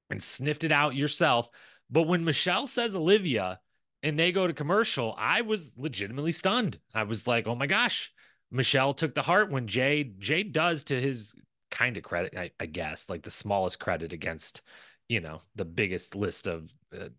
and 0.09 0.23
sniffed 0.23 0.63
it 0.63 0.71
out 0.71 0.95
yourself. 0.95 1.49
But 1.89 2.03
when 2.03 2.23
Michele 2.23 2.67
says 2.67 2.95
Olivia 2.95 3.59
and 4.03 4.19
they 4.19 4.31
go 4.31 4.45
to 4.45 4.53
commercial, 4.53 5.15
I 5.17 5.41
was 5.41 5.73
legitimately 5.77 6.33
stunned. 6.33 6.77
I 6.93 7.03
was 7.03 7.25
like, 7.25 7.47
oh 7.47 7.55
my 7.55 7.67
gosh, 7.67 8.11
Michele 8.51 8.93
took 8.93 9.15
the 9.15 9.21
heart 9.21 9.49
when 9.49 9.67
Jay 9.67 10.03
Jay 10.19 10.43
does 10.43 10.83
to 10.83 10.99
his 10.99 11.33
kind 11.71 11.97
of 11.97 12.03
credit, 12.03 12.37
I, 12.37 12.51
I 12.59 12.67
guess, 12.67 13.09
like 13.09 13.23
the 13.23 13.31
smallest 13.31 13.79
credit 13.79 14.13
against, 14.13 14.61
you 15.09 15.21
know, 15.21 15.41
the 15.55 15.65
biggest 15.65 16.15
list 16.15 16.45
of 16.45 16.71
uh, 16.95 17.09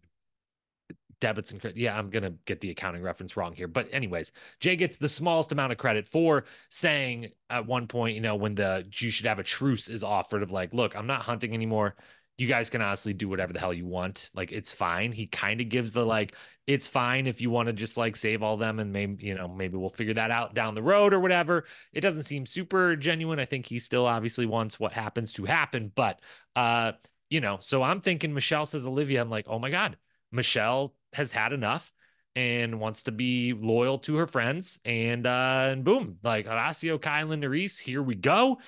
debits 1.21 1.53
and 1.53 1.61
credit. 1.61 1.79
Yeah, 1.79 1.99
I'm 1.99 2.11
gonna 2.11 2.35
get 2.45 2.61
the 2.61 2.71
accounting 2.71 3.03
reference 3.03 3.37
wrong 3.37 3.55
here, 3.55 3.67
but 3.67 3.89
anyways, 3.93 4.31
Jay 4.61 4.77
gets 4.77 4.99
the 4.99 5.09
smallest 5.09 5.53
amount 5.53 5.73
of 5.73 5.79
credit 5.79 6.07
for 6.07 6.45
saying 6.69 7.31
at 7.51 7.67
one 7.67 7.89
point, 7.89 8.15
you 8.15 8.21
know, 8.21 8.37
when 8.37 8.55
the 8.55 8.87
you 8.93 9.11
should 9.11 9.27
have 9.27 9.39
a 9.39 9.43
truce 9.45 9.89
is 9.89 10.03
offered 10.03 10.43
of 10.43 10.51
like, 10.51 10.75
look, 10.75 10.95
I'm 10.95 11.07
not 11.07 11.23
hunting 11.23 11.55
anymore. 11.55 11.97
You 12.37 12.49
guys 12.49 12.69
can 12.69 12.83
honestly 12.83 13.13
do 13.15 13.29
whatever 13.29 13.53
the 13.53 13.61
hell 13.61 13.73
you 13.73 13.87
want. 13.87 14.31
Like 14.35 14.51
it's 14.51 14.73
fine. 14.73 15.13
He 15.13 15.27
kind 15.27 15.61
of 15.61 15.69
gives 15.69 15.93
the 15.93 16.05
like, 16.05 16.35
it's 16.67 16.89
fine 16.89 17.27
if 17.27 17.41
you 17.41 17.51
want 17.51 17.69
to 17.69 17.73
just 17.73 17.97
like 17.97 18.17
save 18.17 18.43
all 18.43 18.57
them 18.57 18.81
and 18.81 18.93
maybe 18.93 19.25
you 19.25 19.35
know 19.35 19.47
maybe 19.47 19.77
we'll 19.77 19.91
figure 19.91 20.15
that 20.15 20.31
out 20.31 20.55
down 20.55 20.75
the 20.75 20.83
road 20.83 21.15
or 21.15 21.21
whatever. 21.21 21.67
It 21.93 22.01
doesn't 22.01 22.25
seem 22.25 22.47
super 22.47 22.97
genuine. 22.97 23.39
I 23.39 23.45
think 23.45 23.67
he 23.67 23.79
still 23.79 24.07
obviously 24.07 24.47
wants 24.47 24.81
what 24.81 24.93
happens 24.93 25.33
to 25.35 25.45
happen, 25.45 25.93
but 25.95 26.21
uh, 26.57 26.93
you 27.31 27.41
know, 27.41 27.59
so 27.61 27.83
I'm 27.83 28.01
thinking 28.01 28.35
Michele 28.35 28.67
says 28.67 28.87
Olivia. 28.87 29.21
I'm 29.21 29.31
like, 29.31 29.47
oh 29.49 29.59
my 29.59 29.71
god, 29.71 29.97
Michele 30.33 30.95
has 31.13 31.31
had 31.33 31.53
enough 31.53 31.93
and 32.37 32.81
wants 32.81 33.05
to 33.05 33.13
be 33.13 33.53
loyal 33.53 33.99
to 34.01 34.17
her 34.17 34.27
friends. 34.27 34.81
And 34.85 35.27
uh, 35.27 35.69
and 35.71 35.85
boom, 35.85 36.19
like 36.23 36.47
Horacio, 36.47 36.99
Kyland, 36.99 37.45
Nurys, 37.45 37.81
here 37.81 38.03
we 38.03 38.15
go. 38.15 38.59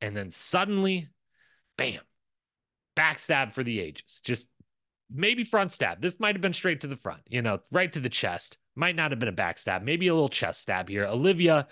And 0.00 0.16
then 0.16 0.30
suddenly, 0.30 1.08
bam, 1.76 2.00
backstab 2.96 3.52
for 3.52 3.62
the 3.62 3.80
ages. 3.80 4.20
Just 4.24 4.48
maybe 5.12 5.44
front 5.44 5.72
stab. 5.72 6.00
This 6.00 6.18
might 6.18 6.34
have 6.34 6.42
been 6.42 6.52
straight 6.52 6.80
to 6.82 6.86
the 6.86 6.96
front, 6.96 7.22
you 7.28 7.42
know, 7.42 7.60
right 7.70 7.92
to 7.92 8.00
the 8.00 8.08
chest. 8.08 8.58
Might 8.76 8.96
not 8.96 9.12
have 9.12 9.20
been 9.20 9.28
a 9.28 9.32
backstab, 9.32 9.82
maybe 9.82 10.08
a 10.08 10.14
little 10.14 10.28
chest 10.28 10.60
stab 10.60 10.88
here. 10.88 11.04
Olivia, 11.04 11.68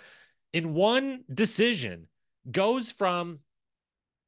in 0.53 0.73
one 0.73 1.23
decision, 1.33 2.07
goes 2.51 2.91
from 2.91 3.39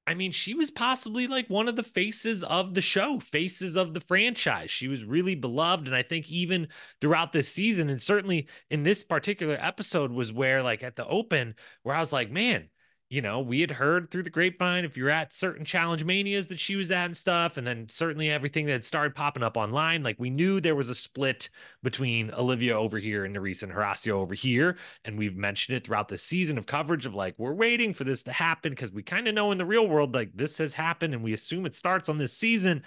I 0.08 0.14
mean, 0.14 0.32
she 0.32 0.54
was 0.54 0.70
possibly 0.70 1.26
like 1.26 1.50
one 1.50 1.68
of 1.68 1.76
the 1.76 1.84
faces 1.84 2.44
of 2.44 2.76
the 2.76 2.82
show, 2.82 3.20
faces 3.20 3.76
of 3.76 3.94
the 3.94 4.00
franchise. 4.02 4.70
She 4.70 4.88
was 4.88 5.04
really 5.04 5.34
beloved. 5.34 5.88
And 5.88 5.96
I 5.96 6.04
think 6.04 6.30
even 6.30 6.68
throughout 7.02 7.32
this 7.32 7.50
season, 7.50 7.90
and 7.90 8.02
certainly 8.02 8.48
in 8.70 8.84
this 8.84 9.04
particular 9.04 9.58
episode, 9.60 10.12
was 10.12 10.32
where, 10.32 10.62
like, 10.62 10.84
at 10.84 10.96
the 10.96 11.08
open, 11.08 11.56
where 11.82 11.96
I 11.96 12.00
was 12.00 12.14
like, 12.14 12.30
man, 12.30 12.70
you 13.10 13.22
know, 13.22 13.40
we 13.40 13.62
had 13.62 13.70
heard 13.70 14.10
through 14.10 14.24
the 14.24 14.32
grapevine 14.32 14.84
if 14.84 14.98
you're 14.98 15.12
at 15.12 15.32
certain 15.32 15.64
challenge 15.64 16.04
manias 16.04 16.48
that 16.48 16.60
she 16.60 16.76
was 16.76 16.90
at 16.90 17.06
and 17.06 17.16
stuff, 17.16 17.56
and 17.56 17.66
then 17.66 17.88
certainly 17.88 18.32
everything 18.32 18.66
that 18.66 18.84
started 18.84 19.14
popping 19.14 19.44
up 19.44 19.58
online, 19.58 20.02
like 20.02 20.20
we 20.20 20.32
knew 20.32 20.60
there 20.60 20.76
was 20.76 20.90
a 20.90 20.96
split 20.96 21.50
between 21.84 22.32
Olivia 22.34 22.78
over 22.78 22.98
here 22.98 23.24
and 23.24 23.36
Nurys 23.36 23.62
and 23.62 23.72
Horacio 23.72 24.14
over 24.14 24.34
here, 24.34 24.78
and 25.04 25.20
we've 25.20 25.38
mentioned 25.38 25.78
it 25.78 25.86
throughout 25.86 26.08
the 26.08 26.18
season 26.18 26.58
of 26.58 26.66
coverage 26.66 27.06
of 27.06 27.14
like 27.14 27.36
we're 27.38 27.54
waiting 27.54 27.94
for 27.94 28.06
this 28.06 28.24
to 28.24 28.32
happen 28.32 28.72
because 28.72 28.92
we 28.92 29.04
kind 29.04 29.28
of 29.28 29.36
know 29.36 29.52
in 29.52 29.60
the 29.60 29.66
real 29.66 29.88
world 29.88 30.16
like 30.16 30.32
this 30.34 30.58
has 30.58 30.74
happened, 30.74 31.14
and 31.14 31.24
we 31.24 31.34
assume 31.34 31.68
it 31.68 31.76
starts 31.76 32.10
on 32.10 32.18
this 32.18 32.34
season, 32.34 32.82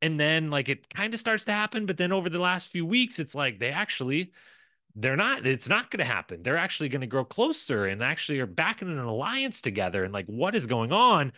and 0.00 0.18
then 0.18 0.50
like 0.50 0.68
it 0.68 0.88
kind 0.92 1.14
of 1.14 1.20
starts 1.20 1.44
to 1.44 1.52
happen, 1.52 1.86
but 1.86 1.96
then 1.96 2.10
over 2.10 2.28
the 2.28 2.40
last 2.40 2.68
few 2.68 2.84
weeks, 2.84 3.20
it's 3.20 3.34
like 3.34 3.60
they 3.60 3.70
actually 3.70 4.32
they're 4.94 5.16
not 5.16 5.46
it's 5.46 5.68
not 5.68 5.90
going 5.90 5.98
to 5.98 6.12
happen. 6.12 6.42
They're 6.42 6.56
actually 6.56 6.88
going 6.88 7.00
to 7.00 7.06
grow 7.06 7.24
closer 7.24 7.86
and 7.86 8.02
actually 8.02 8.40
are 8.40 8.46
back 8.46 8.82
in 8.82 8.88
an 8.88 8.98
alliance 8.98 9.60
together 9.60 10.04
and 10.04 10.12
like 10.12 10.26
what 10.26 10.54
is 10.54 10.66
going 10.66 10.92
on? 10.92 11.32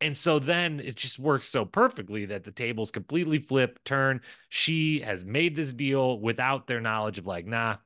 And 0.00 0.16
so 0.16 0.38
then 0.38 0.80
it 0.80 0.96
just 0.96 1.18
works 1.18 1.46
so 1.46 1.64
perfectly 1.64 2.24
that 2.26 2.44
the 2.44 2.52
tables 2.52 2.90
completely 2.90 3.38
flip 3.38 3.78
turn. 3.84 4.22
She 4.48 5.00
has 5.00 5.24
made 5.24 5.54
this 5.54 5.74
deal 5.74 6.18
without 6.18 6.66
their 6.66 6.80
knowledge 6.80 7.18
of 7.18 7.26
like 7.26 7.46
nah 7.46 7.76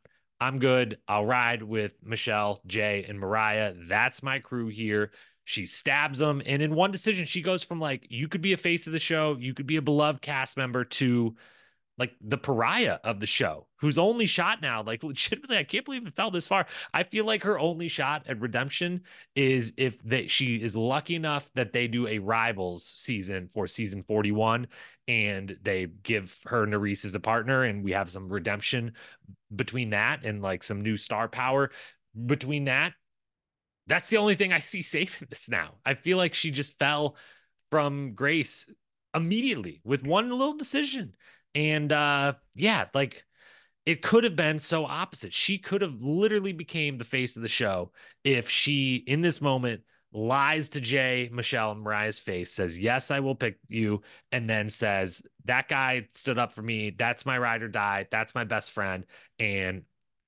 i'm 0.40 0.58
good. 0.58 0.98
I'll 1.08 1.26
ride 1.26 1.62
with 1.62 1.94
Michele 2.02 2.60
jay 2.66 3.04
and 3.08 3.18
mariah. 3.18 3.74
That's 3.76 4.22
my 4.22 4.40
crew 4.40 4.68
here. 4.68 5.10
She 5.44 5.66
stabs 5.66 6.18
them 6.18 6.42
and 6.46 6.62
in 6.62 6.74
one 6.74 6.90
decision 6.90 7.26
she 7.26 7.42
goes 7.42 7.62
from 7.62 7.80
like 7.80 8.06
you 8.10 8.28
could 8.28 8.42
be 8.42 8.52
a 8.52 8.58
face 8.58 8.86
of 8.86 8.92
the 8.92 8.98
show 8.98 9.36
you 9.38 9.54
could 9.54 9.66
be 9.66 9.76
a 9.76 9.82
beloved 9.82 10.22
cast 10.22 10.56
member 10.56 10.84
to 10.84 11.34
like 11.96 12.14
the 12.20 12.36
pariah 12.36 12.98
of 13.04 13.20
the 13.20 13.26
show, 13.26 13.68
whose 13.76 13.98
only 13.98 14.26
shot 14.26 14.60
now, 14.60 14.82
like 14.82 15.02
legitimately, 15.04 15.56
I 15.56 15.64
can't 15.64 15.84
believe 15.84 16.06
it 16.06 16.16
fell 16.16 16.30
this 16.30 16.48
far. 16.48 16.66
I 16.92 17.04
feel 17.04 17.24
like 17.24 17.44
her 17.44 17.58
only 17.58 17.88
shot 17.88 18.24
at 18.26 18.40
redemption 18.40 19.02
is 19.34 19.72
if 19.76 20.02
that 20.04 20.30
she 20.30 20.56
is 20.56 20.74
lucky 20.74 21.14
enough 21.14 21.50
that 21.54 21.72
they 21.72 21.86
do 21.86 22.06
a 22.06 22.18
rivals 22.18 22.84
season 22.84 23.48
for 23.48 23.66
season 23.66 24.02
41 24.02 24.66
and 25.06 25.56
they 25.62 25.86
give 26.02 26.38
her 26.46 26.66
Nurys 26.66 27.04
as 27.04 27.14
a 27.14 27.20
partner 27.20 27.64
and 27.64 27.84
we 27.84 27.92
have 27.92 28.10
some 28.10 28.28
redemption 28.28 28.94
between 29.54 29.90
that 29.90 30.24
and 30.24 30.42
like 30.42 30.64
some 30.64 30.82
new 30.82 30.96
star 30.96 31.28
power 31.28 31.70
between 32.26 32.64
that. 32.64 32.92
That's 33.86 34.08
the 34.08 34.16
only 34.16 34.34
thing 34.34 34.52
I 34.52 34.58
see 34.58 34.82
safe 34.82 35.20
in 35.20 35.28
this 35.28 35.50
now. 35.50 35.74
I 35.84 35.94
feel 35.94 36.16
like 36.16 36.34
she 36.34 36.50
just 36.50 36.78
fell 36.78 37.16
from 37.70 38.14
grace 38.14 38.66
immediately 39.14 39.80
with 39.84 40.06
one 40.06 40.30
little 40.30 40.56
decision 40.56 41.12
and 41.54 41.92
uh 41.92 42.34
yeah, 42.54 42.86
like 42.94 43.24
it 43.86 44.02
could 44.02 44.24
have 44.24 44.36
been 44.36 44.58
so 44.58 44.86
opposite. 44.86 45.32
She 45.32 45.58
could 45.58 45.82
have 45.82 46.02
literally 46.02 46.52
became 46.52 46.96
the 46.96 47.04
face 47.04 47.36
of 47.36 47.42
the 47.42 47.48
show 47.48 47.92
if 48.24 48.48
she 48.48 48.96
in 48.96 49.20
this 49.20 49.40
moment 49.40 49.82
lies 50.12 50.68
to 50.70 50.80
Jay, 50.80 51.28
Michele, 51.32 51.72
and 51.72 51.82
Mariah's 51.82 52.20
face, 52.20 52.52
says, 52.52 52.78
Yes, 52.78 53.10
I 53.10 53.20
will 53.20 53.34
pick 53.34 53.58
you, 53.68 54.02
and 54.32 54.48
then 54.48 54.70
says, 54.70 55.22
That 55.44 55.68
guy 55.68 56.08
stood 56.14 56.38
up 56.38 56.52
for 56.52 56.62
me. 56.62 56.90
That's 56.90 57.26
my 57.26 57.36
ride 57.36 57.62
or 57.62 57.68
die. 57.68 58.06
That's 58.10 58.34
my 58.34 58.44
best 58.44 58.70
friend. 58.70 59.04
And 59.38 59.82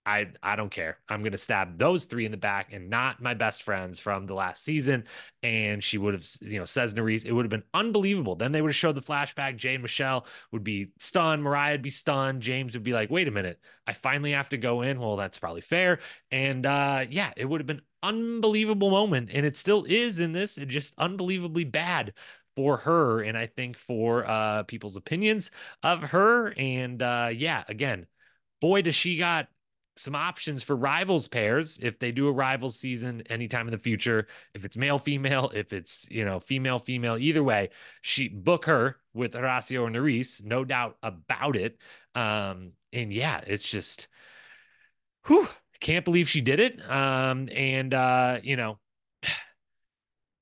I 0.06 0.28
I 0.42 0.54
don't 0.56 0.70
care. 0.70 0.98
I'm 1.08 1.22
gonna 1.24 1.36
stab 1.36 1.78
those 1.78 2.04
three 2.04 2.24
in 2.24 2.30
the 2.30 2.36
back 2.36 2.72
and 2.72 2.88
not 2.88 3.20
my 3.20 3.34
best 3.34 3.64
friends 3.64 3.98
from 3.98 4.26
the 4.26 4.34
last 4.34 4.64
season. 4.64 5.04
And 5.42 5.82
she 5.82 5.98
would 5.98 6.14
have, 6.14 6.24
you 6.40 6.58
know, 6.58 6.64
says 6.64 6.94
Nurys, 6.94 7.24
it 7.26 7.32
would 7.32 7.44
have 7.44 7.50
been 7.50 7.64
unbelievable. 7.74 8.36
Then 8.36 8.52
they 8.52 8.62
would 8.62 8.70
have 8.70 8.76
showed 8.76 8.94
the 8.94 9.02
flashback. 9.02 9.56
Jay 9.56 9.74
and 9.74 9.82
Michele 9.82 10.26
would 10.52 10.64
be 10.64 10.92
stunned. 10.98 11.42
Mariah 11.42 11.72
would 11.74 11.82
be 11.82 11.90
stunned. 11.90 12.40
James 12.42 12.74
would 12.74 12.84
be 12.84 12.92
like, 12.92 13.10
wait 13.10 13.28
a 13.28 13.32
minute, 13.32 13.60
I 13.86 13.92
finally 13.92 14.32
have 14.32 14.48
to 14.50 14.56
go 14.56 14.82
in. 14.82 15.00
Well, 15.00 15.16
that's 15.16 15.38
probably 15.38 15.60
fair. 15.60 15.98
And 16.30 16.64
uh, 16.64 17.04
yeah, 17.10 17.32
it 17.36 17.44
would 17.44 17.60
have 17.60 17.66
been 17.66 17.82
unbelievable 18.02 18.90
moment. 18.90 19.30
And 19.32 19.44
it 19.44 19.56
still 19.56 19.84
is 19.88 20.20
in 20.20 20.32
this. 20.32 20.56
It 20.56 20.66
just 20.66 20.94
unbelievably 20.98 21.64
bad 21.64 22.14
for 22.54 22.76
her. 22.78 23.20
And 23.22 23.36
I 23.36 23.46
think 23.46 23.76
for 23.76 24.24
uh 24.28 24.62
people's 24.64 24.96
opinions 24.96 25.50
of 25.82 26.02
her. 26.02 26.54
And 26.56 27.02
uh 27.02 27.30
yeah, 27.32 27.64
again, 27.68 28.06
boy, 28.60 28.82
does 28.82 28.94
she 28.94 29.18
got 29.18 29.48
some 29.96 30.14
options 30.14 30.62
for 30.62 30.76
rivals 30.76 31.26
pairs 31.28 31.78
if 31.82 31.98
they 31.98 32.12
do 32.12 32.28
a 32.28 32.32
rivals 32.32 32.78
season 32.78 33.22
anytime 33.30 33.66
in 33.66 33.72
the 33.72 33.78
future. 33.78 34.26
If 34.54 34.64
it's 34.64 34.76
male, 34.76 34.98
female, 34.98 35.50
if 35.54 35.72
it's, 35.72 36.06
you 36.10 36.24
know, 36.24 36.38
female, 36.38 36.78
female, 36.78 37.16
either 37.18 37.42
way, 37.42 37.70
she 38.02 38.28
book 38.28 38.66
her 38.66 38.96
with 39.14 39.32
Horacio 39.32 39.82
or 39.82 39.90
Nurys, 39.90 40.44
no 40.44 40.64
doubt 40.64 40.96
about 41.02 41.56
it. 41.56 41.78
Um, 42.14 42.72
and 42.92 43.12
yeah, 43.12 43.40
it's 43.46 43.68
just, 43.68 44.08
whew, 45.26 45.48
can't 45.80 46.04
believe 46.04 46.28
she 46.28 46.40
did 46.40 46.60
it. 46.60 46.80
Um, 46.90 47.48
and, 47.50 47.94
uh, 47.94 48.40
you 48.42 48.56
know, 48.56 48.78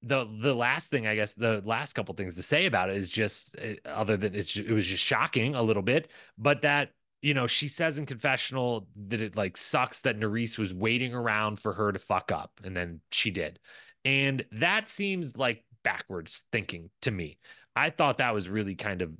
the 0.03 0.27
the 0.40 0.55
last 0.55 0.90
thing 0.90 1.07
I 1.07 1.14
guess 1.14 1.33
the 1.33 1.62
last 1.64 1.95
couple 1.95 2.14
things 2.14 2.37
to 2.37 2.43
say 2.43 2.67
about 2.67 2.90
it 2.90 2.97
is 2.99 3.09
just 3.09 3.57
eh, 3.59 3.77
other 3.87 4.19
than 4.19 4.35
it's 4.35 4.55
it 4.55 4.71
was 4.71 4.87
just 4.87 5.03
shocking 5.03 5.55
a 5.55 5.62
little 5.62 5.83
bit, 5.83 6.11
but 6.37 6.61
that 6.62 6.90
you 7.25 7.33
know, 7.33 7.47
she 7.47 7.69
says 7.69 7.97
in 7.97 8.05
confessional 8.05 8.87
that 9.09 9.23
it 9.23 9.35
like 9.35 9.57
sucks 9.57 10.03
that 10.03 10.21
Nurys 10.21 10.59
was 10.59 10.75
waiting 10.75 11.15
around 11.15 11.59
for 11.59 11.73
her 11.73 11.91
to 11.91 11.99
fuck 11.99 12.31
up, 12.31 12.61
and 12.63 12.77
then 12.77 13.01
she 13.11 13.31
did. 13.31 13.59
And 14.05 14.45
that 14.53 14.91
seems 14.91 15.35
like 15.35 15.65
backwards 15.83 16.45
thinking 16.53 16.91
to 17.01 17.11
me. 17.11 17.39
I 17.75 17.89
thought 17.89 18.19
that 18.19 18.35
was 18.35 18.47
really 18.47 18.75
kind 18.75 19.01
of 19.01 19.13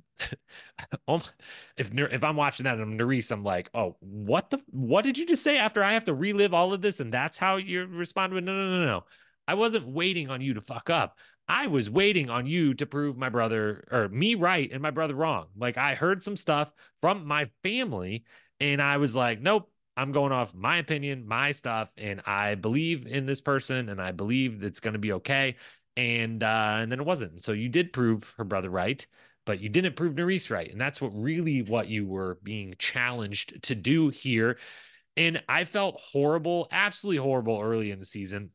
if 1.77 1.91
if 1.97 2.23
I'm 2.23 2.35
watching 2.35 2.65
that 2.65 2.77
and 2.77 2.83
I'm 2.83 2.95
Nurys, 2.95 3.31
I'm 3.31 3.43
like, 3.43 3.71
oh, 3.73 3.97
what 4.01 4.51
the 4.51 4.59
what 4.69 5.03
did 5.03 5.17
you 5.17 5.25
just 5.25 5.41
say 5.41 5.57
after 5.57 5.83
I 5.83 5.93
have 5.93 6.05
to 6.05 6.13
relive 6.13 6.53
all 6.53 6.73
of 6.73 6.83
this 6.83 6.99
and 6.99 7.11
that's 7.11 7.39
how 7.39 7.55
you 7.57 7.87
respond 7.87 8.35
with 8.35 8.43
no 8.43 8.53
no 8.53 8.81
no 8.81 8.85
no. 8.85 9.03
I 9.47 9.55
wasn't 9.55 9.87
waiting 9.87 10.29
on 10.29 10.41
you 10.41 10.53
to 10.53 10.61
fuck 10.61 10.91
up. 10.91 11.17
I 11.47 11.67
was 11.67 11.89
waiting 11.89 12.29
on 12.29 12.47
you 12.47 12.73
to 12.75 12.85
prove 12.85 13.17
my 13.17 13.29
brother 13.29 13.87
or 13.91 14.09
me 14.09 14.35
right 14.35 14.69
and 14.71 14.81
my 14.81 14.91
brother 14.91 15.13
wrong. 15.13 15.47
Like 15.55 15.77
I 15.77 15.95
heard 15.95 16.23
some 16.23 16.37
stuff 16.37 16.71
from 17.01 17.25
my 17.25 17.49
family 17.63 18.25
and 18.59 18.81
I 18.81 18.97
was 18.97 19.15
like, 19.15 19.41
nope, 19.41 19.69
I'm 19.97 20.11
going 20.11 20.31
off 20.31 20.53
my 20.55 20.77
opinion, 20.77 21.27
my 21.27 21.51
stuff, 21.51 21.89
and 21.97 22.21
I 22.25 22.55
believe 22.55 23.05
in 23.05 23.25
this 23.25 23.41
person 23.41 23.89
and 23.89 24.01
I 24.01 24.11
believe 24.11 24.63
it's 24.63 24.79
going 24.79 24.93
to 24.93 24.99
be 24.99 25.13
okay. 25.13 25.55
And 25.97 26.43
uh, 26.43 26.77
and 26.79 26.91
then 26.91 26.99
it 26.99 27.05
wasn't. 27.05 27.43
So 27.43 27.53
you 27.53 27.69
did 27.69 27.93
prove 27.93 28.33
her 28.37 28.43
brother 28.43 28.69
right, 28.69 29.05
but 29.45 29.61
you 29.61 29.69
didn't 29.69 29.95
prove 29.95 30.15
Nurys 30.15 30.49
right, 30.49 30.69
and 30.69 30.81
that's 30.81 30.99
what 30.99 31.11
really 31.15 31.61
what 31.61 31.87
you 31.87 32.05
were 32.05 32.37
being 32.43 32.75
challenged 32.77 33.63
to 33.63 33.75
do 33.75 34.09
here. 34.09 34.57
And 35.15 35.41
I 35.47 35.63
felt 35.63 35.95
horrible, 35.97 36.67
absolutely 36.69 37.23
horrible 37.23 37.61
early 37.61 37.91
in 37.91 37.99
the 37.99 38.05
season 38.05 38.49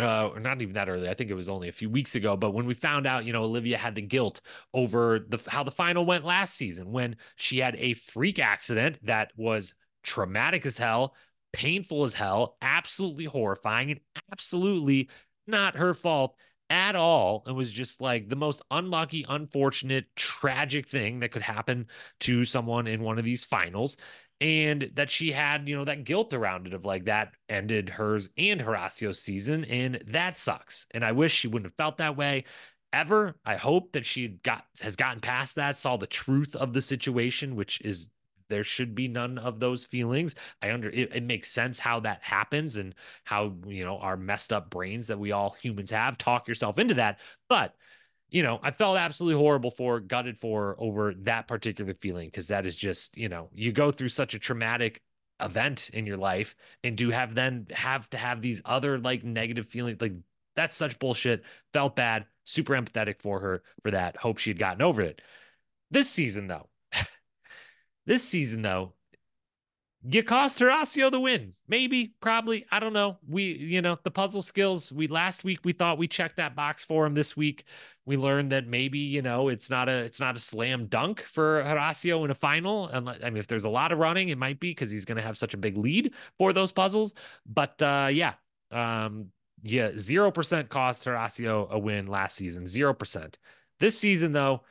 uh, 0.00 0.28
or 0.28 0.40
not 0.40 0.62
even 0.62 0.74
that 0.74 0.88
early. 0.88 1.08
I 1.08 1.14
think 1.14 1.30
it 1.30 1.34
was 1.34 1.48
only 1.48 1.68
a 1.68 1.72
few 1.72 1.90
weeks 1.90 2.14
ago. 2.14 2.36
But 2.36 2.52
when 2.52 2.66
we 2.66 2.74
found 2.74 3.06
out, 3.06 3.24
you 3.24 3.32
know, 3.32 3.44
Olivia 3.44 3.76
had 3.78 3.94
the 3.94 4.02
guilt 4.02 4.40
over 4.72 5.18
the 5.28 5.42
how 5.48 5.62
the 5.62 5.70
final 5.70 6.04
went 6.04 6.24
last 6.24 6.54
season, 6.54 6.90
when 6.92 7.16
she 7.36 7.58
had 7.58 7.76
a 7.76 7.94
freak 7.94 8.38
accident 8.38 8.98
that 9.02 9.32
was 9.36 9.74
traumatic 10.02 10.64
as 10.66 10.78
hell, 10.78 11.14
painful 11.52 12.04
as 12.04 12.14
hell, 12.14 12.56
absolutely 12.62 13.26
horrifying, 13.26 13.90
and 13.90 14.00
absolutely 14.32 15.08
not 15.46 15.76
her 15.76 15.94
fault 15.94 16.36
at 16.70 16.96
all. 16.96 17.44
It 17.46 17.52
was 17.52 17.70
just 17.70 18.00
like 18.00 18.28
the 18.30 18.36
most 18.36 18.62
unlucky, 18.70 19.26
unfortunate, 19.28 20.06
tragic 20.16 20.88
thing 20.88 21.20
that 21.20 21.30
could 21.30 21.42
happen 21.42 21.86
to 22.20 22.44
someone 22.46 22.86
in 22.86 23.02
one 23.02 23.18
of 23.18 23.24
these 23.24 23.44
finals 23.44 23.98
and 24.42 24.90
that 24.94 25.08
she 25.08 25.30
had, 25.30 25.68
you 25.68 25.76
know, 25.76 25.84
that 25.84 26.02
guilt 26.02 26.34
around 26.34 26.66
it 26.66 26.74
of 26.74 26.84
like 26.84 27.04
that 27.04 27.32
ended 27.48 27.88
hers 27.88 28.28
and 28.36 28.60
Horacio's 28.60 29.20
season, 29.20 29.64
and 29.66 30.02
that 30.08 30.36
sucks. 30.36 30.88
And 30.90 31.04
I 31.04 31.12
wish 31.12 31.32
she 31.32 31.46
wouldn't 31.46 31.70
have 31.70 31.76
felt 31.76 31.98
that 31.98 32.16
way 32.16 32.44
ever. 32.92 33.36
I 33.44 33.54
hope 33.54 33.92
that 33.92 34.04
she 34.04 34.26
got 34.42 34.64
has 34.80 34.96
gotten 34.96 35.20
past 35.20 35.54
that, 35.54 35.76
saw 35.76 35.96
the 35.96 36.08
truth 36.08 36.56
of 36.56 36.72
the 36.72 36.82
situation, 36.82 37.54
which 37.54 37.80
is 37.82 38.08
there 38.48 38.64
should 38.64 38.96
be 38.96 39.06
none 39.06 39.38
of 39.38 39.60
those 39.60 39.84
feelings. 39.84 40.34
I 40.60 40.72
under 40.72 40.90
it, 40.90 41.14
it 41.14 41.22
makes 41.22 41.48
sense 41.48 41.78
how 41.78 42.00
that 42.00 42.24
happens 42.24 42.78
and 42.78 42.96
how 43.22 43.54
you 43.64 43.84
know 43.84 43.98
our 43.98 44.16
messed 44.16 44.52
up 44.52 44.70
brains 44.70 45.06
that 45.06 45.20
we 45.20 45.30
all 45.30 45.56
humans 45.62 45.92
have 45.92 46.18
talk 46.18 46.48
yourself 46.48 46.80
into 46.80 46.94
that, 46.94 47.20
but 47.48 47.76
you 48.32 48.42
know, 48.42 48.58
I 48.62 48.70
felt 48.70 48.96
absolutely 48.96 49.38
horrible 49.38 49.70
for, 49.70 50.00
gutted 50.00 50.38
for 50.38 50.74
over 50.78 51.12
that 51.18 51.46
particular 51.46 51.92
feeling 51.92 52.28
because 52.28 52.48
that 52.48 52.64
is 52.64 52.76
just, 52.76 53.18
you 53.18 53.28
know, 53.28 53.50
you 53.52 53.72
go 53.72 53.92
through 53.92 54.08
such 54.08 54.32
a 54.32 54.38
traumatic 54.38 55.02
event 55.38 55.90
in 55.92 56.06
your 56.06 56.16
life 56.16 56.56
and 56.82 56.96
do 56.96 57.10
have 57.10 57.34
then 57.34 57.66
have 57.70 58.08
to 58.10 58.16
have 58.16 58.40
these 58.40 58.62
other 58.64 58.98
like 58.98 59.22
negative 59.22 59.68
feelings. 59.68 60.00
Like 60.00 60.14
that's 60.56 60.74
such 60.74 60.98
bullshit. 60.98 61.44
Felt 61.74 61.94
bad, 61.94 62.24
super 62.44 62.72
empathetic 62.72 63.20
for 63.20 63.38
her 63.38 63.62
for 63.82 63.90
that. 63.90 64.16
Hope 64.16 64.38
she 64.38 64.48
had 64.48 64.58
gotten 64.58 64.80
over 64.80 65.02
it. 65.02 65.20
This 65.90 66.08
season, 66.08 66.46
though, 66.46 66.70
this 68.06 68.24
season, 68.26 68.62
though, 68.62 68.94
you 70.04 70.22
cost 70.22 70.58
Horacio 70.58 71.10
the 71.10 71.20
win. 71.20 71.52
Maybe, 71.68 72.14
probably. 72.20 72.66
I 72.72 72.80
don't 72.80 72.92
know. 72.92 73.18
We, 73.28 73.52
you 73.54 73.80
know, 73.80 73.98
the 74.02 74.10
puzzle 74.10 74.42
skills. 74.42 74.90
We 74.90 75.06
last 75.06 75.44
week 75.44 75.60
we 75.64 75.72
thought 75.72 75.98
we 75.98 76.08
checked 76.08 76.36
that 76.36 76.56
box 76.56 76.84
for 76.84 77.06
him. 77.06 77.14
This 77.14 77.36
week 77.36 77.64
we 78.04 78.16
learned 78.16 78.50
that 78.50 78.66
maybe 78.66 78.98
you 78.98 79.22
know 79.22 79.48
it's 79.48 79.70
not 79.70 79.88
a 79.88 79.98
it's 79.98 80.18
not 80.18 80.34
a 80.34 80.40
slam 80.40 80.86
dunk 80.86 81.22
for 81.22 81.62
Horacio 81.62 82.24
in 82.24 82.32
a 82.32 82.34
final. 82.34 82.88
And 82.88 83.08
I 83.08 83.30
mean, 83.30 83.36
if 83.36 83.46
there's 83.46 83.64
a 83.64 83.70
lot 83.70 83.92
of 83.92 83.98
running, 83.98 84.30
it 84.30 84.38
might 84.38 84.58
be 84.58 84.70
because 84.70 84.90
he's 84.90 85.04
going 85.04 85.16
to 85.16 85.22
have 85.22 85.38
such 85.38 85.54
a 85.54 85.58
big 85.58 85.76
lead 85.76 86.12
for 86.36 86.52
those 86.52 86.72
puzzles. 86.72 87.14
But 87.46 87.80
uh, 87.80 88.08
yeah, 88.10 88.34
um, 88.72 89.28
yeah, 89.62 89.92
zero 89.96 90.32
percent 90.32 90.68
cost 90.68 91.04
Horacio 91.04 91.70
a 91.70 91.78
win 91.78 92.08
last 92.08 92.36
season. 92.36 92.66
Zero 92.66 92.92
percent. 92.92 93.38
This 93.78 93.96
season 93.98 94.32
though, 94.32 94.62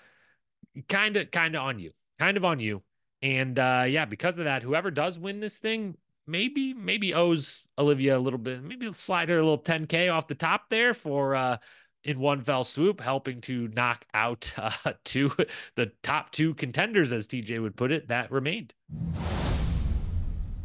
kind 0.89 1.15
of 1.15 1.31
kind 1.31 1.55
of 1.55 1.61
on 1.61 1.79
you. 1.79 1.91
Kind 2.19 2.35
of 2.35 2.43
on 2.43 2.59
you. 2.59 2.83
And 3.21 3.57
uh, 3.59 3.85
yeah, 3.87 4.05
because 4.05 4.37
of 4.37 4.45
that, 4.45 4.63
whoever 4.63 4.89
does 4.91 5.19
win 5.19 5.39
this 5.39 5.59
thing, 5.59 5.95
maybe 6.25 6.73
maybe 6.73 7.13
owes 7.13 7.63
Olivia 7.77 8.17
a 8.17 8.19
little 8.19 8.39
bit, 8.39 8.63
maybe 8.63 8.91
slide 8.93 9.29
her 9.29 9.37
a 9.37 9.43
little 9.43 9.61
10k 9.61 10.11
off 10.11 10.27
the 10.27 10.35
top 10.35 10.69
there 10.69 10.93
for 10.93 11.35
uh, 11.35 11.57
in 12.03 12.19
one 12.19 12.41
fell 12.41 12.63
swoop, 12.63 12.99
helping 12.99 13.41
to 13.41 13.67
knock 13.69 14.05
out 14.13 14.51
uh, 14.57 14.93
two 15.03 15.31
the 15.75 15.91
top 16.03 16.31
two 16.31 16.53
contenders, 16.53 17.11
as 17.11 17.27
TJ 17.27 17.61
would 17.61 17.75
put 17.75 17.91
it, 17.91 18.07
that 18.07 18.31
remained. 18.31 18.73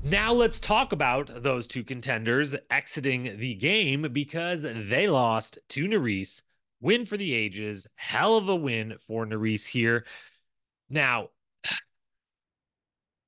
Now 0.02 0.32
let's 0.32 0.61
talk 0.61 0.92
about 0.92 1.42
those 1.42 1.66
two 1.66 1.82
contenders 1.82 2.54
exiting 2.70 3.38
the 3.38 3.54
game 3.54 4.09
because 4.12 4.62
they 4.62 5.09
lost 5.09 5.59
to 5.70 5.86
Nurys. 5.86 6.42
Win 6.80 7.04
for 7.07 7.16
the 7.16 7.34
ages, 7.34 7.88
hell 7.96 8.36
of 8.36 8.48
a 8.48 8.54
win 8.54 8.94
for 9.00 9.26
Nurys 9.26 9.66
here. 9.66 10.04
Now, 10.88 11.30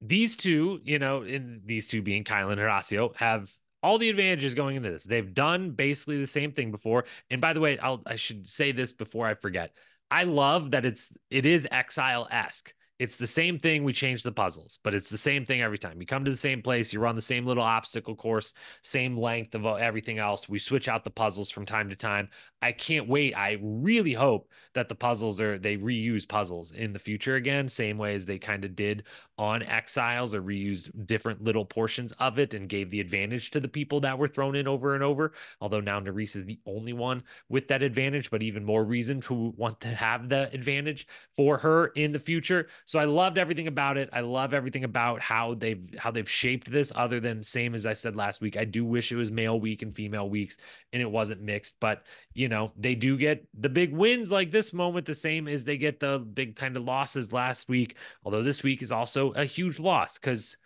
these 0.01 0.37
two, 0.37 0.81
you 0.85 0.99
know, 0.99 1.23
in 1.23 1.63
these 1.65 1.89
two 1.89 2.03
being 2.03 2.25
Kyle 2.25 2.51
and 2.51 2.61
Horacio, 2.61 3.15
have 3.17 3.53
all 3.83 3.99
the 3.99 4.11
advantages 4.11 4.55
going 4.55 4.77
into 4.77 4.91
this. 4.91 5.05
They've 5.05 5.33
done 5.33 5.71
basically 5.71 6.19
the 6.19 6.27
same 6.27 6.53
thing 6.53 6.71
before. 6.71 7.05
And 7.31 7.41
by 7.41 7.53
the 7.53 7.61
way, 7.61 7.79
I'll 7.79 8.03
I 8.07 8.17
should 8.17 8.49
say 8.49 8.73
this 8.73 8.93
before 8.93 9.27
I 9.27 9.35
forget. 9.35 9.73
I 10.11 10.25
love 10.25 10.73
that 10.73 10.85
it's 10.85 11.11
it 11.31 11.47
is 11.47 11.67
exile 11.71 12.27
esque 12.31 12.73
it's 12.99 13.17
the 13.17 13.29
same 13.29 13.61
thing. 13.61 13.85
We 13.85 13.93
change 13.93 14.25
the 14.25 14.33
puzzles, 14.33 14.81
but 14.83 14.93
it's 14.93 15.09
the 15.09 15.19
same 15.19 15.47
thing 15.47 15.63
every 15.63 15.79
time. 15.79 16.01
You 16.01 16.07
come 16.07 16.25
to 16.25 16.31
the 16.31 16.37
same 16.37 16.63
place, 16.63 16.93
you 16.93 16.99
run 16.99 17.15
the 17.15 17.23
same 17.23 17.47
little 17.47 17.63
obstacle 17.63 18.17
course, 18.17 18.53
same 18.83 19.17
length 19.17 19.55
of 19.55 19.65
everything 19.65 20.19
else. 20.19 20.49
We 20.49 20.59
switch 20.59 20.89
out 20.89 21.05
the 21.05 21.11
puzzles 21.11 21.49
from 21.49 21.65
time 21.65 21.91
to 21.91 21.97
time. 21.97 22.29
I 22.61 22.73
can't 22.73 23.09
wait. 23.09 23.35
I 23.35 23.59
really 23.63 24.15
hope 24.15 24.51
that 24.75 24.89
the 24.89 24.95
puzzles 24.95 25.41
are 25.41 25.59
they 25.59 25.77
reuse 25.77 26.29
puzzles 26.29 26.73
in 26.73 26.93
the 26.93 26.99
future 26.99 27.37
again, 27.37 27.69
same 27.69 27.99
way 27.99 28.15
as 28.15 28.27
they 28.27 28.39
kind 28.39 28.65
of 28.65 28.75
did 28.75 29.05
on 29.39 29.63
Exiles 29.63 30.35
or 30.35 30.43
reused 30.43 30.91
different 31.07 31.43
little 31.43 31.65
portions 31.65 32.11
of 32.13 32.39
it 32.41 32.55
and 32.55 32.69
gave 32.69 32.91
the 32.91 33.01
advantage 33.01 33.53
to 33.53 33.61
the 33.61 33.69
people 33.69 34.01
that 34.01 34.19
were 34.19 34.27
thrown 34.27 34.57
in 34.57 34.67
over 34.67 34.95
and 34.95 35.05
over. 35.05 35.33
Although 35.61 35.81
now 35.81 36.01
Nurys 36.01 36.35
is 36.35 36.45
the 36.45 36.59
only 36.67 36.93
one 36.93 37.23
with 37.49 37.69
that 37.69 37.83
advantage, 37.83 38.31
but 38.31 38.43
even 38.43 38.65
more 38.65 38.85
reason 38.85 39.21
to 39.23 39.55
want 39.57 39.81
to 39.81 39.89
have 39.89 40.29
the 40.29 40.53
advantage 40.53 41.07
for 41.37 41.59
her 41.59 41.89
in 41.89 42.11
the 42.11 42.19
future. 42.19 42.69
So 42.85 42.99
I 42.99 43.05
loved 43.05 43.39
everything 43.39 43.69
about 43.69 43.97
it. 43.97 44.11
I 44.13 44.21
love 44.21 44.53
everything 44.53 44.83
about 44.83 45.21
how 45.21 45.55
they've 45.55 45.89
how 45.97 46.11
they've 46.11 46.29
shaped 46.29 46.71
this. 46.71 46.93
Other 46.97 47.21
than 47.21 47.45
same 47.45 47.75
as 47.75 47.87
I 47.87 47.93
said 47.93 48.17
last 48.17 48.41
week, 48.41 48.57
I 48.57 48.65
do 48.65 48.85
wish 48.85 49.13
it 49.13 49.17
was 49.17 49.31
male 49.31 49.61
week 49.61 49.83
and 49.83 49.95
female 49.95 50.29
weeks, 50.29 50.59
and 50.93 51.01
it 51.01 51.11
wasn't 51.11 51.43
mixed. 51.43 51.77
But 51.79 52.05
you 52.35 52.48
know 52.49 52.73
they 52.77 52.95
do 52.95 53.17
get 53.17 53.47
the 53.59 53.69
big 53.69 53.93
wins 53.93 54.33
like 54.33 54.51
this 54.51 54.73
moment, 54.73 55.07
the 55.07 55.15
same 55.15 55.49
as 55.49 55.65
they 55.65 55.77
get 55.77 56.01
the 56.01 56.19
big 56.19 56.57
kind 56.57 56.77
of 56.77 56.85
losses 56.85 57.33
last 57.33 57.69
week. 57.69 57.97
Although 58.25 58.43
this 58.43 58.63
week 58.63 58.83
is 58.83 58.93
also 58.93 59.33
a 59.33 59.45
huge 59.45 59.79
loss 59.79 60.19
because 60.19 60.57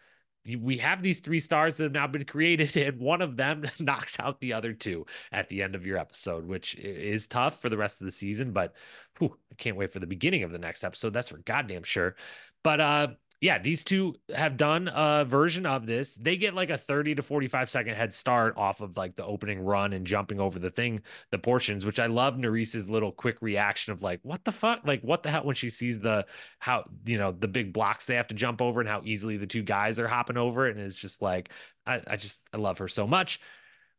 we 0.45 0.79
have 0.79 1.03
these 1.03 1.21
three 1.21 1.41
stars 1.41 1.77
that 1.77 1.85
have 1.85 1.93
now 1.93 2.07
been 2.07 2.25
created, 2.27 2.77
and 2.77 2.99
one 2.99 3.23
of 3.23 3.37
them 3.37 3.65
knocks 3.81 4.19
out 4.19 4.41
the 4.41 4.53
other 4.53 4.73
two 4.73 5.07
at 5.31 5.49
the 5.49 5.63
end 5.63 5.75
of 5.75 5.87
your 5.87 5.99
episode, 5.99 6.47
which 6.47 6.75
is 6.77 7.27
tough 7.27 7.61
for 7.61 7.69
the 7.69 7.77
rest 7.77 8.01
of 8.01 8.05
the 8.05 8.13
season. 8.13 8.53
But 8.53 8.75
whew, 9.19 9.37
I 9.51 9.55
can't 9.57 9.77
wait 9.77 9.93
for 9.93 10.01
the 10.01 10.07
beginning 10.07 10.43
of 10.43 10.53
the 10.53 10.59
next 10.59 10.85
episode. 10.85 11.13
That's 11.13 11.29
for 11.29 11.39
goddamn 11.39 11.85
sure. 11.85 12.17
But 12.63 12.81
uh, 12.81 13.09
yeah, 13.43 13.59
these 13.59 13.83
two 13.83 14.15
have 14.33 14.57
done 14.57 14.89
a 14.95 15.25
version 15.25 15.67
of 15.67 15.85
this. 15.85 16.15
They 16.15 16.37
get 16.37 16.55
like 16.55 16.71
a 16.71 16.79
30 16.79 17.17
to 17.17 17.23
45 17.25 17.69
second 17.69 17.97
head 17.97 18.15
start 18.15 18.57
off 18.57 18.81
of 18.81 18.97
like 18.97 19.17
the 19.17 19.27
opening 19.27 19.65
run 19.65 19.93
and 19.93 20.07
jumping 20.07 20.39
over 20.39 20.61
the 20.61 20.71
thing, 20.71 21.01
the 21.33 21.39
portions, 21.39 21.85
which 21.85 21.99
I 21.99 22.07
love 22.07 22.37
Nurys's 22.37 22.89
little 22.89 23.11
quick 23.11 23.39
reaction 23.41 23.93
of 23.93 24.01
like, 24.01 24.21
what 24.23 24.45
the 24.45 24.53
fuck? 24.53 24.83
Like, 24.87 25.03
what 25.03 25.25
the 25.25 25.31
hell 25.33 25.43
when 25.43 25.57
she 25.57 25.71
sees 25.71 25.99
the 25.99 26.25
how, 26.61 26.85
you 27.05 27.19
know, 27.19 27.33
the 27.33 27.49
big 27.49 27.73
blocks 27.73 28.07
they 28.07 28.15
have 28.15 28.29
to 28.29 28.35
jump 28.35 28.63
over 28.63 28.79
and 28.79 28.89
how 28.89 29.03
easily 29.03 29.37
the 29.37 29.47
two 29.49 29.65
guys 29.65 29.99
are 29.99 30.07
hopping 30.07 30.37
over 30.37 30.69
it. 30.69 30.77
And 30.77 30.87
it's 30.87 30.97
just 30.97 31.21
like, 31.21 31.51
I, 31.85 32.01
I 32.07 32.17
just 32.17 32.49
I 32.53 32.59
love 32.59 32.79
her 32.79 32.87
so 32.87 33.09
much. 33.09 33.41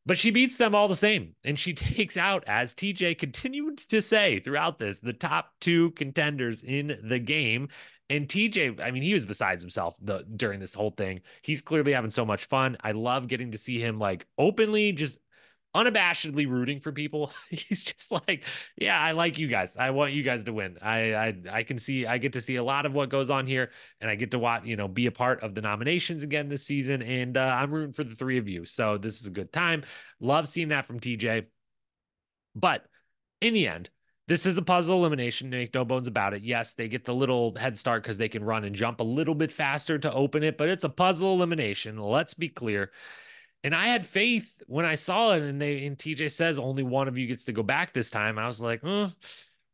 But 0.05 0.17
she 0.17 0.31
beats 0.31 0.57
them 0.57 0.75
all 0.75 0.87
the 0.87 0.95
same. 0.95 1.35
And 1.43 1.57
she 1.57 1.73
takes 1.73 2.17
out, 2.17 2.43
as 2.47 2.73
TJ 2.73 3.17
continued 3.17 3.77
to 3.79 4.01
say 4.01 4.39
throughout 4.39 4.79
this, 4.79 4.99
the 4.99 5.13
top 5.13 5.51
two 5.59 5.91
contenders 5.91 6.63
in 6.63 6.97
the 7.03 7.19
game. 7.19 7.69
And 8.13 8.27
TJ, 8.27 8.79
I 8.79 8.91
mean, 8.91 9.01
he 9.01 9.15
was 9.15 9.25
besides 9.25 9.63
himself 9.63 9.95
the, 9.99 10.23
during 10.35 10.59
this 10.59 10.75
whole 10.75 10.91
thing. 10.91 11.21
He's 11.41 11.63
clearly 11.63 11.93
having 11.93 12.11
so 12.11 12.23
much 12.23 12.45
fun. 12.45 12.77
I 12.83 12.91
love 12.91 13.27
getting 13.27 13.53
to 13.53 13.57
see 13.57 13.79
him 13.79 13.97
like 13.97 14.27
openly 14.37 14.91
just 14.91 15.17
unabashedly 15.75 16.47
rooting 16.47 16.79
for 16.79 16.91
people. 16.91 17.31
He's 17.49 17.81
just 17.81 18.11
like, 18.11 18.43
yeah, 18.77 18.99
I 18.99 19.13
like 19.13 19.39
you 19.39 19.47
guys. 19.47 19.77
I 19.77 19.89
want 19.89 20.13
you 20.13 20.21
guys 20.21 20.43
to 20.43 20.53
win. 20.53 20.77
I 20.79 21.15
I 21.15 21.35
I 21.51 21.63
can 21.63 21.79
see 21.79 22.05
I 22.05 22.19
get 22.19 22.33
to 22.33 22.41
see 22.41 22.57
a 22.57 22.63
lot 22.63 22.85
of 22.85 22.93
what 22.93 23.09
goes 23.09 23.31
on 23.31 23.47
here 23.47 23.71
and 23.99 24.11
I 24.11 24.15
get 24.15 24.29
to 24.31 24.39
watch, 24.39 24.63
you 24.63 24.75
know, 24.75 24.87
be 24.87 25.07
a 25.07 25.11
part 25.11 25.41
of 25.41 25.55
the 25.55 25.61
nominations 25.61 26.21
again 26.21 26.49
this 26.49 26.67
season 26.67 27.01
and 27.01 27.35
uh, 27.35 27.41
I'm 27.41 27.71
rooting 27.71 27.93
for 27.93 28.03
the 28.03 28.13
three 28.13 28.37
of 28.37 28.47
you. 28.47 28.65
So 28.65 28.99
this 28.99 29.21
is 29.21 29.27
a 29.27 29.31
good 29.31 29.51
time. 29.51 29.85
Love 30.19 30.47
seeing 30.47 30.67
that 30.67 30.85
from 30.85 30.99
TJ. 30.99 31.47
But 32.53 32.85
in 33.41 33.55
the 33.55 33.67
end, 33.67 33.89
this 34.27 34.45
is 34.45 34.57
a 34.57 34.61
puzzle 34.61 34.99
elimination, 34.99 35.49
make 35.49 35.73
no 35.73 35.83
bones 35.83 36.07
about 36.07 36.33
it. 36.33 36.43
Yes, 36.43 36.73
they 36.73 36.87
get 36.87 37.05
the 37.05 37.13
little 37.13 37.55
head 37.55 37.77
start 37.77 38.03
because 38.03 38.17
they 38.17 38.29
can 38.29 38.43
run 38.43 38.63
and 38.63 38.75
jump 38.75 38.99
a 38.99 39.03
little 39.03 39.35
bit 39.35 39.51
faster 39.51 39.99
to 39.99 40.13
open 40.13 40.43
it, 40.43 40.57
but 40.57 40.69
it's 40.69 40.85
a 40.85 40.89
puzzle 40.89 41.33
elimination. 41.33 41.97
Let's 41.97 42.33
be 42.33 42.49
clear. 42.49 42.91
And 43.65 43.73
I 43.75 43.87
had 43.87 44.05
faith 44.05 44.61
when 44.67 44.85
I 44.85 44.95
saw 44.95 45.31
it, 45.31 45.41
and 45.41 45.61
they 45.61 45.85
and 45.85 45.97
TJ 45.97 46.31
says 46.31 46.59
only 46.59 46.83
one 46.83 47.07
of 47.07 47.17
you 47.17 47.27
gets 47.27 47.45
to 47.45 47.53
go 47.53 47.63
back 47.63 47.93
this 47.93 48.11
time. 48.11 48.37
I 48.37 48.47
was 48.47 48.61
like, 48.61 48.81
oh, 48.83 49.11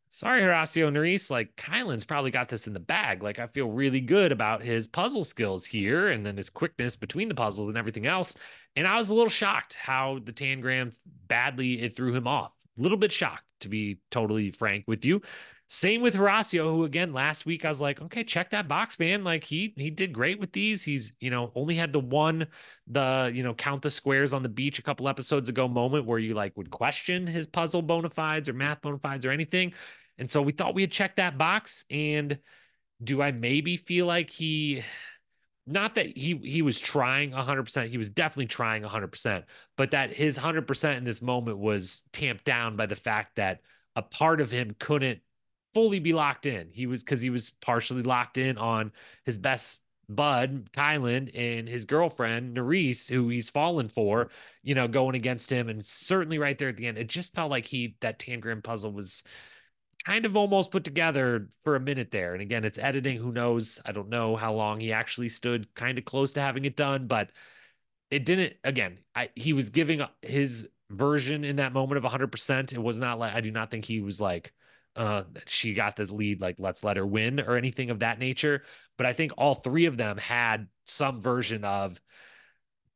sorry, 0.09 0.41
Horacio 0.41 0.91
Nurys. 0.91 1.31
Like 1.31 1.55
Kyland's 1.55 2.05
probably 2.05 2.31
got 2.31 2.49
this 2.49 2.67
in 2.67 2.73
the 2.73 2.79
bag. 2.79 3.23
Like 3.23 3.39
I 3.39 3.47
feel 3.47 3.69
really 3.69 3.99
good 3.99 4.31
about 4.31 4.61
his 4.61 4.87
puzzle 4.87 5.23
skills 5.23 5.65
here, 5.65 6.09
and 6.09 6.25
then 6.25 6.37
his 6.37 6.49
quickness 6.49 6.95
between 6.95 7.29
the 7.29 7.35
puzzles 7.35 7.67
and 7.67 7.77
everything 7.77 8.05
else. 8.05 8.35
And 8.75 8.87
I 8.87 8.97
was 8.97 9.09
a 9.09 9.15
little 9.15 9.29
shocked 9.29 9.73
how 9.73 10.19
the 10.23 10.33
Tangram 10.33 10.95
badly 11.27 11.81
it 11.81 11.95
threw 11.95 12.13
him 12.13 12.27
off. 12.27 12.58
A 12.79 12.81
little 12.81 12.97
bit 12.97 13.11
shocked 13.11 13.43
to 13.61 13.69
be 13.69 13.99
totally 14.09 14.51
frank 14.51 14.85
with 14.87 15.05
you. 15.05 15.21
Same 15.71 16.01
with 16.01 16.15
Horacio, 16.15 16.63
who 16.71 16.83
again 16.83 17.13
last 17.13 17.45
week 17.45 17.63
I 17.63 17.69
was 17.69 17.79
like, 17.79 18.01
okay, 18.01 18.23
check 18.23 18.49
that 18.51 18.67
box, 18.67 18.97
man. 18.97 19.23
Like 19.23 19.43
he 19.43 19.73
he 19.77 19.91
did 19.91 20.13
great 20.13 20.39
with 20.39 20.51
these. 20.51 20.83
He's 20.83 21.13
you 21.19 21.29
know 21.29 21.51
only 21.53 21.75
had 21.75 21.93
the 21.93 21.99
one 21.99 22.47
the 22.87 23.31
you 23.33 23.43
know 23.43 23.53
count 23.53 23.83
the 23.83 23.91
squares 23.91 24.33
on 24.33 24.41
the 24.41 24.49
beach 24.49 24.79
a 24.79 24.81
couple 24.81 25.07
episodes 25.07 25.47
ago 25.47 25.67
moment 25.67 26.05
where 26.07 26.17
you 26.17 26.33
like 26.33 26.57
would 26.57 26.71
question 26.71 27.27
his 27.27 27.45
puzzle 27.45 27.83
bona 27.83 28.09
fides 28.09 28.49
or 28.49 28.53
math 28.53 28.81
bona 28.81 28.97
fides 28.97 29.25
or 29.25 29.31
anything, 29.31 29.73
and 30.17 30.29
so 30.31 30.41
we 30.41 30.53
thought 30.53 30.73
we 30.73 30.81
had 30.81 30.91
checked 30.91 31.17
that 31.17 31.37
box. 31.37 31.85
And 31.91 32.39
do 33.03 33.21
I 33.21 33.31
maybe 33.31 33.77
feel 33.77 34.07
like 34.07 34.31
he? 34.31 34.83
Not 35.71 35.95
that 35.95 36.17
he 36.17 36.35
he 36.43 36.61
was 36.61 36.79
trying 36.79 37.31
100%, 37.31 37.89
he 37.89 37.97
was 37.97 38.09
definitely 38.09 38.47
trying 38.47 38.83
100%, 38.83 39.43
but 39.77 39.91
that 39.91 40.11
his 40.11 40.37
100% 40.37 40.97
in 40.97 41.03
this 41.03 41.21
moment 41.21 41.59
was 41.59 42.01
tamped 42.11 42.43
down 42.43 42.75
by 42.75 42.87
the 42.87 42.95
fact 42.95 43.35
that 43.35 43.61
a 43.95 44.01
part 44.01 44.41
of 44.41 44.49
him 44.49 44.75
couldn't 44.79 45.19
fully 45.73 45.99
be 45.99 46.13
locked 46.13 46.45
in. 46.47 46.69
He 46.71 46.87
was 46.87 47.03
because 47.03 47.21
he 47.21 47.29
was 47.29 47.51
partially 47.51 48.01
locked 48.01 48.37
in 48.37 48.57
on 48.57 48.91
his 49.25 49.37
best 49.37 49.81
bud, 50.09 50.71
Kyland, 50.73 51.29
and 51.35 51.69
his 51.69 51.85
girlfriend, 51.85 52.57
Nurys, 52.57 53.07
who 53.07 53.29
he's 53.29 53.51
fallen 53.51 53.87
for, 53.87 54.31
you 54.63 54.73
know, 54.73 54.87
going 54.87 55.15
against 55.15 55.51
him. 55.51 55.69
And 55.69 55.85
certainly 55.85 56.39
right 56.39 56.57
there 56.57 56.69
at 56.69 56.77
the 56.77 56.87
end, 56.87 56.97
it 56.97 57.07
just 57.07 57.35
felt 57.35 57.51
like 57.51 57.65
he 57.65 57.95
that 58.01 58.19
Tangram 58.19 58.63
puzzle 58.63 58.91
was 58.91 59.23
kind 60.05 60.25
of 60.25 60.35
almost 60.35 60.71
put 60.71 60.83
together 60.83 61.49
for 61.63 61.75
a 61.75 61.79
minute 61.79 62.11
there. 62.11 62.33
And 62.33 62.41
again, 62.41 62.65
it's 62.65 62.77
editing. 62.77 63.17
Who 63.17 63.31
knows? 63.31 63.79
I 63.85 63.91
don't 63.91 64.09
know 64.09 64.35
how 64.35 64.53
long 64.53 64.79
he 64.79 64.93
actually 64.93 65.29
stood 65.29 65.73
kind 65.75 65.97
of 65.97 66.05
close 66.05 66.31
to 66.33 66.41
having 66.41 66.65
it 66.65 66.75
done, 66.75 67.07
but 67.07 67.31
it 68.11 68.25
didn't 68.25 68.53
again, 68.63 68.99
I 69.15 69.29
he 69.35 69.53
was 69.53 69.69
giving 69.69 70.01
his 70.21 70.69
version 70.89 71.43
in 71.43 71.57
that 71.57 71.73
moment 71.73 71.97
of 71.97 72.11
100%. 72.11 72.73
It 72.73 72.81
was 72.81 72.99
not 72.99 73.19
like 73.19 73.33
I 73.33 73.41
do 73.41 73.51
not 73.51 73.71
think 73.71 73.85
he 73.85 74.01
was 74.01 74.19
like 74.19 74.53
uh, 74.95 75.23
she 75.45 75.73
got 75.73 75.95
the 75.95 76.11
lead, 76.11 76.41
like 76.41 76.55
let's 76.59 76.83
let 76.83 76.97
her 76.97 77.05
win 77.05 77.39
or 77.39 77.55
anything 77.55 77.89
of 77.89 77.99
that 77.99 78.19
nature. 78.19 78.63
But 78.97 79.05
I 79.05 79.13
think 79.13 79.31
all 79.37 79.55
three 79.55 79.85
of 79.85 79.97
them 79.97 80.17
had 80.17 80.67
some 80.85 81.21
version 81.21 81.63
of 81.63 82.01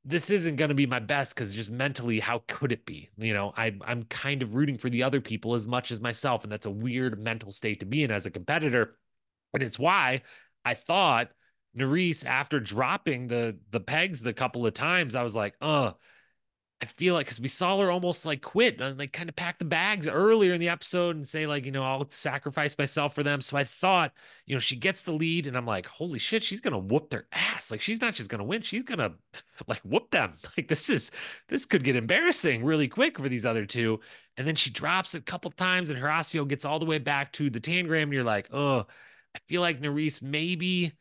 this 0.05 0.29
isn't 0.29 0.57
going 0.57 0.69
to 0.69 0.75
be 0.75 0.85
my 0.85 0.99
best 0.99 1.33
because 1.33 1.53
just 1.53 1.71
mentally, 1.71 2.19
how 2.19 2.43
could 2.47 2.71
it 2.71 2.85
be? 2.85 3.09
You 3.17 3.33
know, 3.33 3.53
I, 3.55 3.73
I'm 3.85 4.03
kind 4.03 4.41
of 4.41 4.53
rooting 4.53 4.77
for 4.77 4.89
the 4.89 5.03
other 5.03 5.21
people 5.21 5.53
as 5.53 5.65
much 5.65 5.91
as 5.91 6.01
myself. 6.01 6.43
And 6.43 6.51
that's 6.51 6.65
a 6.65 6.71
weird 6.71 7.19
mental 7.19 7.51
state 7.51 7.79
to 7.79 7.85
be 7.85 8.03
in 8.03 8.11
as 8.11 8.25
a 8.25 8.31
competitor. 8.31 8.97
And 9.53 9.63
it's 9.63 9.79
why 9.79 10.23
I 10.65 10.73
thought 10.73 11.29
Nurys, 11.77 12.25
after 12.25 12.59
dropping 12.59 13.27
the 13.27 13.57
the 13.71 13.79
pegs 13.79 14.21
the 14.21 14.33
couple 14.33 14.67
of 14.67 14.73
times, 14.73 15.15
I 15.15 15.23
was 15.23 15.35
like, 15.35 15.55
oh, 15.61 15.93
I 16.83 16.85
feel 16.85 17.13
like 17.13 17.27
because 17.27 17.39
we 17.39 17.47
saw 17.47 17.79
her 17.79 17.89
almost 17.89 18.25
like 18.25 18.41
quit 18.41 18.81
and 18.81 18.99
like 18.99 19.13
kind 19.13 19.29
of 19.29 19.37
pack 19.37 19.57
the 19.57 19.63
bags 19.63 20.05
earlier 20.05 20.53
in 20.53 20.59
the 20.59 20.67
episode 20.67 21.15
and 21.15 21.25
say 21.25 21.47
like 21.47 21.63
you 21.65 21.71
know 21.71 21.81
I'll 21.81 22.05
sacrifice 22.09 22.77
myself 22.77 23.15
for 23.15 23.23
them. 23.23 23.39
So 23.39 23.55
I 23.55 23.63
thought 23.63 24.11
you 24.45 24.53
know 24.53 24.59
she 24.59 24.75
gets 24.75 25.03
the 25.03 25.13
lead 25.13 25.47
and 25.47 25.55
I'm 25.55 25.65
like 25.65 25.85
holy 25.85 26.19
shit 26.19 26.43
she's 26.43 26.59
gonna 26.59 26.77
whoop 26.77 27.09
their 27.09 27.25
ass. 27.31 27.71
Like 27.71 27.79
she's 27.79 28.01
not 28.01 28.15
just 28.15 28.29
gonna 28.29 28.43
win 28.43 28.63
she's 28.63 28.83
gonna 28.83 29.13
like 29.67 29.79
whoop 29.85 30.11
them. 30.11 30.33
Like 30.57 30.67
this 30.67 30.89
is 30.89 31.09
this 31.47 31.65
could 31.65 31.85
get 31.85 31.95
embarrassing 31.95 32.65
really 32.65 32.89
quick 32.89 33.17
for 33.17 33.29
these 33.29 33.45
other 33.45 33.65
two. 33.65 34.01
And 34.35 34.45
then 34.45 34.55
she 34.55 34.69
drops 34.69 35.13
a 35.13 35.21
couple 35.21 35.51
times 35.51 35.89
and 35.89 35.97
Horacio 35.97 36.45
gets 36.45 36.65
all 36.65 36.79
the 36.79 36.85
way 36.85 36.97
back 36.97 37.31
to 37.33 37.49
the 37.49 37.61
tangram 37.61 38.03
and 38.03 38.13
you're 38.13 38.25
like 38.25 38.49
oh 38.51 38.87
I 39.33 39.39
feel 39.47 39.61
like 39.61 39.79
Nurys 39.79 40.21
maybe 40.21 40.91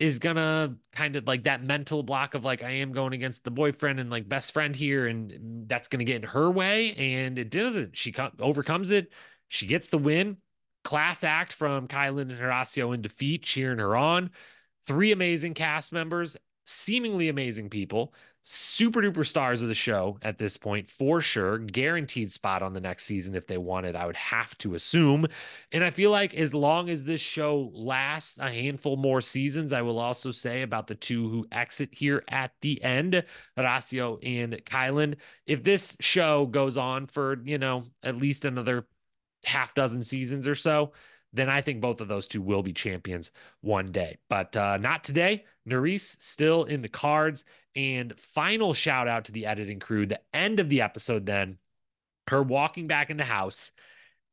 is 0.00 0.18
gonna 0.18 0.76
kind 0.92 1.14
of 1.14 1.26
like 1.26 1.44
that 1.44 1.62
mental 1.62 2.02
block 2.02 2.34
of 2.34 2.42
like 2.42 2.62
I 2.62 2.70
am 2.70 2.92
going 2.92 3.12
against 3.12 3.44
the 3.44 3.50
boyfriend 3.50 4.00
and 4.00 4.10
like 4.10 4.28
best 4.28 4.52
friend 4.52 4.74
here, 4.74 5.06
and 5.06 5.68
that's 5.68 5.88
gonna 5.88 6.04
get 6.04 6.16
in 6.16 6.28
her 6.28 6.50
way, 6.50 6.94
and 6.94 7.38
it 7.38 7.50
doesn't. 7.50 7.96
She 7.96 8.10
co- 8.10 8.32
overcomes 8.40 8.90
it. 8.90 9.12
She 9.48 9.66
gets 9.66 9.90
the 9.90 9.98
win. 9.98 10.38
Class 10.82 11.22
act 11.22 11.52
from 11.52 11.86
Kyland 11.86 12.30
and 12.30 12.40
Horacio 12.40 12.94
in 12.94 13.02
defeat, 13.02 13.42
cheering 13.44 13.78
her 13.78 13.94
on. 13.94 14.30
Three 14.86 15.12
amazing 15.12 15.52
cast 15.52 15.92
members, 15.92 16.38
seemingly 16.64 17.28
amazing 17.28 17.68
people 17.68 18.14
super 18.42 19.02
duper 19.02 19.26
stars 19.26 19.60
of 19.60 19.68
the 19.68 19.74
show 19.74 20.18
at 20.22 20.38
this 20.38 20.56
point 20.56 20.88
for 20.88 21.20
sure. 21.20 21.58
Guaranteed 21.58 22.32
spot 22.32 22.62
on 22.62 22.72
the 22.72 22.80
next 22.80 23.04
season 23.04 23.34
if 23.34 23.46
they 23.46 23.58
wanted 23.58 23.94
i 23.94 24.06
would 24.06 24.16
have 24.16 24.56
to 24.58 24.74
assume. 24.74 25.26
And 25.72 25.84
i 25.84 25.90
feel 25.90 26.10
like 26.10 26.34
as 26.34 26.54
long 26.54 26.88
as 26.88 27.04
this 27.04 27.20
show 27.20 27.70
lasts 27.74 28.38
a 28.38 28.50
handful 28.50 28.96
more 28.96 29.20
seasons 29.20 29.72
i 29.72 29.82
will 29.82 29.98
also 29.98 30.30
say 30.30 30.62
about 30.62 30.86
the 30.86 30.94
two 30.94 31.28
who 31.28 31.46
exit 31.52 31.90
here 31.92 32.22
at 32.28 32.52
the 32.62 32.82
end 32.82 33.24
horacio 33.58 34.18
and 34.22 34.54
kyland 34.64 35.16
if 35.46 35.62
this 35.62 35.96
show 36.00 36.46
goes 36.46 36.76
on 36.76 37.06
for 37.06 37.40
you 37.44 37.58
know 37.58 37.84
at 38.02 38.16
least 38.16 38.44
another 38.44 38.86
half 39.44 39.74
dozen 39.74 40.02
seasons 40.04 40.46
or 40.48 40.54
so 40.54 40.92
then 41.32 41.48
I 41.48 41.60
think 41.60 41.80
both 41.80 42.00
of 42.00 42.08
those 42.08 42.26
two 42.26 42.42
will 42.42 42.62
be 42.62 42.72
champions 42.72 43.30
one 43.60 43.92
day. 43.92 44.18
But 44.28 44.56
uh, 44.56 44.76
not 44.78 45.04
today. 45.04 45.44
Nurys 45.68 46.20
still 46.20 46.64
in 46.64 46.82
the 46.82 46.88
cards. 46.88 47.44
And 47.76 48.18
final 48.18 48.74
shout 48.74 49.06
out 49.06 49.26
to 49.26 49.32
the 49.32 49.46
editing 49.46 49.78
crew. 49.78 50.06
The 50.06 50.20
end 50.34 50.58
of 50.58 50.68
the 50.68 50.80
episode, 50.80 51.26
then 51.26 51.58
her 52.28 52.42
walking 52.42 52.88
back 52.88 53.10
in 53.10 53.16
the 53.16 53.24
house, 53.24 53.72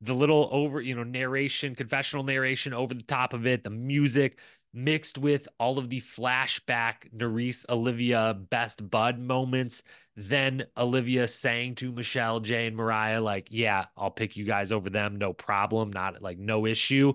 the 0.01 0.13
little 0.13 0.49
over, 0.51 0.81
you 0.81 0.95
know, 0.95 1.03
narration, 1.03 1.75
confessional 1.75 2.23
narration 2.23 2.73
over 2.73 2.93
the 2.93 3.03
top 3.03 3.33
of 3.33 3.45
it, 3.45 3.63
the 3.63 3.69
music 3.69 4.39
mixed 4.73 5.17
with 5.17 5.47
all 5.59 5.79
of 5.79 5.89
the 5.89 6.01
flashback 6.01 7.11
Nurys 7.15 7.65
Olivia 7.69 8.33
best 8.33 8.89
bud 8.89 9.19
moments. 9.19 9.83
Then 10.19 10.65
Olivia 10.75 11.27
saying 11.27 11.75
to 11.75 11.91
Michele, 11.91 12.39
Jay, 12.39 12.65
and 12.65 12.75
Mariah, 12.75 13.21
like, 13.21 13.49
yeah, 13.51 13.85
I'll 13.95 14.09
pick 14.09 14.35
you 14.35 14.45
guys 14.45 14.71
over 14.71 14.89
them. 14.89 15.17
No 15.17 15.31
problem. 15.31 15.93
Not 15.93 16.23
like 16.23 16.39
no 16.39 16.65
issue. 16.65 17.13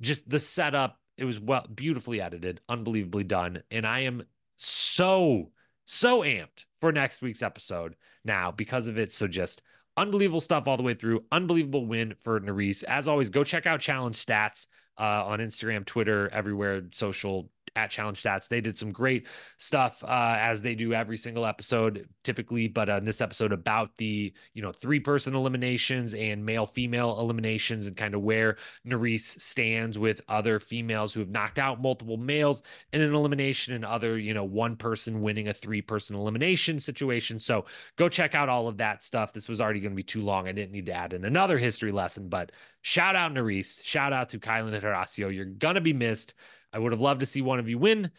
Just 0.00 0.28
the 0.30 0.38
setup. 0.38 0.96
It 1.18 1.24
was 1.24 1.40
well 1.40 1.66
beautifully 1.74 2.20
edited, 2.20 2.60
unbelievably 2.68 3.24
done. 3.24 3.64
And 3.72 3.84
I 3.84 4.00
am 4.00 4.22
so, 4.56 5.50
so 5.86 6.20
amped 6.20 6.66
for 6.78 6.92
next 6.92 7.20
week's 7.20 7.42
episode 7.42 7.96
now 8.24 8.52
because 8.52 8.86
of 8.86 8.96
it. 8.96 9.12
So 9.12 9.26
just 9.26 9.60
unbelievable 9.96 10.40
stuff 10.40 10.68
all 10.68 10.76
the 10.76 10.84
way 10.84 10.94
through. 10.94 11.24
Unbelievable 11.32 11.84
win 11.84 12.14
for 12.20 12.40
Nurys. 12.40 12.84
As 12.84 13.08
always, 13.08 13.28
go 13.28 13.42
check 13.42 13.66
out 13.66 13.80
challenge 13.80 14.24
stats 14.24 14.68
uh, 14.98 15.26
on 15.26 15.40
Instagram, 15.40 15.84
Twitter, 15.84 16.28
everywhere, 16.28 16.82
social 16.92 17.50
at 17.76 17.90
Challenge 17.90 18.20
Stats. 18.20 18.48
They 18.48 18.60
did 18.60 18.76
some 18.76 18.92
great 18.92 19.26
stuff 19.58 20.02
uh, 20.04 20.36
as 20.38 20.62
they 20.62 20.74
do 20.74 20.92
every 20.92 21.16
single 21.16 21.46
episode, 21.46 22.08
typically. 22.24 22.68
But 22.68 22.88
uh, 22.88 22.96
in 22.96 23.04
this 23.04 23.20
episode, 23.20 23.52
about 23.52 23.90
the 23.96 24.32
you 24.54 24.62
know 24.62 24.72
three 24.72 25.00
person 25.00 25.34
eliminations 25.34 26.14
and 26.14 26.44
male 26.44 26.66
female 26.66 27.18
eliminations, 27.20 27.86
and 27.86 27.96
kind 27.96 28.14
of 28.14 28.22
where 28.22 28.56
Nurys 28.86 29.40
stands 29.40 29.98
with 29.98 30.20
other 30.28 30.58
females 30.58 31.12
who 31.12 31.20
have 31.20 31.30
knocked 31.30 31.58
out 31.58 31.80
multiple 31.80 32.16
males 32.16 32.62
in 32.92 33.00
an 33.00 33.14
elimination, 33.14 33.74
and 33.74 33.84
other 33.84 34.18
you 34.18 34.34
know 34.34 34.44
one 34.44 34.76
person 34.76 35.22
winning 35.22 35.48
a 35.48 35.54
three 35.54 35.82
person 35.82 36.16
elimination 36.16 36.78
situation. 36.78 37.38
So 37.40 37.66
go 37.96 38.08
check 38.08 38.34
out 38.34 38.48
all 38.48 38.68
of 38.68 38.78
that 38.78 39.02
stuff. 39.02 39.32
This 39.32 39.48
was 39.48 39.60
already 39.60 39.80
going 39.80 39.92
to 39.92 39.96
be 39.96 40.02
too 40.02 40.22
long. 40.22 40.48
I 40.48 40.52
didn't 40.52 40.72
need 40.72 40.86
to 40.86 40.92
add 40.92 41.12
in 41.12 41.24
another 41.24 41.58
history 41.58 41.92
lesson, 41.92 42.28
but 42.28 42.52
shout 42.82 43.16
out 43.16 43.32
Nurys, 43.32 43.84
shout 43.84 44.12
out 44.12 44.30
to 44.30 44.38
Kyland 44.38 44.74
and 44.74 44.82
Horacio. 44.82 45.34
You're 45.34 45.44
gonna 45.44 45.80
be 45.80 45.92
missed. 45.92 46.34
I 46.72 46.78
would 46.78 46.92
have 46.92 47.00
loved 47.00 47.20
to 47.20 47.26
see 47.26 47.42
one 47.42 47.58
of 47.58 47.68
you 47.68 47.78
win, 47.78 48.10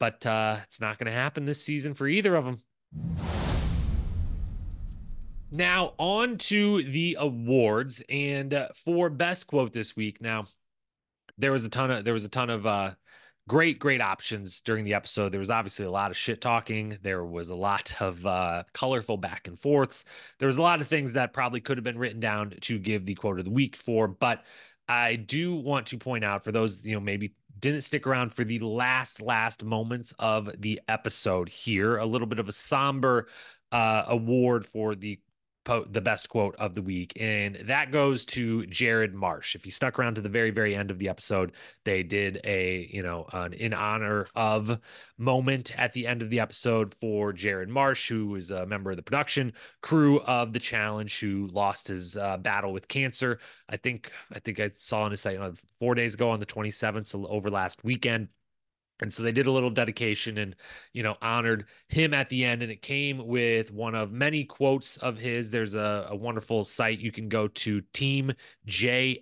but 0.00 0.24
uh, 0.26 0.58
it's 0.64 0.80
not 0.80 0.98
going 0.98 1.06
to 1.06 1.12
happen 1.12 1.44
this 1.44 1.62
season 1.62 1.94
for 1.94 2.06
either 2.06 2.34
of 2.34 2.44
them. 2.44 2.62
Now, 5.50 5.94
on 5.98 6.38
to 6.38 6.82
the 6.82 7.16
awards. 7.18 8.02
And 8.08 8.52
uh, 8.52 8.68
for 8.74 9.08
best 9.08 9.46
quote 9.46 9.72
this 9.72 9.96
week, 9.96 10.20
now, 10.20 10.44
there 11.38 11.52
was 11.52 11.64
a 11.64 11.70
ton 11.70 11.90
of 11.90 12.04
there 12.04 12.14
was 12.14 12.24
a 12.24 12.28
ton 12.28 12.50
of 12.50 12.66
uh 12.66 12.90
great 13.46 13.78
great 13.78 14.02
options 14.02 14.60
during 14.60 14.84
the 14.84 14.92
episode 14.92 15.30
there 15.30 15.40
was 15.40 15.48
obviously 15.48 15.86
a 15.86 15.90
lot 15.90 16.10
of 16.10 16.16
shit 16.16 16.40
talking 16.40 16.98
there 17.02 17.24
was 17.24 17.48
a 17.48 17.54
lot 17.54 17.94
of 18.00 18.26
uh 18.26 18.62
colorful 18.74 19.16
back 19.16 19.46
and 19.46 19.58
forths 19.58 20.04
there 20.38 20.48
was 20.48 20.58
a 20.58 20.62
lot 20.62 20.82
of 20.82 20.88
things 20.88 21.14
that 21.14 21.32
probably 21.32 21.60
could 21.60 21.78
have 21.78 21.84
been 21.84 21.98
written 21.98 22.20
down 22.20 22.50
to 22.60 22.78
give 22.78 23.06
the 23.06 23.14
quote 23.14 23.38
of 23.38 23.46
the 23.46 23.50
week 23.50 23.74
for 23.74 24.06
but 24.06 24.44
i 24.86 25.16
do 25.16 25.54
want 25.54 25.86
to 25.86 25.96
point 25.96 26.24
out 26.24 26.44
for 26.44 26.52
those 26.52 26.84
you 26.84 26.92
know 26.92 27.00
maybe 27.00 27.32
didn't 27.60 27.82
stick 27.82 28.06
around 28.06 28.32
for 28.32 28.44
the 28.44 28.58
last 28.60 29.20
last 29.20 29.64
moments 29.64 30.12
of 30.18 30.50
the 30.60 30.80
episode 30.88 31.48
here. 31.48 31.96
A 31.96 32.06
little 32.06 32.26
bit 32.26 32.38
of 32.38 32.48
a 32.48 32.52
somber 32.52 33.28
uh, 33.72 34.04
award 34.08 34.66
for 34.66 34.94
the 34.94 35.18
po- 35.68 35.84
the 35.84 36.00
best 36.00 36.30
quote 36.30 36.56
of 36.56 36.74
the 36.74 36.80
week, 36.80 37.12
and 37.20 37.56
that 37.64 37.92
goes 37.92 38.24
to 38.24 38.64
Jared 38.66 39.14
Marsh. 39.14 39.54
If 39.54 39.66
you 39.66 39.72
stuck 39.72 39.98
around 39.98 40.14
to 40.14 40.22
the 40.22 40.28
very, 40.28 40.50
very 40.50 40.74
end 40.74 40.90
of 40.90 40.98
the 40.98 41.10
episode, 41.10 41.52
they 41.84 42.02
did 42.02 42.40
a 42.44 42.88
you 42.90 43.02
know 43.02 43.26
an 43.32 43.52
in 43.52 43.74
honor 43.74 44.26
of 44.34 44.80
moment 45.18 45.78
at 45.78 45.92
the 45.92 46.06
end 46.06 46.22
of 46.22 46.30
the 46.30 46.40
episode 46.40 46.94
for 46.94 47.34
Jared 47.34 47.68
Marsh, 47.68 48.08
who 48.08 48.34
is 48.34 48.50
a 48.50 48.64
member 48.64 48.90
of 48.90 48.96
the 48.96 49.02
production 49.02 49.52
crew 49.82 50.20
of 50.20 50.54
the 50.54 50.58
challenge, 50.58 51.20
who 51.20 51.48
lost 51.52 51.88
his 51.88 52.16
uh, 52.16 52.38
battle 52.38 52.72
with 52.72 52.88
cancer. 52.88 53.38
I 53.68 53.76
think 53.76 54.10
I 54.32 54.38
think 54.38 54.60
I 54.60 54.70
saw 54.70 55.02
on 55.02 55.10
his 55.10 55.20
site 55.20 55.38
uh, 55.38 55.52
four 55.78 55.94
days 55.94 56.14
ago 56.14 56.30
on 56.30 56.40
the 56.40 56.46
27th, 56.46 57.06
so 57.06 57.26
over 57.26 57.50
last 57.50 57.84
weekend 57.84 58.28
and 59.00 59.12
so 59.12 59.22
they 59.22 59.32
did 59.32 59.46
a 59.46 59.52
little 59.52 59.70
dedication 59.70 60.38
and 60.38 60.56
you 60.92 61.02
know 61.02 61.16
honored 61.22 61.66
him 61.88 62.14
at 62.14 62.28
the 62.28 62.44
end 62.44 62.62
and 62.62 62.72
it 62.72 62.82
came 62.82 63.26
with 63.26 63.72
one 63.72 63.94
of 63.94 64.12
many 64.12 64.44
quotes 64.44 64.96
of 64.98 65.18
his. 65.18 65.50
There's 65.50 65.74
a, 65.74 66.06
a 66.10 66.16
wonderful 66.16 66.64
site 66.64 66.98
you 66.98 67.12
can 67.12 67.28
go 67.28 67.48
to 67.48 67.80
team 67.92 68.32
j-m-a-r-e-d.com 68.66 69.20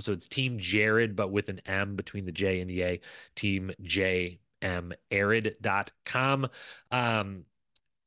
so 0.00 0.12
it's 0.12 0.28
team 0.28 0.58
jared 0.58 1.16
but 1.16 1.30
with 1.30 1.48
an 1.48 1.60
m 1.66 1.96
between 1.96 2.24
the 2.24 2.32
j 2.32 2.60
and 2.60 2.68
the 2.70 2.82
a 2.82 3.00
team 3.34 3.70
j 3.82 4.38
m 4.62 4.92
arid.com 5.10 6.48
um 6.90 7.44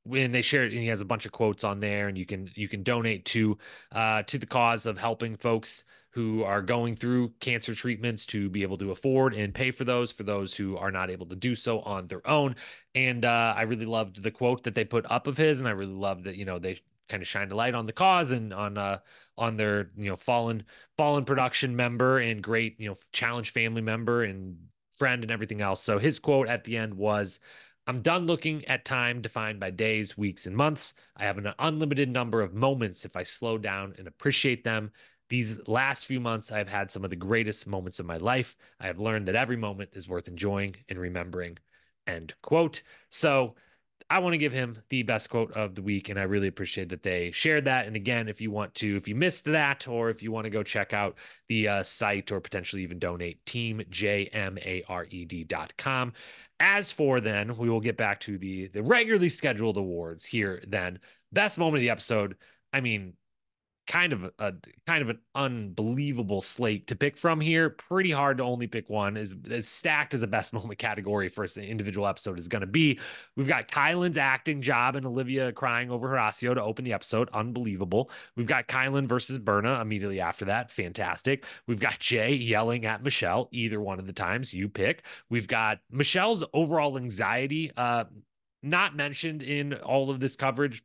when 0.04 0.32
they 0.32 0.42
share 0.42 0.64
it 0.64 0.72
and 0.72 0.82
he 0.82 0.88
has 0.88 1.02
a 1.02 1.06
bunch 1.06 1.26
of 1.26 1.32
quotes 1.32 1.64
on 1.64 1.80
there 1.80 2.08
and 2.08 2.18
you 2.18 2.26
can 2.26 2.50
you 2.56 2.68
can 2.68 2.84
donate 2.84 3.24
to 3.26 3.58
uh 3.92 4.24
to 4.24 4.38
the 4.38 4.46
cause 4.46 4.86
of 4.86 4.98
helping 4.98 5.36
folks 5.36 5.84
who 6.12 6.44
are 6.44 6.62
going 6.62 6.96
through 6.96 7.34
cancer 7.40 7.74
treatments 7.74 8.26
to 8.26 8.50
be 8.50 8.64
able 8.64 8.78
to 8.78 8.92
afford 8.92 9.34
and 9.34 9.54
pay 9.54 9.72
for 9.72 9.86
those 9.86 10.12
for 10.12 10.24
those 10.24 10.54
who 10.54 10.78
are 10.78 10.92
not 10.92 11.10
able 11.10 11.26
to 11.26 11.36
do 11.36 11.56
so 11.56 11.80
on 11.82 12.08
their 12.08 12.26
own. 12.28 12.56
And 12.94 13.24
uh, 13.24 13.54
I 13.56 13.64
really 13.64 13.86
loved 13.86 14.22
the 14.22 14.32
quote 14.32 14.64
that 14.64 14.76
they 14.76 14.84
put 14.84 15.10
up 15.10 15.28
of 15.28 15.38
his, 15.38 15.60
and 15.60 15.68
I 15.68 15.72
really 15.72 15.94
loved 15.94 16.26
that 16.26 16.36
you 16.36 16.46
know 16.46 16.60
they 16.60 16.82
kind 17.10 17.22
of 17.22 17.28
shined 17.28 17.52
a 17.52 17.56
light 17.56 17.76
on 17.76 17.86
the 17.86 17.92
cause 17.92 18.32
and 18.32 18.54
on 18.54 18.78
uh 18.78 18.98
on 19.38 19.58
their 19.58 19.92
you 19.98 20.10
know 20.10 20.16
fallen 20.16 20.64
fallen 20.96 21.26
production 21.26 21.76
member 21.76 22.20
and 22.20 22.42
great 22.42 22.80
you 22.80 22.88
know 22.88 22.96
challenge 23.12 23.52
family 23.52 23.82
member 23.82 24.24
and 24.24 24.58
friend 24.98 25.24
and 25.24 25.32
everything 25.32 25.62
else. 25.62 25.82
So 25.82 25.98
his 25.98 26.20
quote 26.20 26.48
at 26.48 26.64
the 26.64 26.78
end 26.78 26.94
was. 26.94 27.40
I'm 27.88 28.04
done 28.04 28.28
looking 28.28 28.64
at 28.66 28.86
time 28.86 29.22
defined 29.22 29.60
by 29.60 29.72
days, 29.72 30.16
weeks, 30.16 30.46
and 30.46 30.56
months. 30.56 30.94
I 31.18 31.24
have 31.24 31.40
an 31.40 31.52
unlimited 31.58 32.10
number 32.10 32.42
of 32.42 32.54
moments 32.54 33.06
if 33.06 33.16
I 33.16 33.24
slow 33.24 33.58
down 33.58 33.96
and 33.98 34.08
appreciate 34.08 34.64
them 34.64 34.92
these 35.32 35.66
last 35.66 36.06
few 36.06 36.20
months, 36.20 36.52
I've 36.52 36.68
had 36.68 36.92
some 36.92 37.06
of 37.06 37.10
the 37.10 37.16
greatest 37.16 37.66
moments 37.66 38.02
of 38.02 38.06
my 38.06 38.18
life. 38.18 38.58
I 38.82 38.88
have 38.88 39.00
learned 39.00 39.30
that 39.30 39.36
every 39.36 39.56
moment 39.56 39.92
is 39.94 40.10
worth 40.10 40.28
enjoying 40.28 40.76
and 40.90 41.00
remembering. 41.00 41.58
End 42.06 42.34
quote. 42.44 42.82
So 43.10 43.56
I 44.10 44.20
want 44.20 44.34
to 44.34 44.38
give 44.38 44.52
him 44.52 44.78
the 44.90 45.04
best 45.04 45.30
quote 45.30 45.54
of 45.54 45.74
the 45.74 45.82
week, 45.82 46.10
and 46.10 46.20
I 46.20 46.24
really 46.24 46.50
appreciate 46.50 46.90
that 46.90 47.02
they 47.02 47.32
shared 47.32 47.64
that. 47.64 47.88
And 47.88 47.96
again, 47.96 48.28
if 48.28 48.42
you 48.42 48.52
want 48.52 48.76
to, 48.76 48.98
if 48.98 49.08
you 49.08 49.16
missed 49.16 49.46
that, 49.46 49.88
or 49.88 50.10
if 50.10 50.22
you 50.22 50.34
want 50.34 50.44
to 50.44 50.50
go 50.50 50.64
check 50.64 50.92
out 50.92 51.16
the 51.48 51.70
uh, 51.70 51.84
site 51.84 52.30
or 52.30 52.42
potentially 52.42 52.84
even 52.84 53.00
donate, 53.00 53.46
teamjmared.com. 53.46 56.14
As 56.60 56.92
for 56.92 57.22
then, 57.22 57.56
we 57.56 57.70
will 57.70 57.80
get 57.80 57.96
back 57.96 58.20
to 58.20 58.38
the 58.38 58.68
the 58.68 58.84
regularly 58.84 59.30
scheduled 59.30 59.78
awards 59.78 60.26
here. 60.26 60.62
Then, 60.68 61.00
best 61.32 61.58
moment 61.58 61.78
of 61.78 61.82
the 61.82 61.90
episode. 61.90 62.36
I 62.74 62.82
mean, 62.82 63.14
kind 63.92 64.14
of 64.14 64.24
a 64.40 64.54
kind 64.88 65.02
of 65.02 65.10
an 65.10 65.20
unbelievable 65.36 66.40
slate 66.40 66.88
to 66.88 66.96
pick 66.96 67.18
from 67.18 67.42
here. 67.42 67.70
Pretty 67.70 68.10
hard 68.10 68.38
to 68.38 68.44
only 68.44 68.66
pick 68.66 68.90
one. 68.90 69.18
As, 69.18 69.36
as 69.50 69.68
stacked 69.68 70.14
as 70.14 70.24
a 70.24 70.28
best 70.28 70.54
moment 70.54 70.80
category 70.80 71.28
for 71.28 71.44
an 71.44 71.64
individual 71.64 72.08
episode 72.08 72.40
is 72.40 72.48
going 72.48 72.62
to 72.62 72.68
be. 72.68 72.98
We've 73.36 73.50
got 73.50 73.68
Kyland's 73.68 74.18
acting 74.18 74.62
job 74.62 74.96
and 74.96 75.06
Olivia 75.06 75.52
crying 75.52 75.92
over 75.92 76.08
Horacio 76.08 76.56
to 76.56 76.64
open 76.64 76.86
the 76.86 76.94
episode. 76.94 77.30
Unbelievable. 77.34 78.10
We've 78.38 78.48
got 78.48 78.70
Kyland 78.70 79.08
versus 79.08 79.38
Berna 79.38 79.82
immediately 79.82 80.22
after 80.22 80.46
that. 80.46 80.72
Fantastic. 80.72 81.44
We've 81.68 81.82
got 81.82 82.00
Jay 82.00 82.34
yelling 82.34 82.86
at 82.86 83.04
Michele. 83.04 83.50
Either 83.52 83.82
one 83.82 84.00
of 84.00 84.08
the 84.08 84.14
times 84.14 84.54
you 84.54 84.70
pick. 84.70 85.04
We've 85.30 85.50
got 85.50 85.80
Michele's 85.92 86.46
overall 86.54 86.98
anxiety. 86.98 87.74
Uh, 87.76 88.06
not 88.64 88.96
mentioned 88.96 89.42
in 89.42 89.74
all 89.74 90.10
of 90.12 90.20
this 90.20 90.36
coverage 90.36 90.84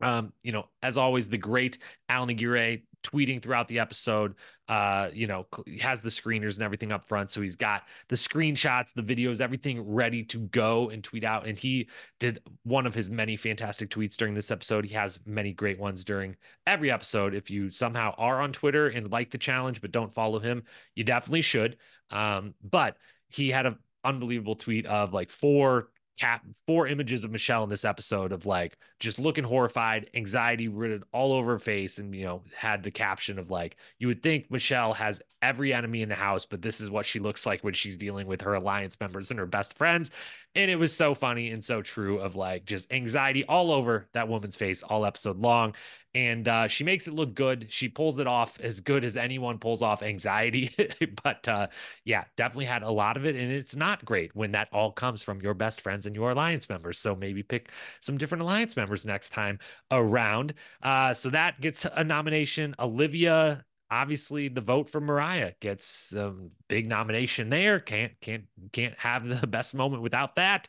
um, 0.00 0.32
you 0.42 0.52
know, 0.52 0.68
as 0.82 0.98
always, 0.98 1.28
the 1.28 1.38
great 1.38 1.78
Alan 2.08 2.30
Aguirre 2.30 2.82
tweeting 3.02 3.40
throughout 3.40 3.68
the 3.68 3.78
episode. 3.78 4.34
Uh, 4.68 5.08
you 5.12 5.26
know, 5.26 5.46
has 5.80 6.02
the 6.02 6.10
screeners 6.10 6.54
and 6.54 6.62
everything 6.62 6.92
up 6.92 7.06
front, 7.06 7.30
so 7.30 7.40
he's 7.40 7.56
got 7.56 7.84
the 8.08 8.16
screenshots, 8.16 8.92
the 8.92 9.02
videos, 9.02 9.40
everything 9.40 9.80
ready 9.80 10.24
to 10.24 10.38
go 10.38 10.90
and 10.90 11.04
tweet 11.04 11.24
out. 11.24 11.46
And 11.46 11.56
he 11.56 11.88
did 12.18 12.40
one 12.64 12.86
of 12.86 12.94
his 12.94 13.08
many 13.08 13.36
fantastic 13.36 13.90
tweets 13.90 14.16
during 14.16 14.34
this 14.34 14.50
episode. 14.50 14.84
He 14.84 14.94
has 14.94 15.20
many 15.24 15.52
great 15.52 15.78
ones 15.78 16.04
during 16.04 16.36
every 16.66 16.90
episode. 16.90 17.34
If 17.34 17.50
you 17.50 17.70
somehow 17.70 18.14
are 18.18 18.40
on 18.40 18.52
Twitter 18.52 18.88
and 18.88 19.10
like 19.10 19.30
the 19.30 19.38
challenge 19.38 19.80
but 19.80 19.92
don't 19.92 20.12
follow 20.12 20.38
him, 20.38 20.64
you 20.94 21.04
definitely 21.04 21.42
should. 21.42 21.76
Um, 22.10 22.54
but 22.62 22.96
he 23.28 23.50
had 23.50 23.66
an 23.66 23.78
unbelievable 24.04 24.56
tweet 24.56 24.86
of 24.86 25.12
like 25.12 25.30
four 25.30 25.88
cap 26.18 26.44
four 26.66 26.86
images 26.86 27.24
of 27.24 27.30
Michele 27.30 27.64
in 27.64 27.70
this 27.70 27.84
episode 27.84 28.32
of 28.32 28.46
like 28.46 28.78
just 28.98 29.18
looking 29.18 29.44
horrified, 29.44 30.10
anxiety 30.14 30.68
written 30.68 31.04
all 31.12 31.32
over 31.32 31.52
her 31.52 31.58
face, 31.58 31.98
and 31.98 32.14
you 32.14 32.24
know, 32.24 32.42
had 32.56 32.82
the 32.82 32.90
caption 32.90 33.38
of 33.38 33.50
like, 33.50 33.76
you 33.98 34.08
would 34.08 34.22
think 34.22 34.50
Michele 34.50 34.94
has 34.94 35.20
every 35.42 35.72
enemy 35.72 36.02
in 36.02 36.08
the 36.08 36.14
house, 36.14 36.46
but 36.46 36.62
this 36.62 36.80
is 36.80 36.90
what 36.90 37.06
she 37.06 37.18
looks 37.18 37.46
like 37.46 37.62
when 37.62 37.74
she's 37.74 37.96
dealing 37.96 38.26
with 38.26 38.40
her 38.40 38.54
alliance 38.54 38.98
members 39.00 39.30
and 39.30 39.38
her 39.38 39.46
best 39.46 39.74
friends. 39.74 40.10
And 40.56 40.70
it 40.70 40.78
was 40.78 40.96
so 40.96 41.14
funny 41.14 41.50
and 41.50 41.62
so 41.62 41.82
true 41.82 42.18
of 42.18 42.34
like 42.34 42.64
just 42.64 42.90
anxiety 42.90 43.44
all 43.44 43.70
over 43.70 44.08
that 44.14 44.26
woman's 44.26 44.56
face 44.56 44.82
all 44.82 45.04
episode 45.04 45.38
long. 45.38 45.74
And 46.14 46.48
uh, 46.48 46.66
she 46.68 46.82
makes 46.82 47.06
it 47.06 47.12
look 47.12 47.34
good. 47.34 47.66
She 47.68 47.90
pulls 47.90 48.18
it 48.18 48.26
off 48.26 48.58
as 48.60 48.80
good 48.80 49.04
as 49.04 49.18
anyone 49.18 49.58
pulls 49.58 49.82
off 49.82 50.02
anxiety. 50.02 50.74
but 51.22 51.46
uh, 51.46 51.66
yeah, 52.06 52.24
definitely 52.38 52.64
had 52.64 52.82
a 52.82 52.90
lot 52.90 53.18
of 53.18 53.26
it. 53.26 53.36
And 53.36 53.52
it's 53.52 53.76
not 53.76 54.02
great 54.02 54.34
when 54.34 54.52
that 54.52 54.68
all 54.72 54.92
comes 54.92 55.22
from 55.22 55.42
your 55.42 55.52
best 55.52 55.82
friends 55.82 56.06
and 56.06 56.16
your 56.16 56.30
alliance 56.30 56.70
members. 56.70 56.98
So 56.98 57.14
maybe 57.14 57.42
pick 57.42 57.70
some 58.00 58.16
different 58.16 58.40
alliance 58.40 58.78
members 58.78 59.04
next 59.04 59.34
time 59.34 59.58
around. 59.90 60.54
Uh, 60.82 61.12
so 61.12 61.28
that 61.28 61.60
gets 61.60 61.84
a 61.84 62.02
nomination. 62.02 62.74
Olivia 62.78 63.65
obviously 63.90 64.48
the 64.48 64.60
vote 64.60 64.88
for 64.88 65.00
Mariah 65.00 65.52
gets 65.60 66.12
a 66.12 66.34
big 66.68 66.88
nomination 66.88 67.48
there. 67.50 67.80
Can't 67.80 68.12
can't 68.20 68.44
can't 68.72 68.98
have 68.98 69.26
the 69.26 69.46
best 69.46 69.74
moment 69.74 70.02
without 70.02 70.36
that. 70.36 70.68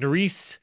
Nurys 0.00 0.58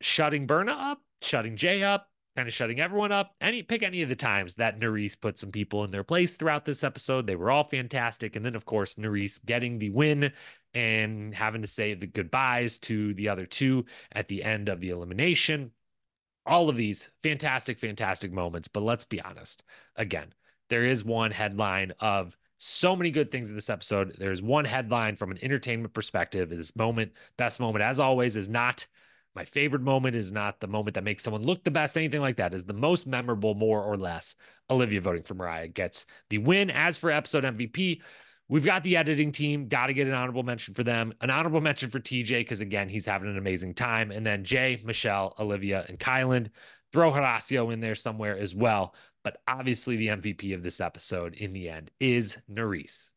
shutting 0.00 0.46
Berna 0.46 0.72
up, 0.72 1.02
shutting 1.22 1.56
Jay 1.56 1.82
up, 1.82 2.08
kind 2.36 2.48
of 2.48 2.54
shutting 2.54 2.80
everyone 2.80 3.12
up. 3.12 3.34
Any 3.40 3.62
pick 3.62 3.82
any 3.82 4.02
of 4.02 4.08
the 4.08 4.16
times 4.16 4.54
that 4.56 4.80
Nurys 4.80 5.20
put 5.20 5.38
some 5.38 5.50
people 5.50 5.84
in 5.84 5.90
their 5.90 6.04
place 6.04 6.36
throughout 6.36 6.64
this 6.64 6.84
episode. 6.84 7.26
They 7.26 7.36
were 7.36 7.50
all 7.50 7.64
fantastic. 7.64 8.36
And 8.36 8.44
then 8.44 8.54
of 8.54 8.64
course 8.64 8.94
Nurys 8.94 9.44
getting 9.44 9.78
the 9.78 9.90
win 9.90 10.32
and 10.72 11.34
having 11.34 11.62
to 11.62 11.68
say 11.68 11.94
the 11.94 12.06
goodbyes 12.06 12.78
to 12.78 13.12
the 13.14 13.28
other 13.28 13.46
two 13.46 13.84
at 14.12 14.28
the 14.28 14.44
end 14.44 14.68
of 14.68 14.80
the 14.80 14.90
elimination. 14.90 15.72
All 16.46 16.70
of 16.70 16.76
these 16.76 17.10
fantastic, 17.22 17.78
fantastic 17.78 18.32
moments. 18.32 18.68
But 18.68 18.82
let's 18.82 19.04
be 19.04 19.20
honest. 19.20 19.62
Again, 19.96 20.32
there 20.70 20.84
is 20.84 21.04
one 21.04 21.30
headline 21.32 21.92
of 22.00 22.36
so 22.56 22.94
many 22.94 23.10
good 23.10 23.30
things 23.30 23.50
in 23.50 23.56
this 23.56 23.70
episode. 23.70 24.16
There's 24.18 24.42
one 24.42 24.64
headline 24.64 25.16
from 25.16 25.30
an 25.30 25.38
entertainment 25.42 25.92
perspective. 25.92 26.50
This 26.50 26.76
moment, 26.76 27.12
best 27.36 27.60
moment, 27.60 27.82
as 27.82 28.00
always, 28.00 28.36
is 28.36 28.48
not 28.48 28.86
my 29.34 29.44
favorite 29.44 29.82
moment, 29.82 30.16
is 30.16 30.32
not 30.32 30.60
the 30.60 30.66
moment 30.66 30.94
that 30.94 31.04
makes 31.04 31.22
someone 31.22 31.42
look 31.42 31.64
the 31.64 31.70
best, 31.70 31.96
anything 31.96 32.20
like 32.20 32.36
that. 32.36 32.52
Is 32.52 32.64
the 32.64 32.72
most 32.72 33.06
memorable, 33.06 33.54
more 33.54 33.82
or 33.82 33.96
less. 33.96 34.36
Olivia 34.68 35.00
voting 35.00 35.22
for 35.22 35.34
Mariah 35.34 35.68
gets 35.68 36.06
the 36.28 36.38
win. 36.38 36.70
As 36.70 36.98
for 36.98 37.10
episode 37.10 37.44
MVP, 37.44 38.02
we've 38.48 38.64
got 38.64 38.82
the 38.82 38.96
editing 38.96 39.32
team. 39.32 39.68
Got 39.68 39.86
to 39.86 39.94
get 39.94 40.06
an 40.06 40.14
honorable 40.14 40.42
mention 40.42 40.74
for 40.74 40.84
them. 40.84 41.14
An 41.20 41.30
honorable 41.30 41.60
mention 41.60 41.90
for 41.90 42.00
TJ, 42.00 42.40
because 42.40 42.60
again, 42.60 42.88
he's 42.88 43.06
having 43.06 43.30
an 43.30 43.38
amazing 43.38 43.74
time. 43.74 44.10
And 44.10 44.26
then 44.26 44.44
Jay, 44.44 44.80
Michele, 44.84 45.34
Olivia, 45.38 45.84
and 45.88 45.98
Kyland. 45.98 46.50
Throw 46.92 47.12
Horacio 47.12 47.72
in 47.72 47.78
there 47.78 47.94
somewhere 47.94 48.36
as 48.36 48.52
well. 48.52 48.94
But 49.22 49.42
obviously, 49.46 49.96
the 49.96 50.08
MVP 50.08 50.54
of 50.54 50.62
this 50.62 50.80
episode 50.80 51.34
in 51.34 51.52
the 51.52 51.68
end 51.68 51.90
is 52.00 52.38
Nurys. 52.50 53.10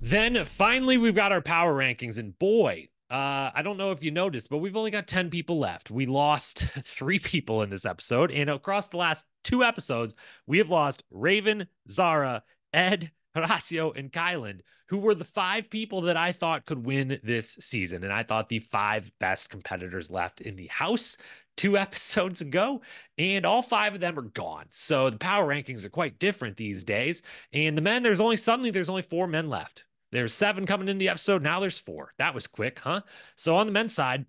Then 0.00 0.44
finally, 0.44 0.96
we've 0.96 1.14
got 1.14 1.32
our 1.32 1.40
power 1.40 1.74
rankings. 1.74 2.18
And 2.18 2.38
boy, 2.38 2.88
uh, 3.10 3.50
I 3.54 3.62
don't 3.62 3.76
know 3.76 3.92
if 3.92 4.02
you 4.02 4.10
noticed, 4.10 4.50
but 4.50 4.58
we've 4.58 4.76
only 4.76 4.90
got 4.90 5.06
10 5.06 5.30
people 5.30 5.58
left. 5.58 5.90
We 5.90 6.06
lost 6.06 6.58
three 6.82 7.18
people 7.18 7.62
in 7.62 7.70
this 7.70 7.86
episode. 7.86 8.30
And 8.30 8.50
across 8.50 8.88
the 8.88 8.96
last 8.96 9.26
two 9.44 9.62
episodes, 9.62 10.14
we 10.46 10.58
have 10.58 10.70
lost 10.70 11.04
Raven, 11.10 11.68
Zara, 11.90 12.42
Ed, 12.72 13.10
Horacio, 13.36 13.96
and 13.96 14.12
Kyland, 14.12 14.60
who 14.88 14.98
were 14.98 15.14
the 15.14 15.24
five 15.24 15.68
people 15.70 16.02
that 16.02 16.16
I 16.16 16.32
thought 16.32 16.66
could 16.66 16.84
win 16.84 17.18
this 17.22 17.58
season. 17.60 18.04
And 18.04 18.12
I 18.12 18.22
thought 18.22 18.48
the 18.48 18.60
five 18.60 19.10
best 19.18 19.50
competitors 19.50 20.10
left 20.10 20.40
in 20.40 20.56
the 20.56 20.68
house 20.68 21.16
two 21.56 21.76
episodes 21.78 22.40
ago, 22.40 22.80
and 23.18 23.44
all 23.44 23.62
five 23.62 23.94
of 23.94 24.00
them 24.00 24.18
are 24.18 24.22
gone. 24.22 24.66
So 24.70 25.10
the 25.10 25.18
power 25.18 25.46
rankings 25.46 25.84
are 25.84 25.90
quite 25.90 26.18
different 26.18 26.56
these 26.56 26.84
days. 26.84 27.22
And 27.52 27.76
the 27.76 27.82
men, 27.82 28.02
there's 28.02 28.20
only 28.20 28.36
suddenly 28.36 28.70
there's 28.70 28.90
only 28.90 29.02
four 29.02 29.26
men 29.26 29.48
left. 29.48 29.84
There's 30.12 30.32
seven 30.32 30.66
coming 30.66 30.88
in 30.88 30.98
the 30.98 31.08
episode. 31.08 31.42
Now 31.42 31.60
there's 31.60 31.78
four. 31.78 32.12
That 32.18 32.34
was 32.34 32.46
quick, 32.46 32.78
huh? 32.78 33.02
So 33.36 33.56
on 33.56 33.66
the 33.66 33.72
men's 33.72 33.94
side, 33.94 34.24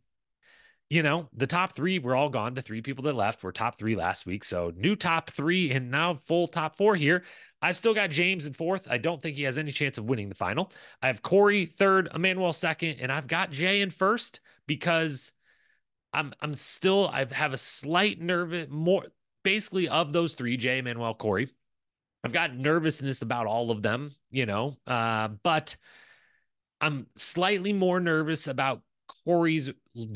you 0.89 1.03
know, 1.03 1.27
the 1.33 1.47
top 1.47 1.73
three 1.73 1.99
were 1.99 2.15
all 2.15 2.29
gone. 2.29 2.53
The 2.53 2.61
three 2.61 2.81
people 2.81 3.03
that 3.05 3.15
left 3.15 3.43
were 3.43 3.51
top 3.51 3.77
three 3.77 3.95
last 3.95 4.25
week. 4.25 4.43
So 4.43 4.71
new 4.75 4.95
top 4.95 5.31
three 5.31 5.71
and 5.71 5.91
now 5.91 6.15
full 6.15 6.47
top 6.47 6.77
four 6.77 6.95
here. 6.95 7.23
I've 7.61 7.75
still 7.75 7.93
got 7.93 8.09
James 8.09 8.45
in 8.45 8.53
fourth. 8.53 8.88
I 8.89 8.97
don't 8.97 9.21
think 9.21 9.35
he 9.35 9.43
has 9.43 9.57
any 9.57 9.71
chance 9.71 9.97
of 9.97 10.05
winning 10.05 10.29
the 10.29 10.35
final. 10.35 10.71
I 11.01 11.07
have 11.07 11.21
Cory 11.21 11.65
third, 11.65 12.09
Emanuel 12.13 12.53
second, 12.53 12.97
and 13.01 13.11
I've 13.11 13.27
got 13.27 13.51
Jay 13.51 13.81
in 13.81 13.89
first 13.89 14.39
because 14.65 15.33
I'm 16.13 16.33
I'm 16.39 16.55
still 16.55 17.09
I 17.11 17.25
have 17.31 17.53
a 17.53 17.57
slight 17.57 18.21
nervous 18.21 18.67
more 18.69 19.05
basically 19.43 19.89
of 19.89 20.13
those 20.13 20.33
three, 20.33 20.55
Jay, 20.55 20.81
Manuel, 20.81 21.13
Cory. 21.13 21.49
I've 22.23 22.33
got 22.33 22.55
nervousness 22.55 23.21
about 23.21 23.45
all 23.45 23.71
of 23.71 23.81
them, 23.81 24.15
you 24.29 24.45
know, 24.45 24.77
uh, 24.88 25.29
but 25.43 25.77
I'm 26.81 27.07
slightly 27.15 27.73
more 27.73 27.99
nervous 27.99 28.47
about 28.47 28.81
Cory's 29.07 29.71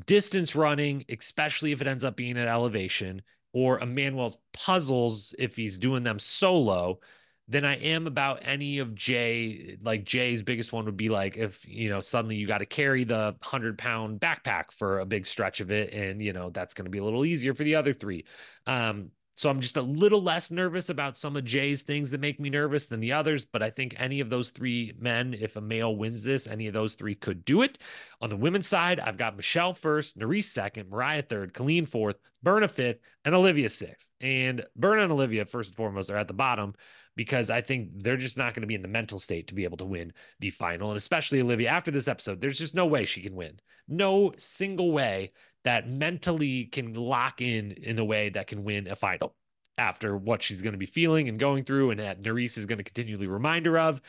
distance 0.05 0.55
running, 0.55 1.05
especially 1.09 1.71
if 1.71 1.81
it 1.81 1.87
ends 1.87 2.03
up 2.03 2.15
being 2.15 2.37
at 2.37 2.47
elevation, 2.47 3.21
or 3.53 3.79
Emanuel's 3.79 4.37
puzzles 4.53 5.35
if 5.39 5.55
he's 5.55 5.77
doing 5.77 6.03
them 6.03 6.19
solo 6.19 6.99
than 7.47 7.65
I 7.65 7.75
am 7.75 8.07
about 8.07 8.39
any 8.43 8.79
of 8.79 8.95
Jay. 8.95 9.77
Like 9.81 10.05
Jay's 10.05 10.41
biggest 10.41 10.71
one 10.71 10.85
would 10.85 10.97
be 10.97 11.09
like 11.09 11.37
if 11.37 11.67
you 11.67 11.89
know 11.89 11.99
suddenly 11.99 12.37
you 12.37 12.47
got 12.47 12.59
to 12.59 12.65
carry 12.65 13.03
the 13.03 13.35
hundred 13.41 13.77
pound 13.77 14.19
backpack 14.19 14.71
for 14.71 14.99
a 14.99 15.05
big 15.05 15.25
stretch 15.25 15.59
of 15.59 15.71
it, 15.71 15.93
and 15.93 16.21
you 16.21 16.33
know 16.33 16.49
that's 16.49 16.73
going 16.73 16.85
to 16.85 16.91
be 16.91 16.99
a 16.99 17.03
little 17.03 17.25
easier 17.25 17.53
for 17.53 17.63
the 17.63 17.75
other 17.75 17.93
three. 17.93 18.25
Um, 18.67 19.11
so 19.41 19.49
I'm 19.49 19.59
just 19.59 19.75
a 19.75 19.81
little 19.81 20.21
less 20.21 20.51
nervous 20.51 20.89
about 20.89 21.17
some 21.17 21.35
of 21.35 21.43
Jay's 21.43 21.81
things 21.81 22.11
that 22.11 22.21
make 22.21 22.39
me 22.39 22.51
nervous 22.51 22.85
than 22.85 22.99
the 22.99 23.13
others. 23.13 23.43
But 23.43 23.63
I 23.63 23.71
think 23.71 23.95
any 23.97 24.19
of 24.19 24.29
those 24.29 24.51
three 24.51 24.93
men, 24.99 25.33
if 25.33 25.55
a 25.55 25.61
male 25.61 25.95
wins 25.95 26.23
this, 26.23 26.45
any 26.45 26.67
of 26.67 26.75
those 26.75 26.93
three 26.93 27.15
could 27.15 27.43
do 27.43 27.63
it. 27.63 27.79
On 28.21 28.29
the 28.29 28.37
women's 28.37 28.67
side, 28.67 28.99
I've 28.99 29.17
got 29.17 29.35
Michele 29.35 29.73
first, 29.73 30.15
Nurys 30.15 30.43
second, 30.43 30.91
Mariah 30.91 31.23
third, 31.23 31.55
Colleen 31.55 31.87
fourth, 31.87 32.17
Berna 32.43 32.67
fifth, 32.67 32.99
and 33.25 33.33
Olivia 33.33 33.67
sixth. 33.69 34.11
And 34.21 34.63
Berna 34.75 35.05
and 35.05 35.11
Olivia, 35.11 35.45
first 35.45 35.71
and 35.71 35.75
foremost, 35.75 36.11
are 36.11 36.17
at 36.17 36.27
the 36.27 36.35
bottom 36.35 36.75
because 37.15 37.49
I 37.49 37.61
think 37.61 38.03
they're 38.03 38.17
just 38.17 38.37
not 38.37 38.53
going 38.53 38.61
to 38.61 38.67
be 38.67 38.75
in 38.75 38.83
the 38.83 38.87
mental 38.87 39.17
state 39.17 39.47
to 39.47 39.55
be 39.55 39.63
able 39.63 39.77
to 39.77 39.85
win 39.85 40.13
the 40.39 40.51
final. 40.51 40.91
And 40.91 40.97
especially 40.97 41.41
Olivia, 41.41 41.69
after 41.69 41.89
this 41.89 42.07
episode, 42.07 42.41
there's 42.41 42.59
just 42.59 42.75
no 42.75 42.85
way 42.85 43.05
she 43.05 43.23
can 43.23 43.33
win. 43.33 43.59
No 43.87 44.33
single 44.37 44.91
way 44.91 45.31
that 45.63 45.89
mentally 45.89 46.65
can 46.65 46.93
lock 46.93 47.41
in 47.41 47.71
in 47.71 47.99
a 47.99 48.05
way 48.05 48.29
that 48.29 48.47
can 48.47 48.63
win 48.63 48.87
a 48.87 48.95
final 48.95 49.35
after 49.77 50.15
what 50.15 50.43
she's 50.43 50.61
going 50.61 50.73
to 50.73 50.77
be 50.77 50.85
feeling 50.85 51.29
and 51.29 51.39
going 51.39 51.63
through, 51.63 51.91
and 51.91 51.99
that 51.99 52.21
Nurys 52.21 52.57
is 52.57 52.65
going 52.65 52.77
to 52.77 52.83
continually 52.83 53.27
remind 53.27 53.65
her 53.65 53.77
of 53.77 54.01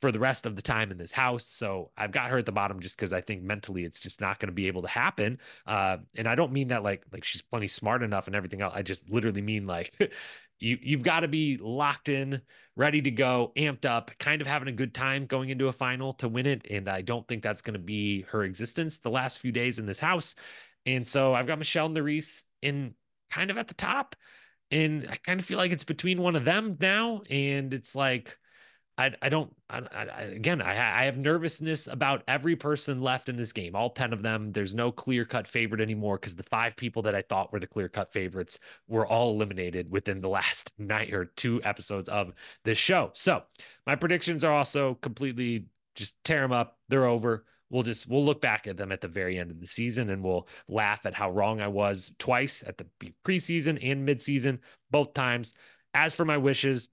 for 0.00 0.12
the 0.12 0.18
rest 0.18 0.46
of 0.46 0.54
the 0.54 0.62
time 0.62 0.90
in 0.90 0.98
this 0.98 1.12
house. 1.12 1.44
So 1.44 1.90
I've 1.96 2.12
got 2.12 2.30
her 2.30 2.38
at 2.38 2.46
the 2.46 2.52
bottom 2.52 2.80
just 2.80 2.96
because 2.96 3.12
I 3.12 3.20
think 3.20 3.42
mentally 3.42 3.84
it's 3.84 4.00
just 4.00 4.20
not 4.20 4.38
going 4.38 4.48
to 4.48 4.54
be 4.54 4.68
able 4.68 4.82
to 4.82 4.88
happen. 4.88 5.38
Uh, 5.66 5.98
and 6.16 6.28
I 6.28 6.34
don't 6.34 6.52
mean 6.52 6.68
that 6.68 6.82
like 6.82 7.04
like 7.12 7.24
she's 7.24 7.42
plenty 7.42 7.68
smart 7.68 8.02
enough 8.02 8.26
and 8.26 8.36
everything 8.36 8.62
else. 8.62 8.74
I 8.76 8.82
just 8.82 9.10
literally 9.10 9.42
mean 9.42 9.66
like 9.66 9.92
you 10.60 10.78
you've 10.80 11.02
got 11.02 11.20
to 11.20 11.28
be 11.28 11.58
locked 11.60 12.08
in, 12.08 12.40
ready 12.76 13.02
to 13.02 13.10
go, 13.10 13.52
amped 13.56 13.84
up, 13.84 14.12
kind 14.18 14.40
of 14.40 14.46
having 14.46 14.68
a 14.68 14.72
good 14.72 14.94
time 14.94 15.26
going 15.26 15.48
into 15.50 15.68
a 15.68 15.72
final 15.72 16.14
to 16.14 16.28
win 16.28 16.46
it. 16.46 16.66
And 16.70 16.88
I 16.88 17.02
don't 17.02 17.26
think 17.26 17.42
that's 17.42 17.62
going 17.62 17.74
to 17.74 17.80
be 17.80 18.22
her 18.30 18.44
existence 18.44 19.00
the 19.00 19.10
last 19.10 19.40
few 19.40 19.52
days 19.52 19.78
in 19.78 19.86
this 19.86 20.00
house. 20.00 20.36
And 20.88 21.06
so 21.06 21.34
I've 21.34 21.46
got 21.46 21.58
Michele 21.58 21.90
Nurys 21.90 22.44
in 22.62 22.94
kind 23.30 23.50
of 23.50 23.58
at 23.58 23.68
the 23.68 23.74
top. 23.74 24.16
And 24.70 25.06
I 25.10 25.16
kind 25.16 25.38
of 25.38 25.44
feel 25.44 25.58
like 25.58 25.70
it's 25.70 25.84
between 25.84 26.22
one 26.22 26.34
of 26.34 26.46
them 26.46 26.78
now. 26.80 27.22
And 27.28 27.74
it's 27.74 27.94
like, 27.94 28.38
I, 28.96 29.12
I 29.22 29.28
don't 29.28 29.54
I, 29.70 29.82
I, 29.94 30.22
again 30.22 30.60
I, 30.60 31.02
I 31.02 31.04
have 31.04 31.16
nervousness 31.16 31.86
about 31.86 32.24
every 32.26 32.56
person 32.56 33.00
left 33.00 33.28
in 33.28 33.36
this 33.36 33.52
game 33.52 33.76
all 33.76 33.90
10 33.90 34.12
of 34.12 34.24
them 34.24 34.50
there's 34.50 34.74
no 34.74 34.90
clear 34.90 35.24
cut 35.24 35.46
favorite 35.46 35.80
anymore 35.80 36.16
because 36.16 36.34
the 36.34 36.42
five 36.42 36.76
people 36.76 37.02
that 37.02 37.14
I 37.14 37.22
thought 37.22 37.52
were 37.52 37.60
the 37.60 37.68
clear 37.68 37.88
cut 37.88 38.12
favorites 38.12 38.58
were 38.88 39.06
all 39.06 39.30
eliminated 39.30 39.88
within 39.88 40.20
the 40.20 40.28
last 40.28 40.72
night 40.78 41.14
or 41.14 41.26
two 41.26 41.60
episodes 41.62 42.08
of 42.08 42.32
this 42.64 42.76
show 42.76 43.10
so 43.14 43.44
my 43.86 43.94
predictions 43.94 44.42
are 44.42 44.52
also 44.52 44.94
completely 44.94 45.66
just 45.94 46.16
tear 46.24 46.40
them 46.40 46.50
up 46.50 46.76
they're 46.88 47.06
over 47.06 47.44
we'll 47.70 47.82
just 47.82 48.08
we'll 48.08 48.24
look 48.24 48.40
back 48.40 48.66
at 48.66 48.76
them 48.76 48.92
at 48.92 49.00
the 49.00 49.08
very 49.08 49.38
end 49.38 49.50
of 49.50 49.60
the 49.60 49.66
season 49.66 50.10
and 50.10 50.22
we'll 50.22 50.48
laugh 50.68 51.04
at 51.04 51.14
how 51.14 51.30
wrong 51.30 51.60
I 51.60 51.68
was 51.68 52.12
twice 52.18 52.62
at 52.66 52.78
the 52.78 52.86
preseason 53.24 53.78
and 53.82 54.08
midseason 54.08 54.58
both 54.90 55.14
times 55.14 55.54
as 55.94 56.14
for 56.14 56.24
my 56.24 56.36
wishes 56.36 56.88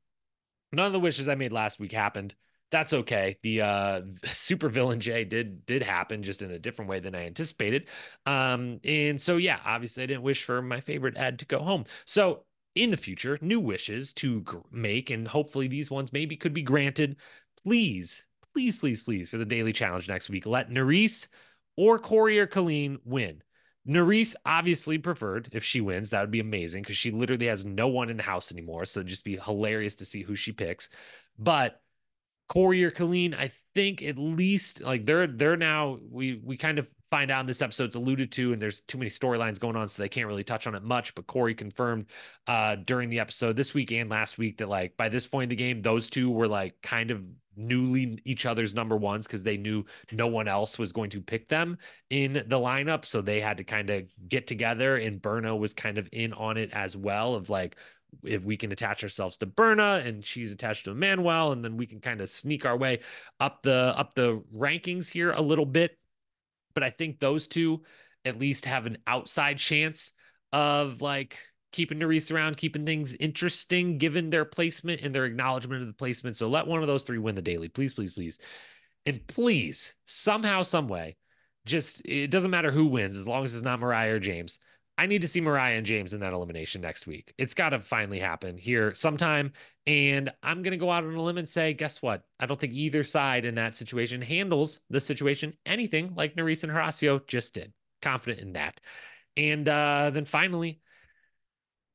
None 0.75 0.87
of 0.87 0.93
the 0.93 0.99
wishes 0.99 1.29
I 1.29 1.35
made 1.35 1.53
last 1.53 1.79
week 1.79 1.93
happened. 1.93 2.35
That's 2.71 2.93
okay. 2.93 3.37
The 3.43 3.61
uh, 3.61 4.01
super 4.25 4.69
villain 4.69 4.99
Jay 4.99 5.23
did 5.23 5.65
did 5.65 5.81
happen 5.81 6.23
just 6.23 6.41
in 6.41 6.51
a 6.51 6.59
different 6.59 6.89
way 6.89 6.99
than 6.99 7.15
I 7.15 7.25
anticipated. 7.25 7.87
Um, 8.25 8.79
and 8.83 9.19
so 9.19 9.37
yeah, 9.37 9.59
obviously 9.63 10.03
I 10.03 10.07
didn't 10.07 10.23
wish 10.23 10.43
for 10.43 10.61
my 10.61 10.81
favorite 10.81 11.17
Ed 11.17 11.39
to 11.39 11.45
go 11.45 11.59
home. 11.59 11.85
So 12.05 12.43
in 12.73 12.91
the 12.91 12.97
future, 12.97 13.37
new 13.41 13.59
wishes 13.59 14.11
to 14.13 14.41
gr- 14.41 14.57
make, 14.71 15.09
and 15.09 15.27
hopefully 15.27 15.67
these 15.67 15.89
ones 15.89 16.11
maybe 16.11 16.35
could 16.35 16.53
be 16.53 16.61
granted. 16.61 17.15
Please, 17.63 18.25
please, 18.55 18.77
please, 18.77 19.01
please, 19.01 19.29
for 19.29 19.37
the 19.37 19.45
daily 19.45 19.73
challenge 19.73 20.07
next 20.07 20.29
week, 20.29 20.45
let 20.45 20.69
Nurys 20.69 21.27
or 21.75 21.99
Cory 21.99 22.39
or 22.39 22.47
Colleen 22.47 22.99
win. 23.03 23.43
Nurys 23.85 24.33
obviously 24.45 24.97
preferred 24.97 25.49
if 25.51 25.61
she 25.61 25.81
wins. 25.81 26.11
That 26.11 26.21
would 26.21 26.31
be 26.31 26.39
amazing 26.39 26.83
because 26.83 26.95
she 26.95 27.11
literally 27.11 27.47
has 27.47 27.65
no 27.65 27.89
one 27.89 28.09
in 28.09 28.15
the 28.15 28.23
house 28.23 28.53
anymore. 28.53 28.85
So 28.85 29.01
it'd 29.01 29.09
just 29.09 29.25
be 29.25 29.37
hilarious 29.37 29.95
to 29.95 30.05
see 30.05 30.21
who 30.21 30.37
she 30.37 30.53
picks. 30.53 30.87
But 31.37 31.81
Cory 32.47 32.81
or 32.85 32.91
Colleen, 32.91 33.33
I 33.33 33.51
think 33.73 34.01
at 34.01 34.17
least 34.17 34.81
like 34.81 35.05
they're 35.05 35.27
they're 35.27 35.57
now 35.57 35.99
we 36.09 36.39
we 36.41 36.55
kind 36.55 36.79
of 36.79 36.89
find 37.11 37.29
out 37.31 37.41
in 37.41 37.47
this 37.47 37.61
episode 37.61 37.85
it's 37.85 37.95
alluded 37.95 38.31
to, 38.33 38.53
and 38.53 38.61
there's 38.61 38.79
too 38.79 38.97
many 38.97 39.09
storylines 39.09 39.59
going 39.59 39.75
on, 39.75 39.89
so 39.89 40.01
they 40.01 40.09
can't 40.09 40.27
really 40.27 40.45
touch 40.45 40.65
on 40.65 40.75
it 40.75 40.83
much. 40.83 41.13
But 41.13 41.27
Cory 41.27 41.55
confirmed 41.55 42.05
uh 42.47 42.77
during 42.77 43.09
the 43.09 43.19
episode 43.19 43.57
this 43.57 43.73
week 43.73 43.91
and 43.91 44.09
last 44.09 44.37
week 44.37 44.59
that 44.59 44.69
like 44.69 44.95
by 44.95 45.09
this 45.09 45.27
point 45.27 45.43
in 45.43 45.49
the 45.49 45.55
game, 45.57 45.81
those 45.81 46.07
two 46.07 46.31
were 46.31 46.47
like 46.47 46.81
kind 46.81 47.11
of 47.11 47.21
newly 47.55 48.19
each 48.25 48.45
other's 48.45 48.73
number 48.73 48.97
ones 48.97 49.27
because 49.27 49.43
they 49.43 49.57
knew 49.57 49.85
no 50.11 50.27
one 50.27 50.47
else 50.47 50.77
was 50.77 50.91
going 50.91 51.09
to 51.11 51.21
pick 51.21 51.47
them 51.49 51.77
in 52.09 52.33
the 52.33 52.57
lineup. 52.57 53.05
So 53.05 53.21
they 53.21 53.41
had 53.41 53.57
to 53.57 53.63
kind 53.63 53.89
of 53.89 54.03
get 54.27 54.47
together, 54.47 54.97
and 54.97 55.21
Berna 55.21 55.55
was 55.55 55.73
kind 55.73 55.97
of 55.97 56.07
in 56.11 56.33
on 56.33 56.57
it 56.57 56.71
as 56.73 56.95
well 56.95 57.35
of 57.35 57.49
like, 57.49 57.75
if 58.23 58.43
we 58.43 58.55
can 58.55 58.71
attach 58.71 59.03
ourselves 59.03 59.35
to 59.37 59.45
Berna 59.45 60.01
and 60.05 60.23
she's 60.23 60.53
attached 60.53 60.85
to 60.85 60.95
Manuel, 60.95 61.51
and 61.51 61.65
then 61.65 61.75
we 61.75 61.85
can 61.85 61.99
kind 61.99 62.21
of 62.21 62.29
sneak 62.29 62.65
our 62.65 62.77
way 62.77 62.99
up 63.39 63.61
the 63.63 63.93
up 63.97 64.15
the 64.15 64.41
rankings 64.55 65.09
here 65.09 65.31
a 65.31 65.41
little 65.41 65.65
bit. 65.65 65.97
But 66.73 66.83
I 66.83 66.91
think 66.91 67.19
those 67.19 67.47
two 67.47 67.83
at 68.23 68.39
least 68.39 68.65
have 68.65 68.85
an 68.85 68.99
outside 69.05 69.57
chance 69.57 70.13
of 70.53 71.01
like 71.01 71.39
keeping 71.75 71.99
Nurys 71.99 72.33
around, 72.33 72.55
keeping 72.55 72.85
things 72.85 73.13
interesting 73.15 73.97
given 73.97 74.29
their 74.29 74.45
placement 74.45 75.01
and 75.01 75.13
their 75.13 75.25
acknowledgement 75.25 75.81
of 75.81 75.89
the 75.89 75.93
placement. 75.93 76.37
So 76.37 76.47
let 76.47 76.67
one 76.67 76.81
of 76.81 76.87
those 76.87 77.03
three 77.03 77.17
win 77.17 77.35
the 77.35 77.41
daily, 77.41 77.67
please, 77.67 77.93
please, 77.93 78.13
please. 78.13 78.39
And 79.05 79.25
please, 79.27 79.93
somehow, 80.05 80.63
some 80.63 80.87
way, 80.87 81.17
just 81.65 82.01
it 82.05 82.31
doesn't 82.31 82.49
matter 82.49 82.71
who 82.71 82.85
wins 82.85 83.17
as 83.17 83.27
long 83.27 83.43
as 83.43 83.53
it's 83.53 83.63
not 83.63 83.81
Mariah 83.81 84.15
or 84.15 84.19
James. 84.19 84.57
I 84.97 85.05
need 85.05 85.23
to 85.23 85.27
see 85.27 85.41
Mariah 85.41 85.75
and 85.75 85.85
James 85.85 86.13
in 86.13 86.21
that 86.21 86.31
elimination 86.31 86.81
next 86.81 87.05
week. 87.05 87.33
It's 87.37 87.53
got 87.53 87.69
to 87.69 87.81
finally 87.81 88.19
happen 88.19 88.57
here 88.57 88.93
sometime. 88.95 89.51
And 89.85 90.31
I'm 90.41 90.61
going 90.61 90.71
to 90.71 90.77
go 90.77 90.89
out 90.89 91.03
on 91.03 91.13
a 91.13 91.21
limb 91.21 91.37
and 91.37 91.49
say, 91.49 91.73
guess 91.73 92.01
what? 92.01 92.23
I 92.39 92.45
don't 92.45 92.57
think 92.57 92.71
either 92.71 93.03
side 93.03 93.43
in 93.43 93.55
that 93.55 93.75
situation 93.75 94.21
handles 94.21 94.79
the 94.89 95.01
situation 95.01 95.53
anything 95.65 96.13
like 96.15 96.37
Nurys 96.37 96.63
and 96.63 96.71
Horacio 96.71 97.27
just 97.27 97.53
did. 97.53 97.73
Confident 98.01 98.39
in 98.39 98.53
that. 98.53 98.79
And 99.35 99.67
uh, 99.67 100.11
then 100.13 100.23
finally, 100.23 100.79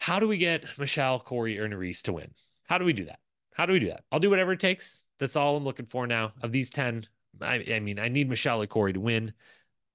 how 0.01 0.19
do 0.19 0.27
we 0.27 0.39
get 0.39 0.65
Michele, 0.79 1.21
Cory, 1.21 1.59
or 1.59 1.69
Nurys 1.69 2.03
to 2.03 2.15
win? 2.15 2.33
How 2.67 2.79
do 2.79 2.85
we 2.85 2.95
do 2.95 3.05
that? 3.05 3.21
How 3.55 3.67
do 3.67 3.75
we 3.75 3.79
do 3.79 3.89
that? 3.89 4.03
I'll 4.11 4.19
do 4.19 4.31
whatever 4.31 4.53
it 4.53 4.61
takes. 4.61 5.05
That's 5.19 5.37
all 5.37 5.57
I'm 5.57 5.65
looking 5.65 5.87
for 5.87 6.07
now. 6.07 6.33
Of 6.43 6.53
these 6.53 6.71
10, 6.71 7.07
I, 7.43 7.65
I 7.75 7.81
mean, 7.81 7.99
I 7.99 8.09
need 8.09 8.29
Michele 8.29 8.63
and 8.63 8.71
Cory 8.71 8.95
to 8.95 9.01
win, 9.01 9.35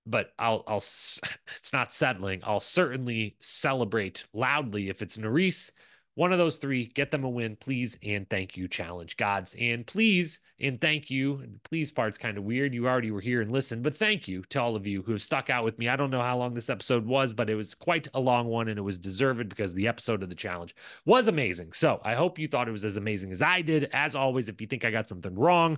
but 0.06 0.32
I'll, 0.38 0.64
I'll, 0.68 0.78
it's 1.58 1.74
not 1.74 1.92
settling. 1.92 2.42
I'll 2.44 2.60
certainly 2.60 3.36
celebrate 3.40 4.28
loudly 4.32 4.90
if 4.90 5.02
it's 5.02 5.18
Nurys 5.18 5.72
one 6.16 6.32
of 6.32 6.38
those 6.38 6.56
three, 6.58 6.86
get 6.88 7.12
them 7.12 7.26
a 7.26 7.30
win, 7.30 7.58
please 7.58 7.98
and 8.02 8.30
thank 8.30 8.56
you, 8.56 8.68
challenge 8.70 9.18
gods. 9.18 9.56
And 9.60 9.86
please 9.86 10.40
and 10.60 10.80
thank 10.80 11.10
you. 11.10 11.38
The 11.38 11.60
please 11.64 11.92
part's 11.92 12.18
kind 12.18 12.38
of 12.38 12.46
weird. 12.46 12.74
You 12.74 12.88
already 12.88 13.12
were 13.12 13.22
here 13.22 13.42
and 13.42 13.52
listened, 13.52 13.84
but 13.84 13.96
thank 13.96 14.28
you 14.28 14.42
to 14.50 14.62
all 14.62 14.78
of 14.78 14.88
you 14.88 15.04
who 15.04 15.12
have 15.12 15.22
stuck 15.22 15.50
out 15.50 15.66
with 15.66 15.78
me. 15.78 15.90
I 15.90 15.98
don't 15.98 16.10
know 16.10 16.22
how 16.22 16.38
long 16.38 16.54
this 16.54 16.70
episode 16.70 17.06
was, 17.06 17.34
but 17.34 17.50
it 17.50 17.56
was 17.56 17.76
quite 17.76 18.08
a 18.14 18.20
long 18.20 18.48
one 18.48 18.70
and 18.70 18.80
it 18.80 18.84
was 18.84 18.98
deserved 18.98 19.50
because 19.50 19.74
the 19.74 19.90
episode 19.90 20.24
of 20.24 20.30
the 20.30 20.36
challenge 20.36 20.74
was 21.06 21.28
amazing. 21.28 21.74
So 21.74 22.00
I 22.04 22.16
hope 22.16 22.40
you 22.40 22.48
thought 22.48 22.70
it 22.70 22.72
was 22.72 22.86
as 22.86 22.96
amazing 22.96 23.34
as 23.34 23.42
I 23.42 23.62
did. 23.62 23.90
As 23.92 24.16
always, 24.16 24.48
if 24.48 24.62
you 24.62 24.68
think 24.68 24.86
I 24.86 24.92
got 24.92 25.10
something 25.10 25.36
wrong, 25.36 25.78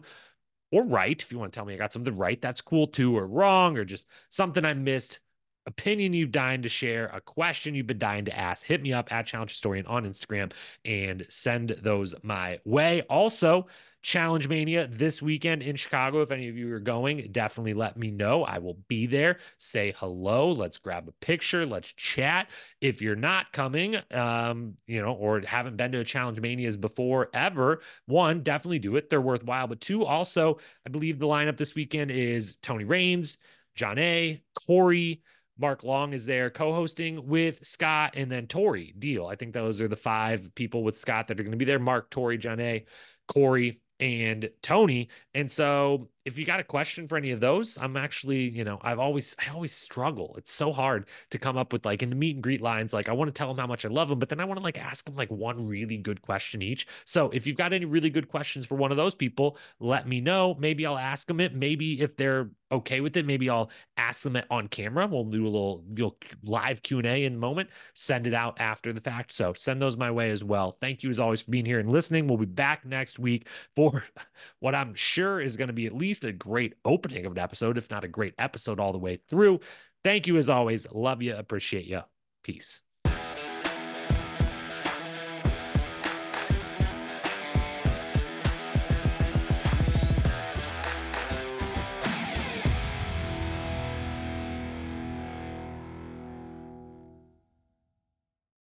or 0.71 0.83
right, 0.83 1.19
if 1.19 1.31
you 1.31 1.39
want 1.39 1.51
to 1.53 1.57
tell 1.57 1.65
me 1.65 1.73
I 1.73 1.77
got 1.77 1.93
something 1.93 2.15
right, 2.15 2.41
that's 2.41 2.61
cool 2.61 2.87
too, 2.87 3.17
or 3.17 3.25
wrong, 3.25 3.77
or 3.77 3.85
just 3.85 4.05
something 4.29 4.65
I 4.65 4.73
missed 4.73 5.19
opinion 5.67 6.13
you've 6.13 6.31
dying 6.31 6.63
to 6.63 6.69
share, 6.69 7.07
a 7.07 7.21
question 7.21 7.75
you've 7.75 7.87
been 7.87 7.99
dying 7.99 8.25
to 8.25 8.37
ask, 8.37 8.65
hit 8.65 8.81
me 8.81 8.93
up 8.93 9.11
at 9.11 9.27
Challenge 9.27 9.51
Historian 9.51 9.85
on 9.85 10.05
Instagram 10.05 10.51
and 10.85 11.25
send 11.29 11.75
those 11.81 12.15
my 12.23 12.59
way. 12.65 13.01
Also, 13.03 13.67
Challenge 14.03 14.47
Mania 14.47 14.87
this 14.87 15.21
weekend 15.21 15.61
in 15.61 15.75
Chicago. 15.75 16.21
If 16.21 16.31
any 16.31 16.47
of 16.47 16.55
you 16.55 16.73
are 16.73 16.79
going, 16.79 17.27
definitely 17.33 17.73
let 17.73 17.97
me 17.97 18.09
know. 18.09 18.43
I 18.43 18.59
will 18.59 18.77
be 18.87 19.05
there. 19.05 19.39
Say 19.57 19.93
hello. 19.97 20.51
Let's 20.51 20.77
grab 20.77 21.09
a 21.09 21.25
picture. 21.25 21.65
Let's 21.65 21.91
chat. 21.91 22.47
If 22.79 23.01
you're 23.01 23.17
not 23.17 23.51
coming, 23.51 23.97
um, 24.11 24.75
you 24.85 25.01
know, 25.01 25.11
or 25.11 25.41
haven't 25.41 25.75
been 25.75 25.91
to 25.91 25.99
a 25.99 26.05
Challenge 26.05 26.39
Manias 26.39 26.77
before 26.77 27.29
ever, 27.33 27.81
one, 28.05 28.43
definitely 28.43 28.79
do 28.79 28.95
it. 28.95 29.09
They're 29.09 29.19
worthwhile. 29.19 29.67
But 29.67 29.81
two, 29.81 30.05
also, 30.05 30.59
I 30.85 30.89
believe 30.89 31.19
the 31.19 31.25
lineup 31.25 31.57
this 31.57 31.75
weekend 31.75 32.11
is 32.11 32.55
Tony 32.61 32.85
Raines, 32.85 33.37
John 33.75 33.97
A, 33.97 34.41
Cory, 34.55 35.21
Mark 35.59 35.83
Long 35.83 36.13
is 36.13 36.25
there 36.25 36.49
co-hosting 36.49 37.27
with 37.27 37.65
Scott 37.65 38.13
and 38.15 38.31
then 38.31 38.47
Tori 38.47 38.93
Deal. 38.97 39.25
I 39.27 39.35
think 39.35 39.53
those 39.53 39.81
are 39.81 39.87
the 39.87 39.95
five 39.95 40.53
people 40.55 40.83
with 40.83 40.97
Scott 40.97 41.27
that 41.27 41.39
are 41.39 41.43
going 41.43 41.51
to 41.51 41.57
be 41.57 41.65
there. 41.65 41.79
Mark, 41.79 42.09
Tori, 42.09 42.37
John 42.37 42.59
A, 42.59 42.85
Cory, 43.27 43.81
and 43.99 44.49
Tony. 44.61 45.09
And 45.33 45.49
so 45.49 46.09
if 46.27 46.37
you 46.37 46.43
got 46.43 46.59
a 46.59 46.63
question 46.63 47.07
for 47.07 47.17
any 47.17 47.31
of 47.31 47.39
those, 47.39 47.77
I'm 47.77 47.95
actually, 47.95 48.49
you 48.49 48.65
know, 48.65 48.79
I've 48.81 48.99
always, 48.99 49.33
I 49.39 49.49
always 49.53 49.71
struggle. 49.71 50.35
It's 50.37 50.51
so 50.51 50.73
hard 50.73 51.07
to 51.29 51.39
come 51.39 51.55
up 51.55 51.71
with 51.71 51.85
like 51.85 52.03
in 52.03 52.09
the 52.09 52.17
meet 52.17 52.35
and 52.35 52.43
greet 52.43 52.61
lines, 52.61 52.93
like 52.93 53.07
I 53.07 53.13
want 53.13 53.29
to 53.29 53.31
tell 53.31 53.47
them 53.47 53.57
how 53.57 53.65
much 53.65 53.85
I 53.85 53.87
love 53.87 54.09
them, 54.09 54.19
but 54.19 54.27
then 54.27 54.41
I 54.41 54.45
want 54.45 54.59
to 54.59 54.63
like 54.63 54.77
ask 54.77 55.05
them 55.05 55.15
like 55.15 55.31
one 55.31 55.65
really 55.65 55.95
good 55.95 56.21
question 56.21 56.61
each. 56.61 56.85
So 57.05 57.29
if 57.29 57.47
you've 57.47 57.55
got 57.55 57.71
any 57.71 57.85
really 57.85 58.09
good 58.09 58.27
questions 58.27 58.65
for 58.65 58.75
one 58.75 58.91
of 58.91 58.97
those 58.97 59.15
people, 59.15 59.57
let 59.79 60.05
me 60.05 60.19
know. 60.19 60.53
Maybe 60.59 60.85
I'll 60.85 60.97
ask 60.97 61.27
them 61.27 61.39
it. 61.39 61.55
Maybe 61.55 62.01
if 62.01 62.17
they're 62.17 62.49
okay 62.71 62.99
with 62.99 63.15
it, 63.15 63.25
maybe 63.25 63.49
I'll 63.49 63.69
ask 63.95 64.23
them 64.23 64.35
it 64.35 64.45
on 64.49 64.67
camera. 64.67 65.07
We'll 65.07 65.23
do 65.23 65.43
a 65.43 65.45
little, 65.45 65.83
little 65.89 66.17
live 66.43 66.83
Q 66.83 66.97
and 66.99 67.07
A 67.07 67.23
in 67.23 67.33
the 67.33 67.39
moment. 67.39 67.69
Send 67.93 68.27
it 68.27 68.33
out 68.33 68.59
after 68.59 68.91
the 68.91 69.01
fact. 69.01 69.31
So 69.31 69.53
send 69.53 69.81
those 69.81 69.97
my 69.97 70.11
way 70.11 70.29
as 70.31 70.43
well. 70.43 70.77
Thank 70.81 71.03
you 71.03 71.09
as 71.09 71.19
always 71.19 71.41
for 71.41 71.51
being 71.51 71.65
here 71.65 71.79
and 71.79 71.89
listening. 71.89 72.27
We'll 72.27 72.37
be 72.37 72.45
back 72.45 72.85
next 72.85 73.19
week 73.19 73.47
for 73.75 74.03
what 74.59 74.75
I'm 74.75 74.93
sure 74.93 75.39
is 75.39 75.57
going 75.57 75.67
to 75.67 75.73
be 75.73 75.85
at 75.85 75.95
least 76.17 76.25
a 76.25 76.31
great 76.31 76.73
opening 76.83 77.25
of 77.25 77.31
an 77.31 77.37
episode, 77.37 77.77
if 77.77 77.91
not 77.91 78.03
a 78.03 78.07
great 78.07 78.33
episode 78.39 78.79
all 78.79 78.91
the 78.91 78.97
way 78.97 79.19
through. 79.29 79.59
Thank 80.03 80.27
you 80.27 80.37
as 80.37 80.49
always. 80.49 80.87
Love 80.91 81.21
you. 81.21 81.35
Appreciate 81.35 81.85
you. 81.85 82.01
Peace. 82.43 82.81